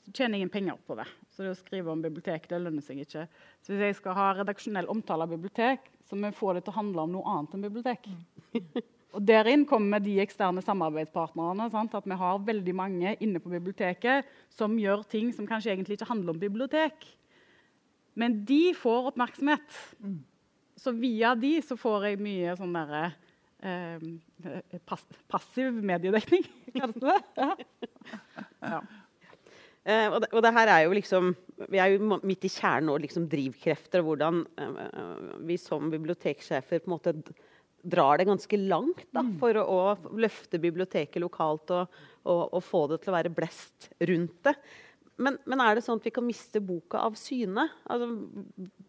Så 0.09 0.15
tjener 0.15 0.39
ingen 0.39 0.49
penger 0.49 0.77
på 0.87 0.95
det. 0.97 1.05
Så 1.29 1.45
det 1.45 1.51
å 1.53 1.57
skrive 1.59 1.93
om 1.93 2.01
bibliotek 2.01 2.47
det 2.49 2.61
lønner 2.63 2.85
seg 2.85 3.03
ikke. 3.03 3.27
Så 3.61 3.75
hvis 3.75 3.83
jeg 3.85 3.97
skal 3.99 4.15
ha 4.17 4.29
redaksjonell 4.39 4.89
omtale 4.89 5.27
av 5.27 5.35
bibliotek, 5.35 5.91
så 6.09 6.17
må 6.17 6.31
jeg 6.31 6.39
få 6.39 6.55
det 6.57 6.63
til 6.65 6.73
å 6.73 6.79
handle 6.79 7.05
om 7.05 7.13
noe 7.19 7.35
annet 7.35 7.57
enn 7.57 7.67
bibliotek. 7.67 8.09
Og 9.17 9.25
Derin 9.29 9.67
kommer 9.69 10.01
de 10.05 10.19
eksterne 10.23 10.65
samarbeidspartnerne. 10.65 11.69
Sant? 11.73 11.97
At 11.97 12.09
vi 12.09 12.17
har 12.21 12.41
veldig 12.45 12.75
mange 12.77 13.15
inne 13.25 13.41
på 13.41 13.53
biblioteket 13.53 14.29
som 14.57 14.77
gjør 14.81 15.05
ting 15.09 15.33
som 15.37 15.49
kanskje 15.49 15.75
egentlig 15.75 15.99
ikke 15.99 16.11
handler 16.11 16.37
om 16.37 16.41
bibliotek. 16.41 17.05
Men 18.19 18.41
de 18.49 18.73
får 18.77 19.13
oppmerksomhet. 19.13 19.81
Så 20.79 20.93
via 20.97 21.35
de 21.37 21.57
så 21.65 21.77
får 21.79 22.11
jeg 22.11 22.23
mye 22.23 22.57
sånn 22.59 22.77
derre 22.77 23.03
eh, 23.61 24.79
pass, 24.89 25.05
passiv 25.31 25.77
mediedekning. 25.85 26.49
Kalles 26.79 27.05
det 27.05 27.19
det? 27.37 27.51
Ja. 28.63 28.83
Eh, 29.89 30.07
og, 30.13 30.21
det, 30.21 30.29
og 30.37 30.45
det 30.45 30.53
her 30.53 30.71
er 30.71 30.81
jo 30.85 30.97
liksom 30.97 31.31
Vi 31.73 31.81
er 31.81 31.95
jo 31.95 32.19
midt 32.21 32.45
i 32.45 32.53
kjernen 32.53 32.91
og 32.93 33.01
liksom 33.01 33.29
drivkrefter, 33.31 34.03
og 34.03 34.11
hvordan 34.11 34.43
eh, 34.61 34.83
eh, 34.85 35.31
vi 35.49 35.57
som 35.61 35.89
biblioteksjefer 35.93 36.83
på 36.83 36.91
en 36.91 36.97
måte 36.97 37.15
drar 37.89 38.19
det 38.19 38.27
ganske 38.29 38.59
langt 38.59 39.07
da, 39.15 39.23
for 39.39 39.57
å, 39.57 39.65
å 39.65 40.19
løfte 40.19 40.59
biblioteket 40.61 41.23
lokalt 41.23 41.71
og, 41.73 42.01
og, 42.27 42.43
og 42.59 42.63
få 42.67 42.83
det 42.91 42.99
til 43.01 43.13
å 43.13 43.17
være 43.17 43.33
blest 43.33 43.89
rundt 44.11 44.41
det. 44.49 44.55
Men, 45.23 45.39
men 45.51 45.63
er 45.63 45.79
det 45.79 45.85
sånn 45.87 45.99
at 45.99 46.07
vi 46.07 46.13
kan 46.15 46.27
miste 46.27 46.61
boka 46.63 47.01
av 47.07 47.17
syne? 47.19 47.65
Altså, 47.91 48.11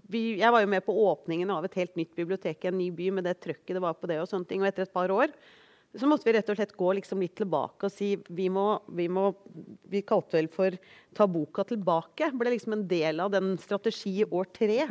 vi, 0.09 0.23
jeg 0.41 0.53
var 0.53 0.65
jo 0.65 0.71
med 0.73 0.83
på 0.85 0.97
åpningen 1.05 1.53
av 1.53 1.65
et 1.65 1.77
helt 1.79 1.95
nytt 2.01 2.11
bibliotek 2.17 2.65
i 2.65 2.71
en 2.71 2.79
ny 2.81 2.89
by 2.97 3.11
med 3.17 3.29
det 3.29 3.37
trøkket 3.45 3.77
det 3.77 3.85
var 3.85 3.95
på 3.97 4.09
det. 4.09 4.19
Og 4.21 4.29
sånne 4.29 4.49
ting, 4.49 4.65
og 4.65 4.69
etter 4.69 4.85
et 4.85 4.93
par 4.93 5.13
år 5.13 5.33
så 5.97 6.05
måtte 6.05 6.27
vi 6.27 6.35
rett 6.35 6.49
og 6.51 6.57
slett 6.59 6.75
gå 6.77 6.91
liksom 6.99 7.21
litt 7.23 7.33
tilbake 7.39 7.87
og 7.87 7.93
si 7.93 8.11
vi 8.29 8.45
må, 8.53 8.65
vi 8.93 9.07
må 9.09 9.31
Vi 9.89 10.03
kalte 10.05 10.37
vel 10.37 10.47
for 10.53 10.69
'ta 10.69 11.25
boka 11.25 11.63
tilbake'. 11.65 12.29
ble 12.37 12.51
liksom 12.51 12.73
en 12.73 12.87
del 12.87 13.19
av 13.19 13.31
den 13.31 13.57
strategi 13.57 14.23
år 14.23 14.45
tre 14.53 14.85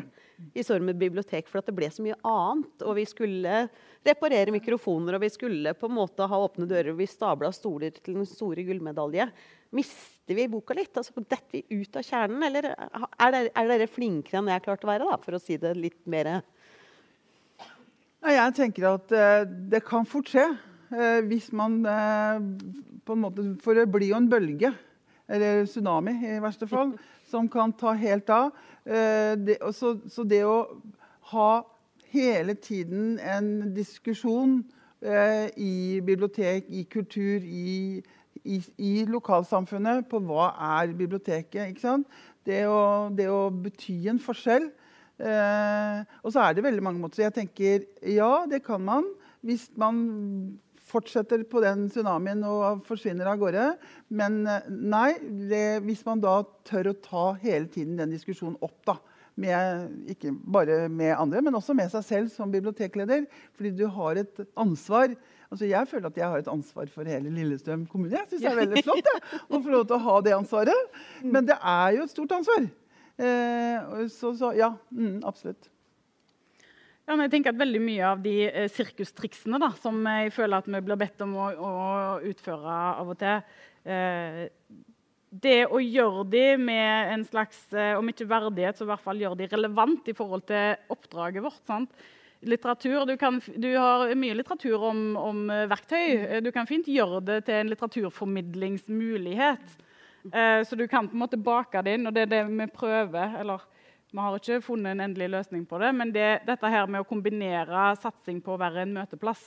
i 0.54 0.62
Sormed 0.62 0.98
bibliotek. 0.98 1.46
For 1.46 1.58
at 1.58 1.66
det 1.66 1.76
ble 1.76 1.86
så 1.86 2.02
mye 2.02 2.18
annet. 2.24 2.82
Og 2.82 2.96
vi 2.96 3.04
skulle 3.06 3.68
reparere 4.04 4.50
mikrofoner, 4.50 5.14
og 5.14 5.20
vi 5.20 5.30
skulle 5.30 5.74
på 5.74 5.86
en 5.86 5.94
måte 5.94 6.26
ha 6.26 6.36
åpne 6.36 6.66
dører. 6.66 6.90
Og 6.90 6.98
vi 6.98 7.06
stabla 7.06 7.52
stoler 7.52 7.94
til 7.94 8.14
den 8.14 8.26
store 8.26 8.66
gullmedalje. 8.66 9.30
Mister 9.70 10.34
vi 10.34 10.48
boka 10.48 10.74
litt? 10.74 10.96
Altså, 10.96 11.14
Detter 11.14 11.52
vi 11.52 11.80
ut 11.80 11.94
av 11.94 12.02
kjernen? 12.02 12.42
Eller 12.42 12.74
er 12.74 13.30
dere, 13.30 13.50
er 13.54 13.68
dere 13.68 13.86
flinkere 13.86 14.42
enn 14.42 14.50
jeg 14.50 14.64
klarte 14.66 14.88
å 14.88 14.90
være, 14.90 15.06
da, 15.06 15.16
for 15.22 15.38
å 15.38 15.42
si 15.42 15.56
det 15.56 15.76
litt 15.76 16.06
mer 16.06 16.42
Jeg 18.26 18.54
tenker 18.54 18.94
at 18.96 19.12
eh, 19.12 19.44
det 19.46 19.84
kan 19.86 20.04
fort 20.04 20.26
skje. 20.26 20.48
Eh, 20.92 21.20
hvis 21.28 21.50
man 21.52 21.80
eh, 21.86 22.40
på 23.06 23.16
en 23.16 23.24
måte 23.24 23.44
For 23.64 23.74
det 23.74 23.88
blir 23.92 24.12
jo 24.12 24.20
en 24.20 24.30
bølge, 24.30 24.72
eller 25.28 25.64
tsunami 25.66 26.14
i 26.28 26.38
verste 26.42 26.68
fall, 26.68 26.94
som 27.30 27.48
kan 27.48 27.72
ta 27.72 27.92
helt 27.98 28.30
av. 28.30 28.52
Eh, 28.84 29.34
det, 29.36 29.58
og 29.62 29.74
så, 29.74 29.96
så 30.08 30.24
det 30.24 30.44
å 30.48 30.62
ha 31.32 31.50
hele 32.12 32.54
tiden 32.54 33.18
en 33.20 33.74
diskusjon 33.76 34.62
eh, 35.04 35.48
i 35.56 36.00
bibliotek, 36.04 36.68
i 36.68 36.84
kultur, 36.90 37.44
i, 37.44 38.00
i, 38.44 38.60
i 38.78 38.92
lokalsamfunnet 39.08 40.08
på 40.08 40.20
hva 40.24 40.52
er 40.80 40.94
biblioteket. 40.96 41.68
ikke 41.68 41.84
sant? 41.84 42.20
Det 42.48 42.64
å, 42.70 43.08
det 43.12 43.28
å 43.28 43.48
bety 43.52 44.06
en 44.08 44.20
forskjell. 44.22 44.70
Eh, 45.18 46.00
og 46.22 46.32
så 46.32 46.44
er 46.44 46.56
det 46.56 46.64
veldig 46.64 46.84
mange 46.84 47.02
måter. 47.02 47.20
Så 47.20 47.26
jeg 47.26 47.36
tenker 47.42 47.84
ja, 48.08 48.46
det 48.48 48.62
kan 48.64 48.84
man. 48.84 49.04
Hvis 49.44 49.68
man 49.78 50.00
fortsetter 50.88 51.44
på 51.48 51.62
den 51.64 51.86
tsunamien 51.92 52.42
og 52.48 52.82
forsvinner 52.88 53.28
av 53.30 53.38
gårde. 53.40 53.68
Men 54.08 54.40
eh, 54.48 54.66
nei, 54.68 55.12
det, 55.50 55.80
hvis 55.86 56.04
man 56.06 56.22
da 56.24 56.40
tør 56.68 56.92
å 56.92 56.98
ta 57.04 57.28
hele 57.42 57.68
tiden 57.72 57.98
den 58.00 58.14
diskusjonen 58.14 58.58
opp, 58.64 58.80
da. 58.88 58.98
Med, 59.38 59.92
ikke 60.10 60.32
bare 60.50 60.88
med 60.90 61.12
andre, 61.14 61.38
men 61.46 61.54
også 61.54 61.76
med 61.78 61.92
seg 61.92 62.02
selv 62.02 62.30
som 62.34 62.50
bibliotekleder. 62.50 63.28
Fordi 63.54 63.70
du 63.78 63.84
har 63.94 64.18
et 64.18 64.40
ansvar. 64.58 65.14
Altså 65.48 65.68
Jeg 65.70 65.88
føler 65.88 66.10
at 66.10 66.18
jeg 66.18 66.32
har 66.32 66.42
et 66.42 66.50
ansvar 66.50 66.90
for 66.90 67.06
hele 67.06 67.30
Lillestrøm 67.30 67.86
kommune. 67.86 68.16
Jeg 68.16 68.26
synes 68.32 68.42
det 68.42 68.50
er 68.50 68.58
veldig 68.58 68.82
flott 68.88 69.12
jeg, 69.12 69.22
å 69.46 69.62
få 69.62 69.76
lov 69.76 69.86
til 69.86 69.96
å 69.96 70.04
ha 70.08 70.18
det 70.26 70.34
ansvaret. 70.40 71.00
Men 71.22 71.46
det 71.46 71.56
er 71.56 71.96
jo 71.96 72.08
et 72.08 72.16
stort 72.16 72.34
ansvar. 72.40 72.66
Eh, 73.18 74.06
så, 74.10 74.34
så 74.38 74.52
ja, 74.58 74.72
mm, 74.90 75.20
absolutt. 75.26 75.70
Ja, 77.08 77.14
men 77.16 77.24
jeg 77.24 77.38
tenker 77.38 77.54
at 77.54 77.60
Veldig 77.62 77.80
mye 77.80 78.04
av 78.04 78.20
de 78.20 78.34
eh, 78.50 78.66
sirkustriksene 78.68 79.56
da, 79.62 79.70
som 79.80 79.96
jeg 80.04 80.28
føler 80.36 80.60
at 80.60 80.66
vi 80.68 80.80
blir 80.84 80.98
bedt 81.00 81.22
om 81.24 81.32
å, 81.40 81.46
å 81.56 81.70
utføre 82.28 82.74
av 83.00 83.08
og 83.14 83.16
til, 83.22 83.40
eh, 83.88 84.42
det 85.28 85.66
å 85.72 85.80
gjøre 85.80 86.26
de 86.28 86.44
med 86.60 87.12
en 87.14 87.24
slags, 87.24 87.72
eh, 87.72 87.96
om 87.96 88.08
ikke 88.12 88.28
verdighet, 88.28 88.76
så 88.76 88.84
i 88.84 88.90
hvert 88.92 89.04
fall 89.06 89.20
gjøre 89.24 89.40
de 89.40 89.48
relevant 89.54 90.08
i 90.08 90.16
forhold 90.16 90.44
til 90.52 90.76
oppdraget 90.92 91.44
vårt. 91.44 91.64
sant? 91.68 91.90
Litteratur, 92.44 93.06
du, 93.08 93.16
kan, 93.18 93.40
du 93.56 93.70
har 93.72 94.14
mye 94.14 94.36
litteratur 94.36 94.84
om, 94.90 95.16
om, 95.16 95.50
eh, 95.50 95.64
verktøy. 95.72 96.44
Du 96.44 96.52
kan 96.52 96.68
fint 96.68 96.86
gjøre 96.92 97.24
det 97.24 97.40
til 97.48 97.54
en 97.62 97.72
litteraturformidlingsmulighet. 97.72 99.66
Eh, 100.28 100.60
så 100.60 100.76
du 100.76 100.84
kan 100.84 101.08
på 101.08 101.16
en 101.16 101.24
måte 101.24 101.40
bake 101.40 101.82
det 101.88 101.96
inn, 101.96 102.06
og 102.08 102.12
det 102.12 102.28
er 102.28 102.32
det 102.36 102.44
vi 102.52 102.66
prøver. 102.76 103.40
eller 103.40 103.64
vi 104.10 104.18
har 104.24 104.36
ikke 104.38 104.62
funnet 104.64 104.94
en 104.94 105.04
endelig 105.04 105.28
løsning 105.34 105.64
på 105.68 105.80
det, 105.82 105.90
men 105.96 106.12
det, 106.14 106.28
dette 106.48 106.70
her 106.72 106.86
med 106.88 107.02
å 107.02 107.08
kombinere 107.08 107.90
satsing 108.00 108.40
på 108.44 108.54
å 108.54 108.60
være 108.60 108.86
en 108.86 108.94
møteplass 108.96 109.42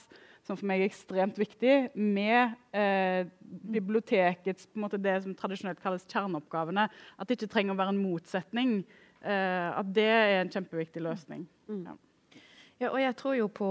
som 0.45 0.57
for 0.57 0.67
meg 0.69 0.81
er 0.81 0.89
ekstremt 0.89 1.37
viktig, 1.37 1.75
med 1.93 2.55
eh, 2.73 3.29
bibliotekets 3.73 4.69
måte, 4.79 4.99
det 5.01 5.19
som 5.25 5.35
tradisjonelt 5.37 5.81
kalles 5.83 6.07
kjerneoppgavene. 6.09 6.87
At 6.89 7.29
det 7.29 7.37
ikke 7.37 7.51
trenger 7.53 7.75
å 7.75 7.81
være 7.81 7.93
en 7.93 8.01
motsetning. 8.01 8.71
Eh, 9.21 9.67
at 9.69 9.91
det 9.93 10.07
er 10.09 10.39
en 10.39 10.51
kjempeviktig 10.53 11.03
løsning. 11.05 11.45
Mm. 11.69 11.83
Ja. 11.85 12.41
ja, 12.81 12.89
og 12.89 12.97
jeg 13.03 13.17
tror 13.21 13.37
jo 13.37 13.51
på 13.53 13.69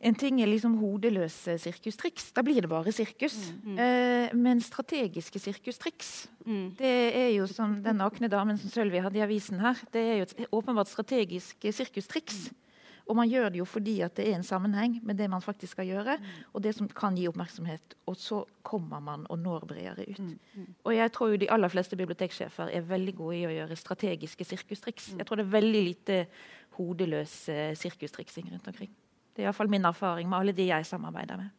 en 0.00 0.16
ting 0.18 0.42
er 0.42 0.50
liksom 0.50 0.76
hodeløse 0.80 1.56
sirkustriks. 1.62 2.28
Da 2.36 2.44
blir 2.44 2.60
det 2.60 2.70
bare 2.70 2.92
sirkus. 2.92 3.36
Mm, 3.52 3.72
mm. 3.72 3.78
Eh, 3.80 4.34
men 4.36 4.60
strategiske 4.60 5.40
sirkustriks, 5.40 6.28
mm. 6.44 6.66
det 6.78 6.92
er 7.16 7.30
jo 7.32 7.46
som 7.48 7.78
den 7.84 8.00
nakne 8.02 8.28
damen 8.32 8.60
som 8.60 8.72
Sølvi 8.72 9.00
hadde 9.00 9.20
i 9.20 9.24
avisen 9.24 9.62
her. 9.62 9.80
Det 9.92 10.02
er 10.02 10.20
jo 10.20 10.28
et 10.28 10.46
åpenbart 10.52 10.92
strategisk 10.92 11.64
sirkustriks. 11.64 12.50
Mm. 12.50 12.62
Og 13.06 13.14
man 13.14 13.30
gjør 13.30 13.52
det 13.54 13.60
jo 13.60 13.64
fordi 13.70 14.00
at 14.02 14.16
det 14.18 14.24
er 14.26 14.34
en 14.34 14.44
sammenheng 14.44 14.96
med 15.06 15.14
det 15.16 15.28
man 15.30 15.42
faktisk 15.42 15.76
skal 15.76 15.86
gjøre, 15.86 16.16
mm. 16.18 16.42
og 16.52 16.62
det 16.64 16.72
som 16.74 16.88
kan 16.90 17.16
gi 17.16 17.28
oppmerksomhet. 17.30 17.94
Og 18.10 18.18
så 18.18 18.42
kommer 18.66 19.00
man 19.00 19.24
og 19.30 19.38
når 19.38 19.66
bredere 19.70 20.08
ut. 20.10 20.20
Og 20.84 20.96
jeg 20.96 21.12
tror 21.14 21.30
jo 21.32 21.40
de 21.40 21.50
aller 21.54 21.70
fleste 21.72 21.96
biblioteksjefer 21.96 22.74
er 22.74 22.90
veldig 22.90 23.16
gode 23.16 23.38
i 23.38 23.46
å 23.46 23.54
gjøre 23.54 23.78
strategiske 23.78 24.50
sirkustriks. 24.50 25.12
Jeg 25.16 25.26
tror 25.26 25.38
det 25.40 25.46
er 25.46 25.54
veldig 25.54 25.84
lite 25.86 26.20
hodeløs 26.76 27.38
sirkustriksing 27.78 28.50
rundt 28.50 28.74
omkring. 28.74 28.90
Det 29.36 29.44
er 29.44 29.50
iallfall 29.50 29.68
min 29.68 29.84
erfaring 29.84 30.30
med 30.30 30.38
alle 30.38 30.56
de 30.56 30.64
jeg 30.70 30.88
samarbeider 30.88 31.36
med. 31.36 31.52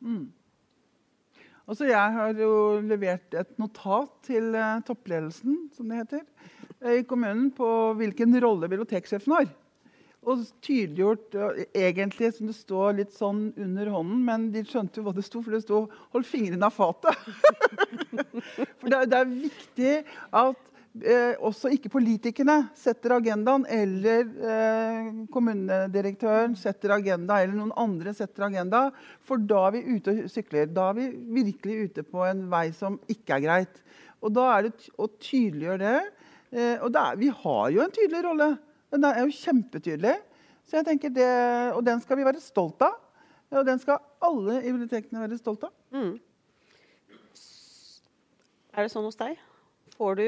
Mm. 0.00 0.24
Altså, 1.70 1.86
jeg 1.86 2.14
har 2.16 2.34
jo 2.34 2.80
levert 2.82 3.36
et 3.38 3.50
notat 3.62 4.10
til 4.26 4.56
uh, 4.58 4.80
toppledelsen 4.82 5.68
som 5.76 5.86
det 5.86 6.00
heter, 6.00 6.24
uh, 6.82 6.96
i 6.96 7.04
kommunen 7.06 7.52
på 7.54 7.68
hvilken 8.00 8.34
rolle 8.42 8.66
biblioteksjefen 8.72 9.36
har. 9.36 9.52
Og 10.26 10.42
tydeliggjort 10.66 11.36
egentlig 11.78 12.32
som 12.36 12.50
det 12.50 12.56
står 12.58 12.98
litt 12.98 13.14
sånn 13.16 13.46
under 13.54 13.92
hånden, 13.94 14.18
men 14.26 14.50
de 14.52 14.64
skjønte 14.66 14.98
jo 14.98 15.06
hva 15.06 15.14
det 15.16 15.24
sto, 15.24 15.40
for 15.40 15.54
det 15.54 15.62
sto 15.62 15.84
'hold 16.10 16.26
fingrene 16.28 16.66
av 16.66 16.74
fatet'. 16.74 17.14
for 18.82 18.90
det, 18.90 19.16
er 19.16 19.30
viktig 19.30 19.94
at 20.42 20.66
eh, 20.98 21.36
også 21.38 21.70
ikke 21.74 21.90
politikerne 21.92 22.56
setter 22.78 23.14
agendaen, 23.16 23.66
eller 23.70 24.24
eh, 24.26 25.10
kommunedirektøren 25.32 26.56
setter 26.58 26.96
agenda, 26.96 27.38
eller 27.40 27.56
noen 27.56 27.74
andre 27.78 28.14
setter 28.16 28.48
agenda. 28.48 28.86
For 29.26 29.42
da 29.42 29.66
er 29.68 29.76
vi 29.76 29.96
ute 29.96 30.14
og 30.14 30.32
sykler. 30.32 30.70
Da 30.74 30.90
er 30.90 30.98
vi 30.98 31.08
virkelig 31.40 31.90
ute 31.90 32.06
på 32.06 32.24
en 32.26 32.46
vei 32.52 32.68
som 32.76 32.98
ikke 33.10 33.38
er 33.38 33.44
greit. 33.46 33.82
Og 34.20 34.34
da 34.36 34.48
er 34.56 34.68
det 34.68 34.90
å 35.00 35.08
tydeliggjøre 35.14 35.84
det. 35.84 36.26
Eh, 36.50 36.76
og 36.82 36.90
det 36.94 37.04
er, 37.04 37.20
vi 37.20 37.30
har 37.42 37.68
jo 37.76 37.84
en 37.84 37.94
tydelig 37.94 38.24
rolle. 38.26 38.50
Den 38.90 39.06
er 39.06 39.22
jo 39.22 39.36
kjempetydelig. 39.38 40.16
Så 40.66 40.78
jeg 40.78 40.86
tenker 40.86 41.14
det, 41.14 41.30
Og 41.74 41.84
den 41.86 42.02
skal 42.02 42.18
vi 42.18 42.26
være 42.26 42.42
stolt 42.42 42.82
av. 42.86 42.98
Og 43.50 43.66
den 43.66 43.80
skal 43.82 43.98
alle 44.22 44.60
i 44.60 44.70
bibliotekene 44.70 45.22
være 45.24 45.38
stolt 45.38 45.64
av. 45.66 45.72
Mm. 45.90 46.18
Er 48.70 48.86
det 48.86 48.92
sånn 48.92 49.06
hos 49.08 49.18
deg? 49.18 49.38
Får 50.00 50.16
du 50.16 50.26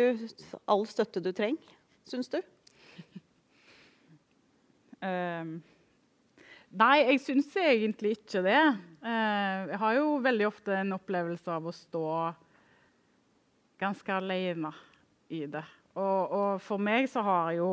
all 0.68 0.82
støtte 0.84 1.20
du 1.24 1.30
trenger, 1.32 1.76
syns 2.04 2.28
du? 2.28 2.42
Uh, 5.00 5.54
nei, 6.76 6.96
jeg 7.08 7.22
syns 7.24 7.48
egentlig 7.56 8.18
ikke 8.18 8.42
det. 8.44 8.60
Uh, 9.00 9.70
jeg 9.72 9.78
har 9.80 9.94
jo 9.96 10.10
veldig 10.28 10.46
ofte 10.50 10.76
en 10.76 10.92
opplevelse 10.98 11.54
av 11.56 11.70
å 11.70 11.72
stå 11.72 12.04
ganske 13.80 14.14
alene 14.14 14.74
i 15.32 15.46
det. 15.48 15.64
Og, 15.96 16.20
og, 16.28 16.60
for 16.60 16.76
meg 16.76 17.08
så 17.08 17.24
har 17.24 17.56
jo 17.56 17.70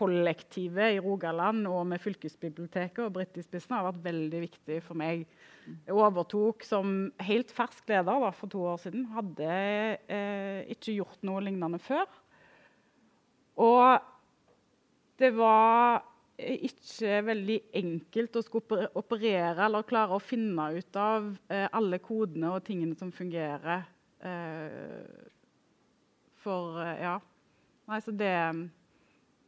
biblioteksjefkollektivet 0.00 0.96
i 0.96 1.00
Rogaland 1.00 1.66
og 1.68 1.86
med 1.86 2.00
fylkesbiblioteket 2.00 3.04
og 3.04 3.12
Britt 3.12 3.36
i 3.36 3.44
spissen 3.44 3.76
har 3.76 3.86
vært 3.90 4.04
veldig 4.04 4.40
viktig 4.46 4.80
for 4.82 4.96
meg. 4.96 5.26
Jeg 5.86 5.94
overtok 5.94 6.64
som 6.64 7.10
helt 7.20 7.50
fersk 7.52 7.88
leder 7.88 8.20
da, 8.24 8.30
for 8.32 8.48
to 8.50 8.62
år 8.64 8.78
siden. 8.80 9.06
Hadde 9.14 9.50
eh, 10.08 10.64
ikke 10.72 10.96
gjort 10.96 11.20
noe 11.26 11.42
lignende 11.44 11.78
før. 11.78 12.08
Og 13.60 14.00
det 15.20 15.34
var 15.36 16.06
ikke 16.40 17.20
veldig 17.26 17.58
enkelt 17.76 18.36
å 18.40 18.44
skulle 18.44 18.88
operere 18.96 19.66
eller 19.66 19.84
klare 19.84 20.16
å 20.16 20.22
finne 20.22 20.70
ut 20.78 20.96
av 20.96 21.34
eh, 21.52 21.68
alle 21.76 22.00
kodene 22.00 22.54
og 22.54 22.64
tingene 22.64 22.96
som 22.96 23.12
fungerer. 23.12 23.84
Eh, 24.24 25.28
for 26.40 26.80
eh, 26.80 26.96
ja. 27.04 27.18
Nei, 27.90 27.98
så 28.04 28.14
det, 28.14 28.32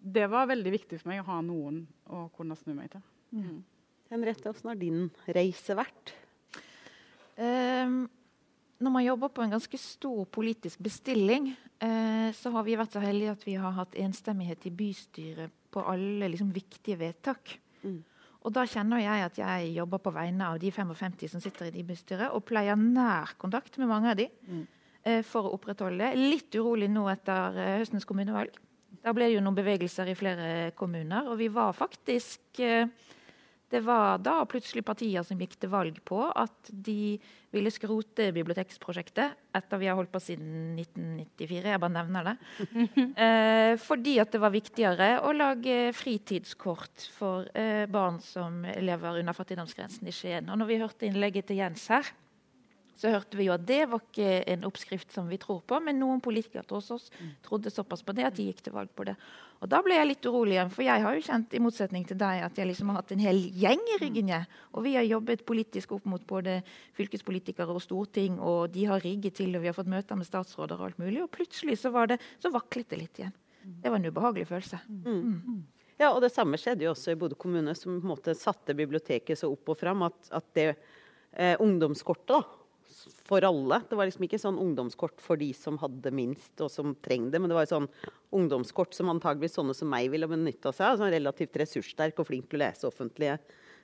det 0.02 0.26
var 0.30 0.50
veldig 0.50 0.72
viktig 0.74 0.98
for 1.00 1.12
meg 1.12 1.22
å 1.22 1.28
ha 1.30 1.38
noen 1.44 1.84
å 2.10 2.26
kunne 2.34 2.56
snu 2.58 2.74
meg 2.76 2.90
til. 2.92 3.04
Mm. 3.32 3.44
mm. 3.44 3.60
Henriette, 4.12 4.50
hvordan 4.50 4.68
har 4.68 4.76
din 4.76 5.06
reise 5.32 5.72
vært? 5.78 6.10
Um, 7.38 8.02
når 8.82 8.92
man 8.92 9.04
jobber 9.06 9.30
på 9.32 9.44
en 9.44 9.54
ganske 9.54 9.78
stor 9.80 10.26
politisk 10.28 10.82
bestilling, 10.84 11.54
uh, 11.80 12.28
så 12.36 12.52
har 12.52 12.66
vi 12.66 12.76
vært 12.76 12.92
så 12.92 13.00
heldige 13.00 13.32
at 13.32 13.46
vi 13.46 13.54
har 13.62 13.72
hatt 13.78 13.96
enstemmighet 13.96 14.66
i 14.68 14.74
bystyret 14.82 15.54
på 15.72 15.84
alle 15.88 16.28
liksom, 16.28 16.50
viktige 16.52 16.98
vedtak. 17.00 17.54
Mm. 17.86 18.02
Og 18.42 18.52
da 18.52 18.66
kjenner 18.68 19.00
jeg 19.00 19.24
at 19.30 19.38
jeg 19.38 19.72
jobber 19.78 20.02
på 20.02 20.12
vegne 20.12 20.50
av 20.50 20.60
de 20.60 20.68
55 20.74 21.30
som 21.32 21.42
sitter 21.42 21.70
i 21.70 21.74
de 21.78 21.86
bystyret, 21.86 22.34
og 22.34 22.44
pleier 22.44 22.76
nær 22.76 23.32
kontakt 23.40 23.78
med 23.80 23.88
mange 23.88 24.12
av 24.12 24.18
de. 24.18 24.28
Mm. 24.44 24.66
Eh, 25.02 25.22
for 25.26 25.46
å 25.46 25.56
opprettholde 25.56 26.04
det. 26.04 26.28
Litt 26.30 26.54
urolig 26.58 26.90
nå 26.90 27.08
etter 27.10 27.56
eh, 27.58 27.78
høstens 27.80 28.06
kommunevalg. 28.06 28.54
Da 29.02 29.14
ble 29.14 29.26
det 29.28 29.36
jo 29.36 29.42
noen 29.42 29.58
bevegelser 29.58 30.12
i 30.12 30.18
flere 30.18 30.70
kommuner. 30.78 31.26
Og 31.30 31.40
vi 31.40 31.50
var 31.52 31.74
faktisk 31.74 32.62
eh, 32.62 32.86
Det 33.72 33.80
var 33.80 34.18
da 34.20 34.42
plutselig 34.44 34.84
partier 34.84 35.24
som 35.24 35.38
gikk 35.40 35.56
til 35.56 35.70
valg 35.72 35.96
på 36.04 36.20
at 36.28 36.68
de 36.68 37.16
ville 37.52 37.70
skrote 37.72 38.26
biblioteksprosjektet 38.36 39.38
etter 39.56 39.80
vi 39.80 39.88
har 39.88 39.96
holdt 39.96 40.12
på 40.12 40.20
siden 40.20 40.76
1994. 40.76 41.72
Jeg 41.72 41.80
bare 41.80 41.96
nevner 41.96 42.30
det. 42.30 42.36
Eh, 43.22 43.74
fordi 43.80 44.18
at 44.20 44.32
det 44.32 44.40
var 44.40 44.52
viktigere 44.52 45.08
å 45.24 45.32
lage 45.34 45.92
fritidskort 45.96 47.06
for 47.16 47.48
eh, 47.56 47.84
barn 47.90 48.20
som 48.24 48.62
lever 48.62 49.20
under 49.20 49.36
fattigdomsgrensen 49.36 50.08
i 50.08 50.14
Skien. 50.14 50.48
Og 50.52 50.60
når 50.60 50.68
vi 50.68 50.80
hørte 50.80 51.08
innlegget 51.08 51.48
til 51.50 51.60
Jens 51.60 51.88
her, 51.92 52.08
så 52.96 53.12
hørte 53.14 53.38
vi 53.38 53.46
jo 53.48 53.54
at 53.54 53.64
det 53.66 53.84
var 53.90 54.02
ikke 54.02 54.42
en 54.52 54.66
oppskrift 54.68 55.14
som 55.14 55.30
vi 55.30 55.38
tror 55.40 55.62
på, 55.66 55.78
men 55.82 55.98
noen 56.00 56.20
politikere 56.22 56.64
hos 56.70 56.90
oss 56.94 57.08
trodde 57.44 57.72
såpass 57.72 58.04
på 58.06 58.14
det 58.16 58.28
at 58.28 58.36
de 58.36 58.46
gikk 58.50 58.62
til 58.66 58.76
valg 58.76 58.92
på 58.94 59.06
det. 59.08 59.16
Og 59.62 59.68
Da 59.70 59.78
ble 59.82 59.94
jeg 59.94 60.08
litt 60.08 60.26
urolig 60.26 60.56
igjen, 60.56 60.70
for 60.74 60.82
jeg 60.82 61.02
har 61.04 61.14
jo 61.14 61.22
kjent 61.22 61.52
i 61.54 61.60
motsetning 61.62 62.06
til 62.06 62.18
deg 62.18 62.40
at 62.42 62.56
jeg 62.58 62.66
liksom 62.66 62.88
har 62.90 62.98
hatt 62.98 63.12
en 63.14 63.22
hel 63.22 63.38
gjeng 63.54 63.82
i 63.94 63.98
ryggen. 64.02 64.32
Jeg. 64.32 64.48
Og 64.74 64.82
vi 64.82 64.96
har 64.98 65.06
jobbet 65.06 65.44
politisk 65.46 65.92
opp 65.94 66.08
mot 66.10 66.24
både 66.26 66.56
fylkespolitikere 66.98 67.70
og 67.70 67.84
storting, 67.84 68.40
og 68.42 68.72
de 68.74 68.88
har 68.90 69.04
rigget 69.04 69.38
til, 69.38 69.54
og 69.54 69.62
vi 69.62 69.70
har 69.70 69.76
fått 69.76 69.92
møter 69.92 70.18
med 70.18 70.26
statsråder 70.26 70.80
og 70.80 70.90
alt 70.90 70.98
mulig. 70.98 71.20
Og 71.22 71.30
plutselig 71.30 71.78
så, 71.78 71.92
var 71.94 72.10
det, 72.10 72.18
så 72.42 72.50
vaklet 72.50 72.90
det 72.90 72.98
litt 73.04 73.22
igjen. 73.22 73.36
Det 73.62 73.92
var 73.92 74.00
en 74.00 74.10
ubehagelig 74.10 74.48
følelse. 74.50 74.80
Mm. 74.88 75.38
Mm. 75.46 75.62
Ja, 76.00 76.10
og 76.10 76.18
det 76.24 76.32
samme 76.34 76.58
skjedde 76.58 76.88
jo 76.88 76.96
også 76.96 77.14
i 77.14 77.20
Bodø 77.20 77.38
kommune, 77.38 77.76
som 77.78 78.00
på 78.00 78.02
en 78.02 78.12
måte 78.16 78.34
satte 78.34 78.74
biblioteket 78.74 79.38
så 79.38 79.52
opp 79.52 79.70
og 79.70 79.78
fram 79.78 80.02
at, 80.08 80.18
at 80.34 80.48
det 80.58 80.66
eh, 80.72 81.54
ungdomskortet 81.62 82.34
da, 82.34 82.42
for 83.28 83.44
alle. 83.46 83.80
Det 83.88 83.98
var 83.98 84.08
liksom 84.08 84.26
ikke 84.26 84.40
sånn 84.40 84.60
ungdomskort 84.60 85.22
for 85.22 85.40
de 85.40 85.50
som 85.56 85.78
hadde 85.82 86.12
minst 86.14 86.62
og 86.64 86.70
som 86.72 86.94
trengte 87.04 87.36
det, 87.36 87.42
men 87.42 87.52
det 87.52 87.58
var 87.58 87.70
sånn 87.70 87.88
ungdomskort 88.34 88.96
som 88.96 89.10
antageligvis 89.12 89.58
sånne 89.58 89.76
som 89.76 89.90
meg 89.92 90.10
ville 90.12 90.28
benytta 90.30 90.72
seg 90.72 90.88
av. 90.88 91.00
Sånn 91.00 91.12
relativt 91.14 91.58
ressurssterk 91.62 92.22
og 92.22 92.30
flink 92.30 92.50
til 92.50 92.60
å 92.60 92.64
lese 92.64 92.88
offentlige 92.88 93.38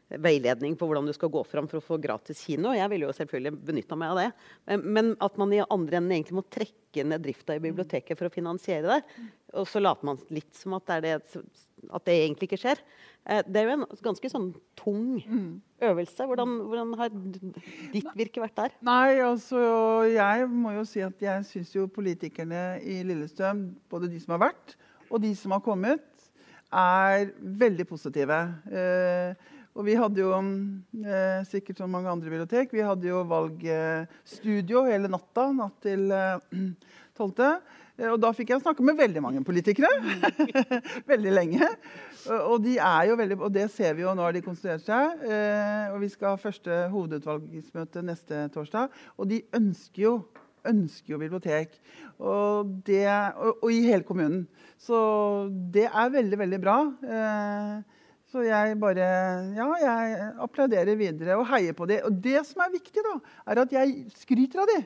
veiledning 0.09 0.76
på 0.78 0.88
hvordan 0.88 1.09
du 1.09 1.12
skal 1.16 1.30
gå 1.32 1.42
fram 1.44 1.68
for 1.68 1.80
å 1.80 1.84
få 1.84 1.98
gratis 2.00 2.40
kino. 2.46 2.72
Jeg 2.76 2.88
ville 2.92 3.09
jo 3.09 3.16
selvfølgelig 3.16 3.59
benytta 3.68 3.98
meg 4.00 4.14
av 4.14 4.20
det. 4.22 4.80
Men 4.84 5.12
at 5.24 5.36
man 5.40 5.52
i 5.52 5.61
andre 5.64 6.00
enden 6.00 6.16
egentlig 6.16 6.38
må 6.38 6.46
trekke 6.48 7.04
ned 7.04 7.24
drifta 7.26 7.59
i 7.59 7.62
biblioteket 7.62 8.18
for 8.18 8.30
å 8.30 8.32
finansiere 8.32 8.98
det. 8.98 9.26
Og 9.59 9.68
så 9.68 9.82
later 9.82 10.09
man 10.09 10.20
litt 10.32 10.50
som 10.56 10.76
at 10.78 10.88
det, 10.88 11.14
det, 11.20 11.44
at 11.92 12.09
det 12.09 12.16
egentlig 12.24 12.48
ikke 12.48 12.61
skjer. 12.62 12.82
Eh, 13.28 13.44
det 13.44 13.61
er 13.61 13.68
jo 13.68 13.76
en 13.76 13.86
ganske 14.04 14.32
sånn 14.32 14.50
tung 14.78 15.20
mm. 15.20 15.48
øvelse. 15.90 16.28
Hvordan, 16.30 16.59
hvordan, 16.70 16.96
har 17.00 17.14
ditt 17.92 18.12
virke 18.16 18.44
vært 18.44 18.59
der? 18.61 18.76
Nei, 18.88 19.20
altså 19.24 19.61
Jeg 20.09 20.48
må 20.52 20.72
jo 20.78 20.84
si 20.88 21.04
at 21.04 21.20
jeg 21.24 21.48
syns 21.48 21.74
jo 21.76 21.88
politikerne 21.92 22.78
i 22.80 23.02
Lillestrøm, 23.09 23.68
både 23.92 24.12
de 24.12 24.20
som 24.24 24.36
har 24.38 24.48
vært 24.48 24.78
og 25.09 25.22
de 25.22 25.32
som 25.36 25.54
har 25.54 25.62
kommet, 25.64 26.04
er 26.68 27.30
veldig 27.40 27.86
positive. 27.88 28.38
Eh, 28.68 29.54
Og 29.79 29.87
vi 29.87 29.95
hadde 29.95 30.18
jo, 30.24 30.35
eh, 31.07 31.45
sikkert 31.47 31.79
som 31.79 31.93
mange 31.95 32.11
andre 32.11 32.33
bibliotek, 32.33 32.72
vi 32.74 32.83
hadde 32.83 33.07
jo 33.07 33.20
valgstudio 33.31 34.83
hele 34.89 35.11
natta 35.11 35.45
natt 35.55 35.76
til 35.85 36.09
eh, 36.11 36.72
12. 37.14 37.45
Eh, 37.99 38.09
Og 38.11 38.18
da 38.22 38.33
fikk 38.35 38.51
jeg 38.53 38.62
snakke 38.62 38.83
med 38.87 38.99
veldig 38.99 39.22
mange 39.22 39.43
politikere. 39.47 39.91
veldig 41.12 41.35
lenge. 41.35 41.68
Og, 42.29 42.59
de 42.62 42.76
er 42.83 43.09
jo 43.11 43.18
veldig, 43.18 43.39
og 43.39 43.55
det 43.55 43.68
ser 43.74 43.95
vi 43.95 44.03
jo 44.03 44.14
nå 44.14 44.26
har 44.26 44.35
de 44.35 44.43
konstituert 44.43 44.83
seg. 44.87 45.22
Eh, 45.26 45.95
og 45.95 46.03
vi 46.03 46.11
skal 46.11 46.35
ha 46.35 46.43
første 46.43 46.81
hovedutvalgsmøte 46.93 48.03
neste 48.07 48.47
torsdag. 48.55 48.91
Og 49.18 49.31
de 49.31 49.45
ønsker 49.59 50.03
jo, 50.05 50.14
ønsker 50.66 51.14
jo 51.14 51.20
bibliotek. 51.22 51.79
Og, 52.18 52.74
det, 52.87 53.07
og, 53.39 53.62
og 53.62 53.70
i 53.74 53.85
hele 53.87 54.07
kommunen. 54.07 54.49
Så 54.79 54.99
det 55.74 55.87
er 55.87 56.14
veldig, 56.18 56.43
veldig 56.43 56.61
bra. 56.66 56.81
Eh, 57.14 57.97
så 58.29 58.45
jeg 58.45 58.76
bare 58.81 59.09
Ja, 59.57 59.68
jeg 59.81 60.31
applauderer 60.45 60.99
videre 61.01 61.39
og 61.41 61.47
heier 61.49 61.76
på 61.76 61.89
det. 61.89 62.03
Og 62.05 62.12
det 62.24 62.43
som 62.47 62.62
er 62.64 62.74
viktig, 62.74 63.05
da, 63.05 63.16
er 63.49 63.62
at 63.64 63.72
jeg 63.72 64.07
skryter 64.18 64.64
av 64.64 64.70
de. 64.72 64.79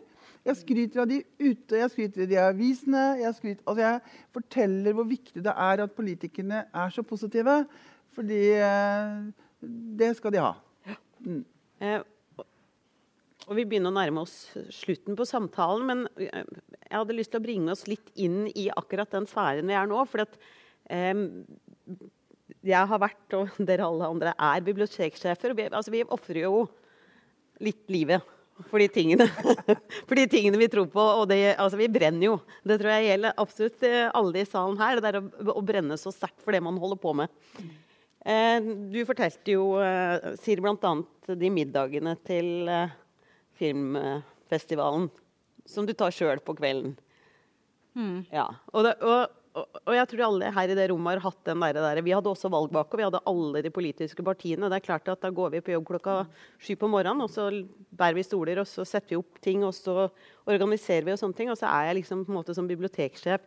Jeg 0.43 0.59
skryter 0.59 1.03
av 1.03 1.11
de 1.11 1.21
ute, 1.39 1.79
jeg 1.79 1.91
skryter 1.93 2.25
av 2.25 2.31
de 2.31 2.35
i 2.35 2.43
avisene. 2.43 3.03
Jeg, 3.21 3.35
skryter, 3.39 3.63
altså 3.67 3.85
jeg 3.85 4.23
forteller 4.35 4.97
hvor 4.99 5.07
viktig 5.11 5.43
det 5.45 5.55
er 5.55 5.85
at 5.85 5.95
politikerne 5.99 6.65
er 6.67 6.95
så 6.95 7.05
positive. 7.07 7.61
Fordi 8.15 8.41
eh, 8.59 9.13
det 10.03 10.11
skal 10.19 10.35
de 10.35 10.43
ha. 10.43 10.55
Mm. 11.23 11.45
Eh, 11.83 12.01
og 13.49 13.59
vi 13.59 13.65
begynner 13.67 13.91
å 13.91 13.97
nærme 13.97 14.23
oss 14.23 14.37
slutten 14.75 15.17
på 15.19 15.27
samtalen, 15.27 15.87
men 15.89 16.05
eh, 16.21 16.43
jeg 16.87 16.95
hadde 16.95 17.17
lyst 17.17 17.33
til 17.35 17.43
å 17.43 17.47
bringe 17.47 17.75
oss 17.75 17.87
litt 17.91 18.13
inn 18.21 18.45
i 18.55 18.69
akkurat 18.71 19.11
den 19.15 19.27
sfæren 19.31 19.71
vi 19.71 19.79
er 19.79 19.89
nå. 19.91 20.03
For 20.11 20.27
at, 20.27 20.37
eh, 20.91 21.15
jeg 22.63 22.91
har 22.93 23.03
vært, 23.03 23.25
og 23.39 23.57
dere 23.69 23.89
alle 23.89 24.13
andre 24.15 24.37
er 24.37 24.69
biblioteksjefer. 24.69 25.53
og 25.53 25.59
Vi, 25.59 25.67
altså, 25.71 25.95
vi 25.95 26.05
ofrer 26.05 26.45
jo 26.45 26.63
litt 27.63 27.85
livet 27.93 28.25
for 28.69 28.79
de 28.83 28.87
tingene, 28.93 29.27
for 30.09 30.19
de 30.19 30.27
tingene 30.31 30.61
vi 30.61 30.71
tror 30.71 30.89
på. 30.93 31.05
Og 31.23 31.27
det, 31.31 31.57
altså, 31.57 31.81
vi 31.81 31.91
brenner 31.93 32.29
jo. 32.31 32.39
Det 32.67 32.79
tror 32.81 32.95
jeg 32.95 33.09
gjelder 33.11 33.39
absolutt 33.43 33.87
eh, 33.89 34.09
alle 34.09 34.43
i 34.43 34.49
salen 34.49 34.81
her. 34.81 34.99
Det 34.99 35.07
der 35.09 35.23
å, 35.23 35.57
å 35.57 35.65
brenne 35.67 35.99
så 36.01 36.15
sterkt 36.15 36.43
for 36.45 36.55
det 36.55 36.63
man 36.65 36.81
holder 36.83 37.01
på 37.03 37.15
med. 37.23 37.33
Eh, 38.23 38.59
du 38.93 39.01
fortalte 39.09 39.57
jo, 39.57 39.77
eh, 39.83 40.35
Siri, 40.39 40.63
bl.a. 40.63 40.93
de 41.27 41.51
middagene 41.51 42.15
til 42.23 42.69
eh, 42.71 42.93
filmfestivalen 43.59 45.09
som 45.67 45.87
du 45.87 45.95
tar 45.95 46.15
sjøl 46.15 46.43
på 46.43 46.55
kvelden. 46.59 46.95
Ja. 48.33 48.47
Og, 48.73 48.87
det, 48.87 48.95
og, 49.05 49.35
og, 49.53 49.93
jeg 49.93 50.09
tror 50.09 50.23
alle 50.27 50.51
her 50.57 50.71
i 50.73 50.77
det 50.79 50.87
rommet 50.89 51.19
har 51.19 51.27
hatt 51.27 51.41
den 51.45 51.61
der, 51.61 51.77
der. 51.77 52.01
Vi 52.05 52.15
hadde 52.15 52.31
også 52.31 52.49
valg 52.53 52.73
bak, 52.73 52.89
og 52.89 53.01
vi 53.01 53.05
hadde 53.05 53.21
alle 53.29 53.63
de 53.65 53.73
politiske 53.75 54.25
partiene. 54.25 54.71
Det 54.73 54.79
er 54.79 54.87
klart 54.87 55.11
at 55.13 55.21
Da 55.21 55.31
går 55.31 55.51
vi 55.53 55.61
på 55.61 55.75
jobb 55.75 55.91
klokka 55.91 56.15
sju 56.57 56.73
på 56.81 56.89
morgenen, 56.89 57.21
og 57.21 57.31
så 57.31 57.51
bærer 57.93 58.17
vi 58.17 58.25
stoler, 58.25 58.63
og 58.63 58.69
så 58.71 58.87
setter 58.89 59.13
vi 59.13 59.21
opp 59.21 59.43
ting, 59.45 59.65
og 59.65 59.75
så 59.77 60.09
organiserer 60.49 61.05
vi 61.05 61.13
og 61.13 61.21
sånne 61.21 61.37
ting. 61.37 61.53
Og 61.53 61.61
så 61.61 61.69
er 61.69 61.91
jeg 61.91 62.01
liksom 62.01 62.25
på 62.25 62.33
en 62.33 62.41
måte 62.41 62.57
som 62.57 62.71
biblioteksjef 62.71 63.45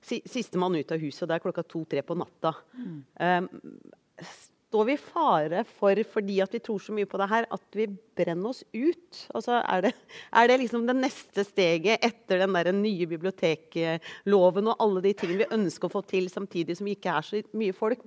si, 0.00 0.20
sistemann 0.26 0.78
ut 0.78 0.94
av 0.94 1.02
huset, 1.02 1.24
og 1.24 1.30
det 1.30 1.38
er 1.38 1.44
klokka 1.48 1.66
to-tre 1.66 2.04
på 2.06 2.18
natta. 2.18 2.54
Um, 3.18 3.50
står 4.68 4.84
vi 4.84 4.94
i 4.94 5.00
fare 5.00 5.62
for, 5.78 6.00
fordi 6.12 6.40
at 6.44 6.52
vi 6.52 6.60
tror 6.60 6.80
så 6.82 6.92
mye 6.92 7.08
på 7.08 7.18
det 7.20 7.28
her, 7.30 7.46
at 7.54 7.76
vi 7.76 7.86
brenner 7.88 8.50
oss 8.50 8.60
ut? 8.74 9.20
Altså, 9.32 9.62
er, 9.62 9.86
det, 9.86 9.92
er 10.36 10.50
det 10.50 10.58
liksom 10.60 10.84
det 10.88 10.96
neste 10.98 11.44
steget 11.48 12.04
etter 12.04 12.42
den 12.42 12.56
der 12.56 12.68
nye 12.76 13.08
bibliotekloven 13.08 14.68
og 14.68 14.84
alle 14.84 15.04
de 15.06 15.14
tingene 15.16 15.46
vi 15.46 15.56
ønsker 15.56 15.88
å 15.88 15.94
få 15.96 16.02
til 16.08 16.28
samtidig 16.32 16.76
som 16.76 16.88
vi 16.88 16.98
ikke 16.98 17.14
er 17.16 17.24
så 17.24 17.40
mye 17.56 17.76
folk? 17.76 18.04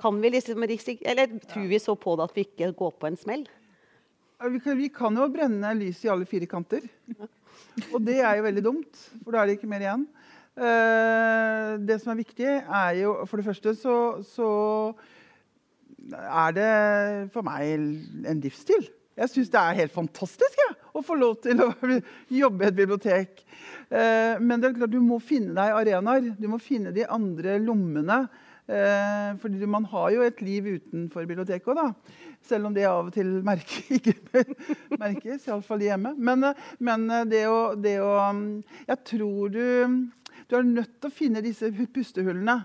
Kan 0.00 0.20
vi 0.20 0.32
liksom 0.32 0.64
risikere 0.68 1.12
Eller 1.12 1.32
tror 1.48 1.66
vi 1.68 1.80
så 1.80 1.96
på 1.96 2.14
det 2.16 2.28
at 2.28 2.36
vi 2.36 2.44
ikke 2.46 2.72
går 2.76 2.94
på 3.00 3.08
en 3.08 3.18
smell? 3.20 3.46
Vi 4.40 4.60
kan, 4.60 4.76
vi 4.76 4.88
kan 4.92 5.16
jo 5.16 5.28
brenne 5.32 5.72
lys 5.76 6.00
i 6.04 6.12
alle 6.12 6.28
fire 6.28 6.48
kanter. 6.48 6.84
Og 7.92 8.00
det 8.04 8.18
er 8.24 8.38
jo 8.38 8.44
veldig 8.46 8.62
dumt, 8.64 9.00
for 9.20 9.32
da 9.32 9.42
er 9.42 9.50
det 9.50 9.58
ikke 9.58 9.68
mer 9.68 9.84
igjen. 9.84 10.06
Eh, 10.60 11.72
det 11.88 11.98
som 12.00 12.12
er 12.12 12.20
viktig, 12.20 12.48
er 12.48 12.94
jo 12.98 13.12
For 13.28 13.40
det 13.40 13.46
første 13.46 13.74
så, 13.78 13.96
så 14.26 14.48
er 16.16 16.56
det 16.56 16.70
for 17.34 17.46
meg 17.46 17.74
en 18.30 18.42
livsstil. 18.42 18.88
Jeg 19.20 19.28
syns 19.28 19.50
det 19.52 19.60
er 19.60 19.78
helt 19.82 19.92
fantastisk 19.92 20.60
ja, 20.62 20.70
å 20.96 21.02
få 21.04 21.16
lov 21.18 21.40
til 21.44 21.60
å 21.60 21.70
jobbe 22.42 22.64
i 22.64 22.68
et 22.70 22.76
bibliotek. 22.78 23.42
Eh, 23.90 24.38
men 24.40 24.60
det 24.60 24.70
er 24.70 24.78
klart 24.78 24.94
du 24.94 25.00
må 25.04 25.18
finne 25.22 25.52
deg 25.56 25.74
arenaer. 25.76 26.30
Du 26.38 26.46
må 26.48 26.60
finne 26.62 26.94
de 26.96 27.04
andre 27.04 27.58
lommene. 27.60 28.22
Eh, 28.70 29.32
fordi 29.42 29.66
man 29.66 29.84
har 29.90 30.12
jo 30.14 30.24
et 30.24 30.40
liv 30.46 30.68
utenfor 30.76 31.26
biblioteket 31.26 31.68
òg, 31.72 31.80
da. 31.80 32.16
Selv 32.46 32.70
om 32.70 32.76
det 32.76 32.86
av 32.88 33.10
og 33.10 33.14
til 33.16 33.32
merker, 33.50 33.98
ikke 33.98 34.44
merkes, 34.94 35.48
iallfall 35.50 35.84
hjemme. 35.84 36.14
Men, 36.16 36.52
eh, 36.52 36.66
men 36.80 37.08
det, 37.28 37.44
å, 37.50 37.74
det 37.76 37.98
å 38.00 38.14
Jeg 38.86 39.04
tror 39.12 39.52
du 39.52 39.64
Du 40.48 40.56
er 40.56 40.66
nødt 40.66 40.96
til 40.98 41.10
å 41.10 41.14
finne 41.14 41.44
disse 41.44 41.68
pustehullene. 41.92 42.56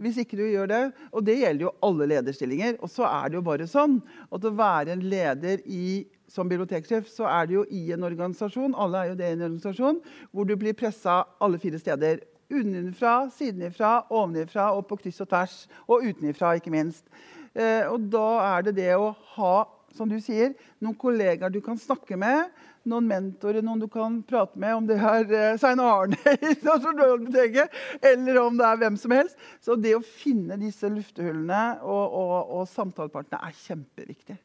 Hvis 0.00 0.18
ikke 0.22 0.38
du 0.38 0.44
gjør 0.46 0.68
det, 0.70 0.82
og 1.12 1.24
det 1.26 1.38
gjelder 1.38 1.66
jo 1.66 1.72
alle 1.86 2.08
lederstillinger. 2.10 2.78
Og 2.82 2.90
så 2.90 3.06
er 3.08 3.30
det 3.30 3.38
jo 3.38 3.46
bare 3.46 3.68
sånn 3.70 4.00
at 4.34 4.44
å 4.44 4.52
være 4.58 4.96
en 4.96 5.04
leder 5.10 5.62
i, 5.66 6.04
som 6.30 6.50
biblioteksjef, 6.50 7.06
så 7.10 7.28
er 7.30 7.48
det 7.48 7.58
jo 7.58 7.64
i 7.70 7.84
en 7.94 8.06
organisasjon 8.06 8.74
alle 8.80 9.02
er 9.02 9.12
jo 9.12 9.18
det 9.18 9.28
i 9.28 9.36
en 9.36 9.46
organisasjon, 9.50 10.00
hvor 10.32 10.48
du 10.48 10.56
blir 10.58 10.76
pressa 10.78 11.22
alle 11.44 11.60
fire 11.62 11.78
steder. 11.78 12.24
Unnenfra, 12.54 13.30
sidenifra, 13.32 14.02
ovenifra 14.12 14.70
og 14.76 14.86
på 14.88 14.98
kryss 15.00 15.22
og 15.24 15.30
tvers. 15.30 15.54
Og 15.88 16.04
utenifra, 16.10 16.56
ikke 16.58 16.74
minst. 16.74 17.06
Eh, 17.54 17.86
og 17.86 18.10
da 18.10 18.28
er 18.56 18.66
det 18.66 18.76
det 18.80 18.92
å 18.98 19.12
ha 19.36 19.54
som 19.94 20.10
du 20.10 20.16
sier, 20.22 20.54
noen 20.82 20.96
kollegaer 20.98 21.52
du 21.54 21.60
kan 21.64 21.78
snakke 21.78 22.16
med, 22.20 22.50
noen 22.84 23.06
mentorer 23.08 23.64
noen 23.64 23.80
du 23.80 23.86
kan 23.88 24.18
prate 24.28 24.58
med, 24.60 24.74
om 24.76 24.88
det 24.88 24.96
er 24.98 25.30
eh, 25.32 25.58
Svein 25.60 25.80
Arne 25.80 26.18
i 26.34 26.54
Nasjonalbiblioteket, 26.66 27.76
eller 28.10 28.40
om 28.42 28.58
det 28.58 28.66
er 28.68 28.80
hvem 28.82 28.98
som 29.00 29.14
helst. 29.16 29.38
Så 29.64 29.76
det 29.80 29.94
å 29.96 30.02
finne 30.04 30.58
disse 30.60 30.90
luftehullene 30.92 31.62
og, 31.82 32.18
og, 32.18 32.34
og 32.58 32.66
samtalepartnerne 32.72 33.48
er 33.48 33.62
kjempeviktig. 33.64 34.36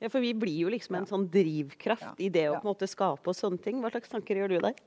Ja, 0.00 0.08
For 0.08 0.24
vi 0.24 0.30
blir 0.32 0.62
jo 0.62 0.70
liksom 0.72 0.96
en 0.96 1.08
sånn 1.10 1.26
drivkraft 1.28 2.06
Ja. 2.06 2.14
i 2.24 2.30
det 2.32 2.46
å 2.48 2.54
på 2.56 2.64
en 2.64 2.70
måte 2.70 2.88
skape 2.88 3.28
oss 3.28 3.42
sånne 3.44 3.60
ting. 3.60 3.82
Hva 3.82 3.90
slags 3.92 4.08
tanker 4.08 4.38
gjør 4.40 4.54
du 4.54 4.58
der? 4.64 4.78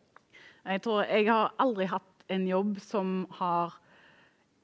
Jeg 0.65 0.81
tror 0.81 1.03
jeg 1.05 1.27
har 1.29 1.51
aldri 1.61 1.85
hatt 1.91 2.25
en 2.33 2.47
jobb 2.49 2.79
som 2.81 3.27
har 3.37 3.75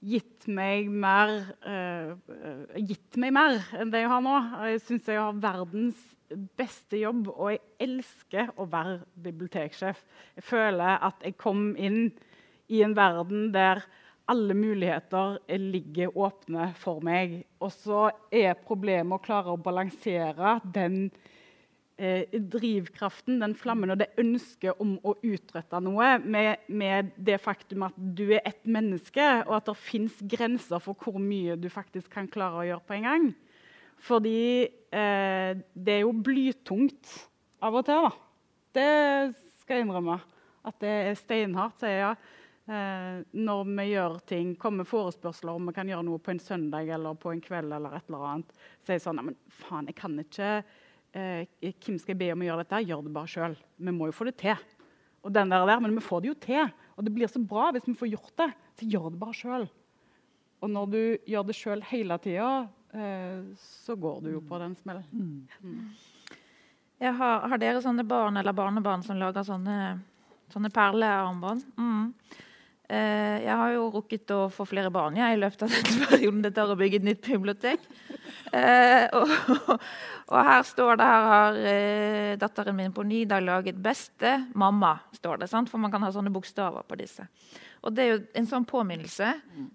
gitt 0.06 0.46
meg 0.48 0.90
mer 0.94 1.32
eh, 1.66 2.14
gitt 2.86 3.18
meg 3.18 3.34
mer 3.34 3.58
enn 3.78 3.92
det 3.94 4.04
jeg 4.04 4.12
har 4.12 4.24
nå. 4.24 4.36
Jeg 4.70 4.84
syns 4.86 5.10
jeg 5.10 5.22
har 5.22 5.42
verdens 5.42 6.04
beste 6.60 7.00
jobb, 7.00 7.30
og 7.32 7.54
jeg 7.54 7.62
elsker 7.88 8.52
å 8.60 8.68
være 8.70 9.00
biblioteksjef. 9.24 10.02
Jeg 10.38 10.46
føler 10.46 11.00
at 11.08 11.24
jeg 11.24 11.38
kom 11.40 11.72
inn 11.80 12.12
i 12.68 12.84
en 12.84 12.98
verden 12.98 13.50
der 13.56 13.86
alle 14.28 14.56
muligheter 14.60 15.38
ligger 15.48 16.12
åpne 16.20 16.74
for 16.76 17.00
meg. 17.06 17.40
Og 17.64 17.72
så 17.72 18.10
er 18.28 18.60
problemet 18.60 19.16
å 19.16 19.24
klare 19.24 19.54
å 19.54 19.62
balansere 19.62 20.58
den 20.64 21.08
eh, 21.98 22.30
drivkraften, 22.32 23.40
den 23.42 23.56
flammen 23.58 23.94
og 23.94 24.00
det 24.02 24.10
ønsket 24.22 24.80
om 24.84 24.96
å 25.06 25.16
utrette 25.26 25.82
noe 25.84 26.14
med, 26.24 26.64
med 26.70 27.12
det 27.18 27.40
faktum 27.44 27.88
at 27.90 27.98
du 27.98 28.26
er 28.30 28.46
et 28.46 28.64
menneske, 28.70 29.26
og 29.48 29.58
at 29.60 29.70
det 29.70 29.78
fins 29.82 30.22
grenser 30.22 30.82
for 30.84 30.98
hvor 31.02 31.20
mye 31.22 31.58
du 31.60 31.70
faktisk 31.74 32.14
kan 32.14 32.30
klare 32.32 32.62
å 32.62 32.68
gjøre 32.70 32.88
på 32.88 32.98
en 32.98 33.10
gang. 33.10 33.28
Fordi 34.08 34.40
eh, 34.64 35.52
det 35.74 35.94
er 35.94 36.04
jo 36.06 36.14
blytungt 36.14 37.14
av 37.66 37.80
og 37.80 37.88
til, 37.88 38.08
da. 38.08 38.12
Det 38.78 38.90
skal 39.64 39.80
jeg 39.80 39.88
innrømme. 39.88 40.20
At 40.68 40.76
det 40.84 40.92
er 41.08 41.16
steinhardt, 41.18 41.80
sier 41.82 42.02
jeg. 42.02 42.34
Eh, 42.68 43.22
når 43.40 43.70
vi 43.72 43.86
gjør 43.94 44.18
ting, 44.28 44.52
kommer 44.60 44.88
forespørsler 44.88 45.56
om 45.56 45.70
vi 45.70 45.76
kan 45.78 45.88
gjøre 45.90 46.06
noe 46.06 46.20
på 46.20 46.34
en 46.34 46.42
søndag 46.44 46.90
eller 46.94 47.16
på 47.18 47.32
en 47.32 47.42
kveld, 47.42 47.72
eller 47.74 47.96
et 47.96 48.12
eller 48.12 48.26
annet, 48.28 48.52
så 48.84 48.92
er 48.92 49.00
jeg 49.00 49.06
sånn 49.06 49.24
men 49.24 49.38
faen, 49.64 49.88
jeg 49.88 49.98
kan 49.98 50.20
ikke 50.20 50.52
eh, 51.14 51.48
Hvem 51.62 52.00
skal 52.00 52.14
jeg 52.14 52.20
be 52.20 52.32
om 52.34 52.44
å 52.44 52.48
gjøre 52.50 52.66
dette? 52.66 52.84
Gjør 52.88 53.06
det 53.06 53.14
bare 53.16 53.32
sjøl. 53.32 53.58
Vi 53.78 53.94
må 53.96 54.10
jo 54.10 54.16
få 54.16 54.28
det 54.30 54.38
til. 54.42 54.58
Og 55.26 55.34
den 55.34 55.52
der, 55.52 55.66
der, 55.68 55.80
Men 55.84 55.96
vi 55.96 56.04
får 56.04 56.22
det 56.24 56.32
jo 56.32 56.38
til. 56.48 56.72
Og 56.98 57.06
det 57.06 57.14
blir 57.14 57.32
så 57.32 57.42
bra 57.44 57.70
hvis 57.76 57.88
vi 57.88 57.98
får 57.98 58.14
gjort 58.16 58.34
det. 58.44 58.50
Så 58.80 58.90
gjør 58.90 59.12
det 59.12 59.22
bare 59.22 59.38
sjøl. 59.38 59.68
Og 60.64 60.74
når 60.74 60.92
du 60.94 61.02
gjør 61.30 61.46
det 61.46 61.56
sjøl 61.58 61.84
hele 61.86 62.18
tida, 62.22 62.52
eh, 62.98 63.42
så 63.86 63.96
går 63.96 64.22
du 64.26 64.32
jo 64.34 64.42
på 64.42 64.58
den 64.62 64.74
smellen. 64.80 65.06
Jeg 66.98 67.14
har, 67.14 67.44
har 67.46 67.62
dere 67.62 67.82
sånne 67.84 68.08
barn 68.10 68.40
eller 68.40 68.56
barnebarn 68.58 69.04
som 69.06 69.20
lager 69.22 69.46
sånne, 69.46 70.00
sånne 70.50 70.72
perlearmbånd? 70.74 71.62
Mm. 71.78 72.08
Eh, 72.88 73.44
jeg 73.44 73.52
har 73.52 73.74
jo 73.76 73.90
rukket 73.92 74.32
å 74.32 74.46
få 74.48 74.64
flere 74.64 74.88
barn 74.96 75.18
jeg, 75.20 75.36
i 75.36 75.40
løpet 75.42 75.66
av 75.66 75.72
denne 75.76 76.08
perioden 76.08 76.44
det 76.46 76.54
tar 76.56 76.72
å 76.72 76.78
bygge 76.80 77.02
et 77.02 77.08
nytt 77.10 77.26
bibliotek. 77.26 77.84
Eh, 78.56 79.08
og, 79.20 79.74
og 80.32 80.38
her 80.48 80.64
står 80.68 81.00
det 81.00 81.08
her 81.10 81.26
har 81.28 81.58
eh, 81.68 82.34
datteren 82.40 82.78
min 82.78 82.94
på 82.96 83.04
ni 83.04 83.26
dag 83.28 83.44
laget 83.44 83.76
'beste 83.76 84.38
mamma'. 84.56 84.96
står 85.20 85.42
det, 85.42 85.50
sant? 85.52 85.70
For 85.70 85.84
man 85.84 85.92
kan 85.92 86.06
ha 86.08 86.12
sånne 86.16 86.32
bokstaver 86.32 86.88
på 86.88 86.96
disse. 86.96 87.28
Og 87.84 87.94
det 87.94 88.04
er 88.04 88.10
jo 88.10 88.22
en 88.40 88.48
sånn 88.50 88.66
påminnelse 88.66 89.34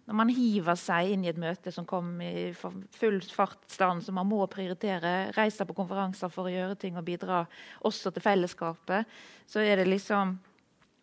når 0.09 0.17
man 0.17 0.33
hiver 0.33 0.79
seg 0.81 1.13
inn 1.13 1.25
i 1.25 1.31
et 1.31 1.39
møte 1.39 1.71
som 1.73 1.87
kom 1.87 2.17
i 2.25 2.51
full 2.53 3.21
fartsstand, 3.21 4.03
som 4.05 4.17
man 4.19 4.29
må 4.29 4.41
prioritere, 4.51 5.31
reiser 5.37 5.69
på 5.69 5.77
konferanser 5.77 6.33
for 6.33 6.49
å 6.49 6.53
gjøre 6.53 6.81
ting 6.81 6.97
og 6.97 7.07
bidra 7.07 7.45
også 7.87 8.11
til 8.11 8.25
fellesskapet, 8.25 9.07
så 9.47 9.63
er 9.63 9.79
det 9.79 9.87
liksom 9.89 10.35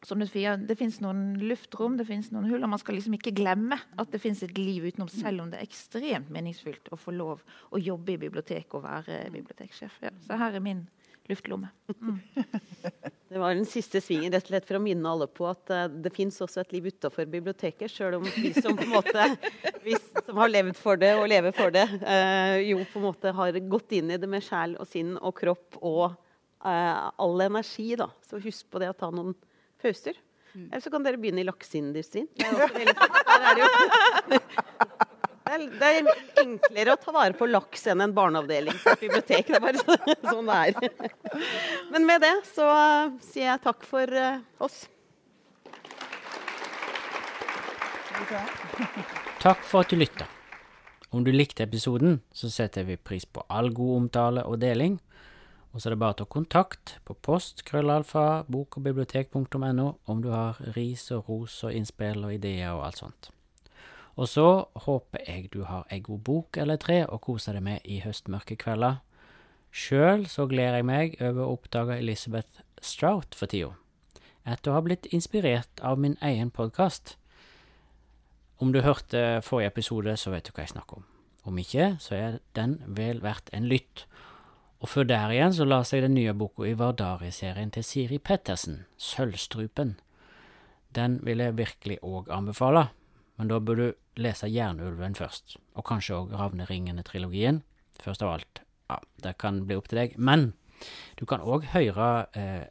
som 0.06 0.20
du 0.20 0.28
sier, 0.30 0.58
Det 0.58 0.78
fins 0.80 1.00
noen 1.04 1.34
luftrom, 1.42 1.98
det 2.00 2.06
fins 2.08 2.30
noen 2.32 2.48
hull, 2.50 2.64
og 2.64 2.72
man 2.72 2.80
skal 2.80 2.96
liksom 2.96 3.18
ikke 3.18 3.36
glemme 3.36 3.78
at 4.00 4.14
det 4.14 4.22
fins 4.24 4.44
et 4.46 4.56
liv 4.58 4.86
utenom, 4.88 5.10
selv 5.12 5.44
om 5.44 5.52
det 5.52 5.60
er 5.60 5.68
ekstremt 5.68 6.32
meningsfylt 6.32 6.88
å 6.94 7.00
få 7.00 7.12
lov 7.16 7.44
å 7.72 7.82
jobbe 7.82 8.16
i 8.16 8.22
bibliotek 8.22 8.78
og 8.78 8.86
være 8.86 9.26
biblioteksjef. 9.34 10.00
Ja, 10.06 10.14
så 10.24 10.40
her 10.40 10.56
er 10.56 10.64
min 10.64 10.86
luftlomme. 11.30 11.68
Mm. 12.02 12.20
Det 13.30 13.38
var 13.38 13.54
den 13.54 13.68
siste 13.70 14.00
svingen 14.02 14.32
rett 14.34 14.48
og 14.48 14.50
slett 14.50 14.66
for 14.66 14.80
å 14.80 14.82
minne 14.82 15.06
alle 15.06 15.28
på 15.30 15.46
at 15.46 15.70
uh, 15.70 15.84
det 15.86 16.10
fins 16.16 16.40
også 16.42 16.64
et 16.64 16.72
liv 16.74 16.88
utafor 16.90 17.28
biblioteket, 17.30 17.92
sjøl 17.94 18.16
om 18.18 18.24
vi 18.26 18.50
som 18.56 18.74
på 18.74 18.88
en 18.88 18.96
måte 18.96 19.28
vi 19.86 19.94
som 20.00 20.40
har 20.42 20.50
levd 20.50 20.80
for 20.80 20.98
det 20.98 21.12
og 21.20 21.28
lever 21.30 21.54
for 21.54 21.76
det, 21.76 21.86
uh, 22.02 22.58
jo 22.66 22.80
på 22.90 22.98
en 22.98 23.06
måte 23.06 23.36
har 23.38 23.60
gått 23.70 23.94
inn 24.00 24.10
i 24.10 24.18
det 24.18 24.32
med 24.32 24.42
sjel 24.48 24.74
og 24.82 24.90
sinn 24.90 25.14
og 25.20 25.36
kropp 25.38 25.78
og 25.84 26.08
uh, 26.10 27.12
all 27.22 27.46
energi. 27.46 27.92
da. 28.02 28.10
Så 28.26 28.42
husk 28.42 28.66
på 28.74 28.82
det 28.82 28.90
å 28.90 28.98
ta 28.98 29.12
noen 29.14 29.38
pauser. 29.82 30.18
Mm. 30.54 30.68
Eller 30.72 30.82
så 30.82 30.92
kan 30.94 31.06
dere 31.06 31.20
begynne 31.22 31.44
i 31.44 31.48
lakseindustrien. 31.48 32.28
Det 32.34 32.46
er, 32.46 32.54
det, 35.50 35.90
er 35.90 36.04
er 36.04 36.10
enklere 36.44 36.94
å 36.94 37.02
ta 37.02 37.14
vare 37.14 37.34
på 37.38 37.48
laks 37.50 37.88
enn 37.90 38.02
en 38.06 38.14
barneavdeling 38.16 38.78
på 38.84 38.96
et 38.96 39.04
bibliotek. 39.06 39.50
Det 39.50 39.58
er 39.58 39.64
bare 39.64 39.80
sånn 40.34 40.50
det 40.50 40.60
er. 40.70 40.74
Men 41.94 42.08
med 42.10 42.26
det 42.26 42.36
så 42.50 42.70
sier 43.32 43.52
jeg 43.52 43.64
takk 43.66 43.86
for 43.88 44.06
eh, 44.10 44.42
oss. 44.62 44.88
Takk 49.40 49.62
for 49.64 49.86
at 49.86 49.92
du 49.94 49.96
lytta. 49.96 50.26
Om 51.16 51.24
du 51.24 51.32
likte 51.32 51.64
episoden, 51.64 52.20
så 52.36 52.50
setter 52.52 52.84
vi 52.86 52.98
pris 52.98 53.26
på 53.26 53.42
all 53.48 53.72
god 53.74 53.96
omtale 54.04 54.44
og 54.46 54.60
deling. 54.62 55.00
Og 55.70 55.82
så 55.82 55.90
er 55.90 55.94
det 55.94 56.02
bare 56.02 56.16
å 56.16 56.20
ta 56.22 56.26
kontakt 56.26 56.96
på 57.06 57.14
post 57.14 57.62
krøllalfa 57.68 58.46
bokogbibliotek.no 58.50 59.90
om 60.10 60.24
du 60.24 60.32
har 60.34 60.58
ris 60.76 61.12
og 61.14 61.30
ros 61.30 61.60
og 61.68 61.76
innspill 61.78 62.26
og 62.26 62.34
ideer 62.40 62.74
og 62.74 62.88
alt 62.88 63.04
sånt. 63.04 63.30
Og 64.20 64.28
så 64.28 64.48
håper 64.86 65.24
jeg 65.28 65.52
du 65.54 65.62
har 65.64 65.86
ei 65.94 66.02
god 66.04 66.24
bok 66.28 66.58
eller 66.60 66.82
tre 66.82 67.04
å 67.06 67.22
kose 67.24 67.54
deg 67.56 67.64
med 67.64 67.86
i 67.86 68.02
høstmørke 68.04 68.58
kvelder. 68.60 69.00
Sjøl 69.72 70.26
så 70.28 70.48
gleder 70.50 70.80
jeg 70.80 70.90
meg 70.90 71.16
over 71.22 71.46
å 71.46 71.54
oppdage 71.60 72.00
Elisabeth 72.02 72.64
Strout 72.82 73.38
for 73.38 73.52
tida, 73.52 73.76
etter 74.44 74.72
å 74.72 74.80
ha 74.80 74.84
blitt 74.84 75.06
inspirert 75.14 75.84
av 75.86 76.02
min 76.02 76.18
egen 76.26 76.50
podkast. 76.50 77.16
Om 78.60 78.74
du 78.74 78.82
hørte 78.84 79.40
forrige 79.46 79.72
episode, 79.72 80.18
så 80.18 80.34
vet 80.34 80.50
du 80.50 80.52
hva 80.52 80.66
jeg 80.66 80.74
snakker 80.74 81.00
om. 81.00 81.06
Om 81.48 81.62
ikke, 81.62 81.94
så 82.04 82.16
er 82.18 82.40
den 82.58 82.80
vel 82.88 83.22
verdt 83.24 83.54
en 83.56 83.70
lytt. 83.72 84.04
Og 84.80 84.88
før 84.88 85.08
der 85.10 85.34
igjen 85.34 85.56
så 85.56 85.66
la 85.68 85.82
seg 85.84 86.06
den 86.06 86.16
nye 86.16 86.34
boka 86.38 86.64
i 86.64 86.76
Vardari-serien 86.80 87.72
til 87.76 87.84
Siri 87.84 88.20
Pettersen, 88.20 88.86
Sølvstrupen. 88.96 89.98
Den 90.96 91.20
vil 91.28 91.44
jeg 91.44 91.58
virkelig 91.58 92.00
òg 92.06 92.32
anbefale, 92.32 92.88
men 93.38 93.52
da 93.52 93.60
bør 93.60 93.82
du 93.82 93.88
lese 94.20 94.48
Jernulven 94.48 95.18
først, 95.20 95.58
og 95.76 95.86
kanskje 95.88 96.16
òg 96.16 96.32
Ravneringene-trilogien. 96.40 97.62
Først 98.00 98.24
av 98.24 98.38
alt, 98.38 98.64
ja, 98.90 98.98
det 99.24 99.36
kan 99.44 99.66
bli 99.68 99.76
opp 99.76 99.92
til 99.92 100.00
deg. 100.00 100.16
Men 100.18 100.54
du 101.20 101.26
kan 101.28 101.44
òg 101.44 101.68
høre 101.74 102.08
eh, 102.40 102.64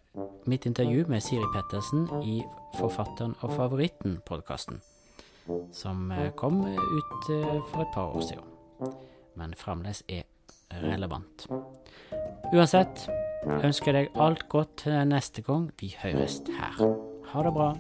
mitt 0.49 0.65
intervju 0.67 1.05
med 1.13 1.23
Siri 1.25 1.45
Pettersen 1.53 2.09
i 2.25 2.41
Forfatteren 2.79 3.37
og 3.43 3.53
favoritten-podkasten, 3.53 4.81
som 5.77 6.09
eh, 6.17 6.33
kom 6.41 6.63
ut 6.65 7.31
eh, 7.37 7.61
for 7.69 7.85
et 7.85 7.95
par 7.95 8.17
år 8.17 8.25
siden, 8.31 8.97
men 9.37 9.57
fremdeles 9.61 10.03
er 10.09 10.25
relevant. 10.83 11.47
Uansett, 12.53 13.09
ønsker 13.47 13.93
jeg 13.93 14.09
deg 14.09 14.21
alt 14.21 14.49
godt 14.49 14.77
til 14.85 14.99
neste 15.09 15.43
gang 15.43 15.71
vi 15.81 15.95
høres 16.03 16.43
her. 16.59 16.83
Ha 17.33 17.43
det 17.45 17.55
bra. 17.55 17.73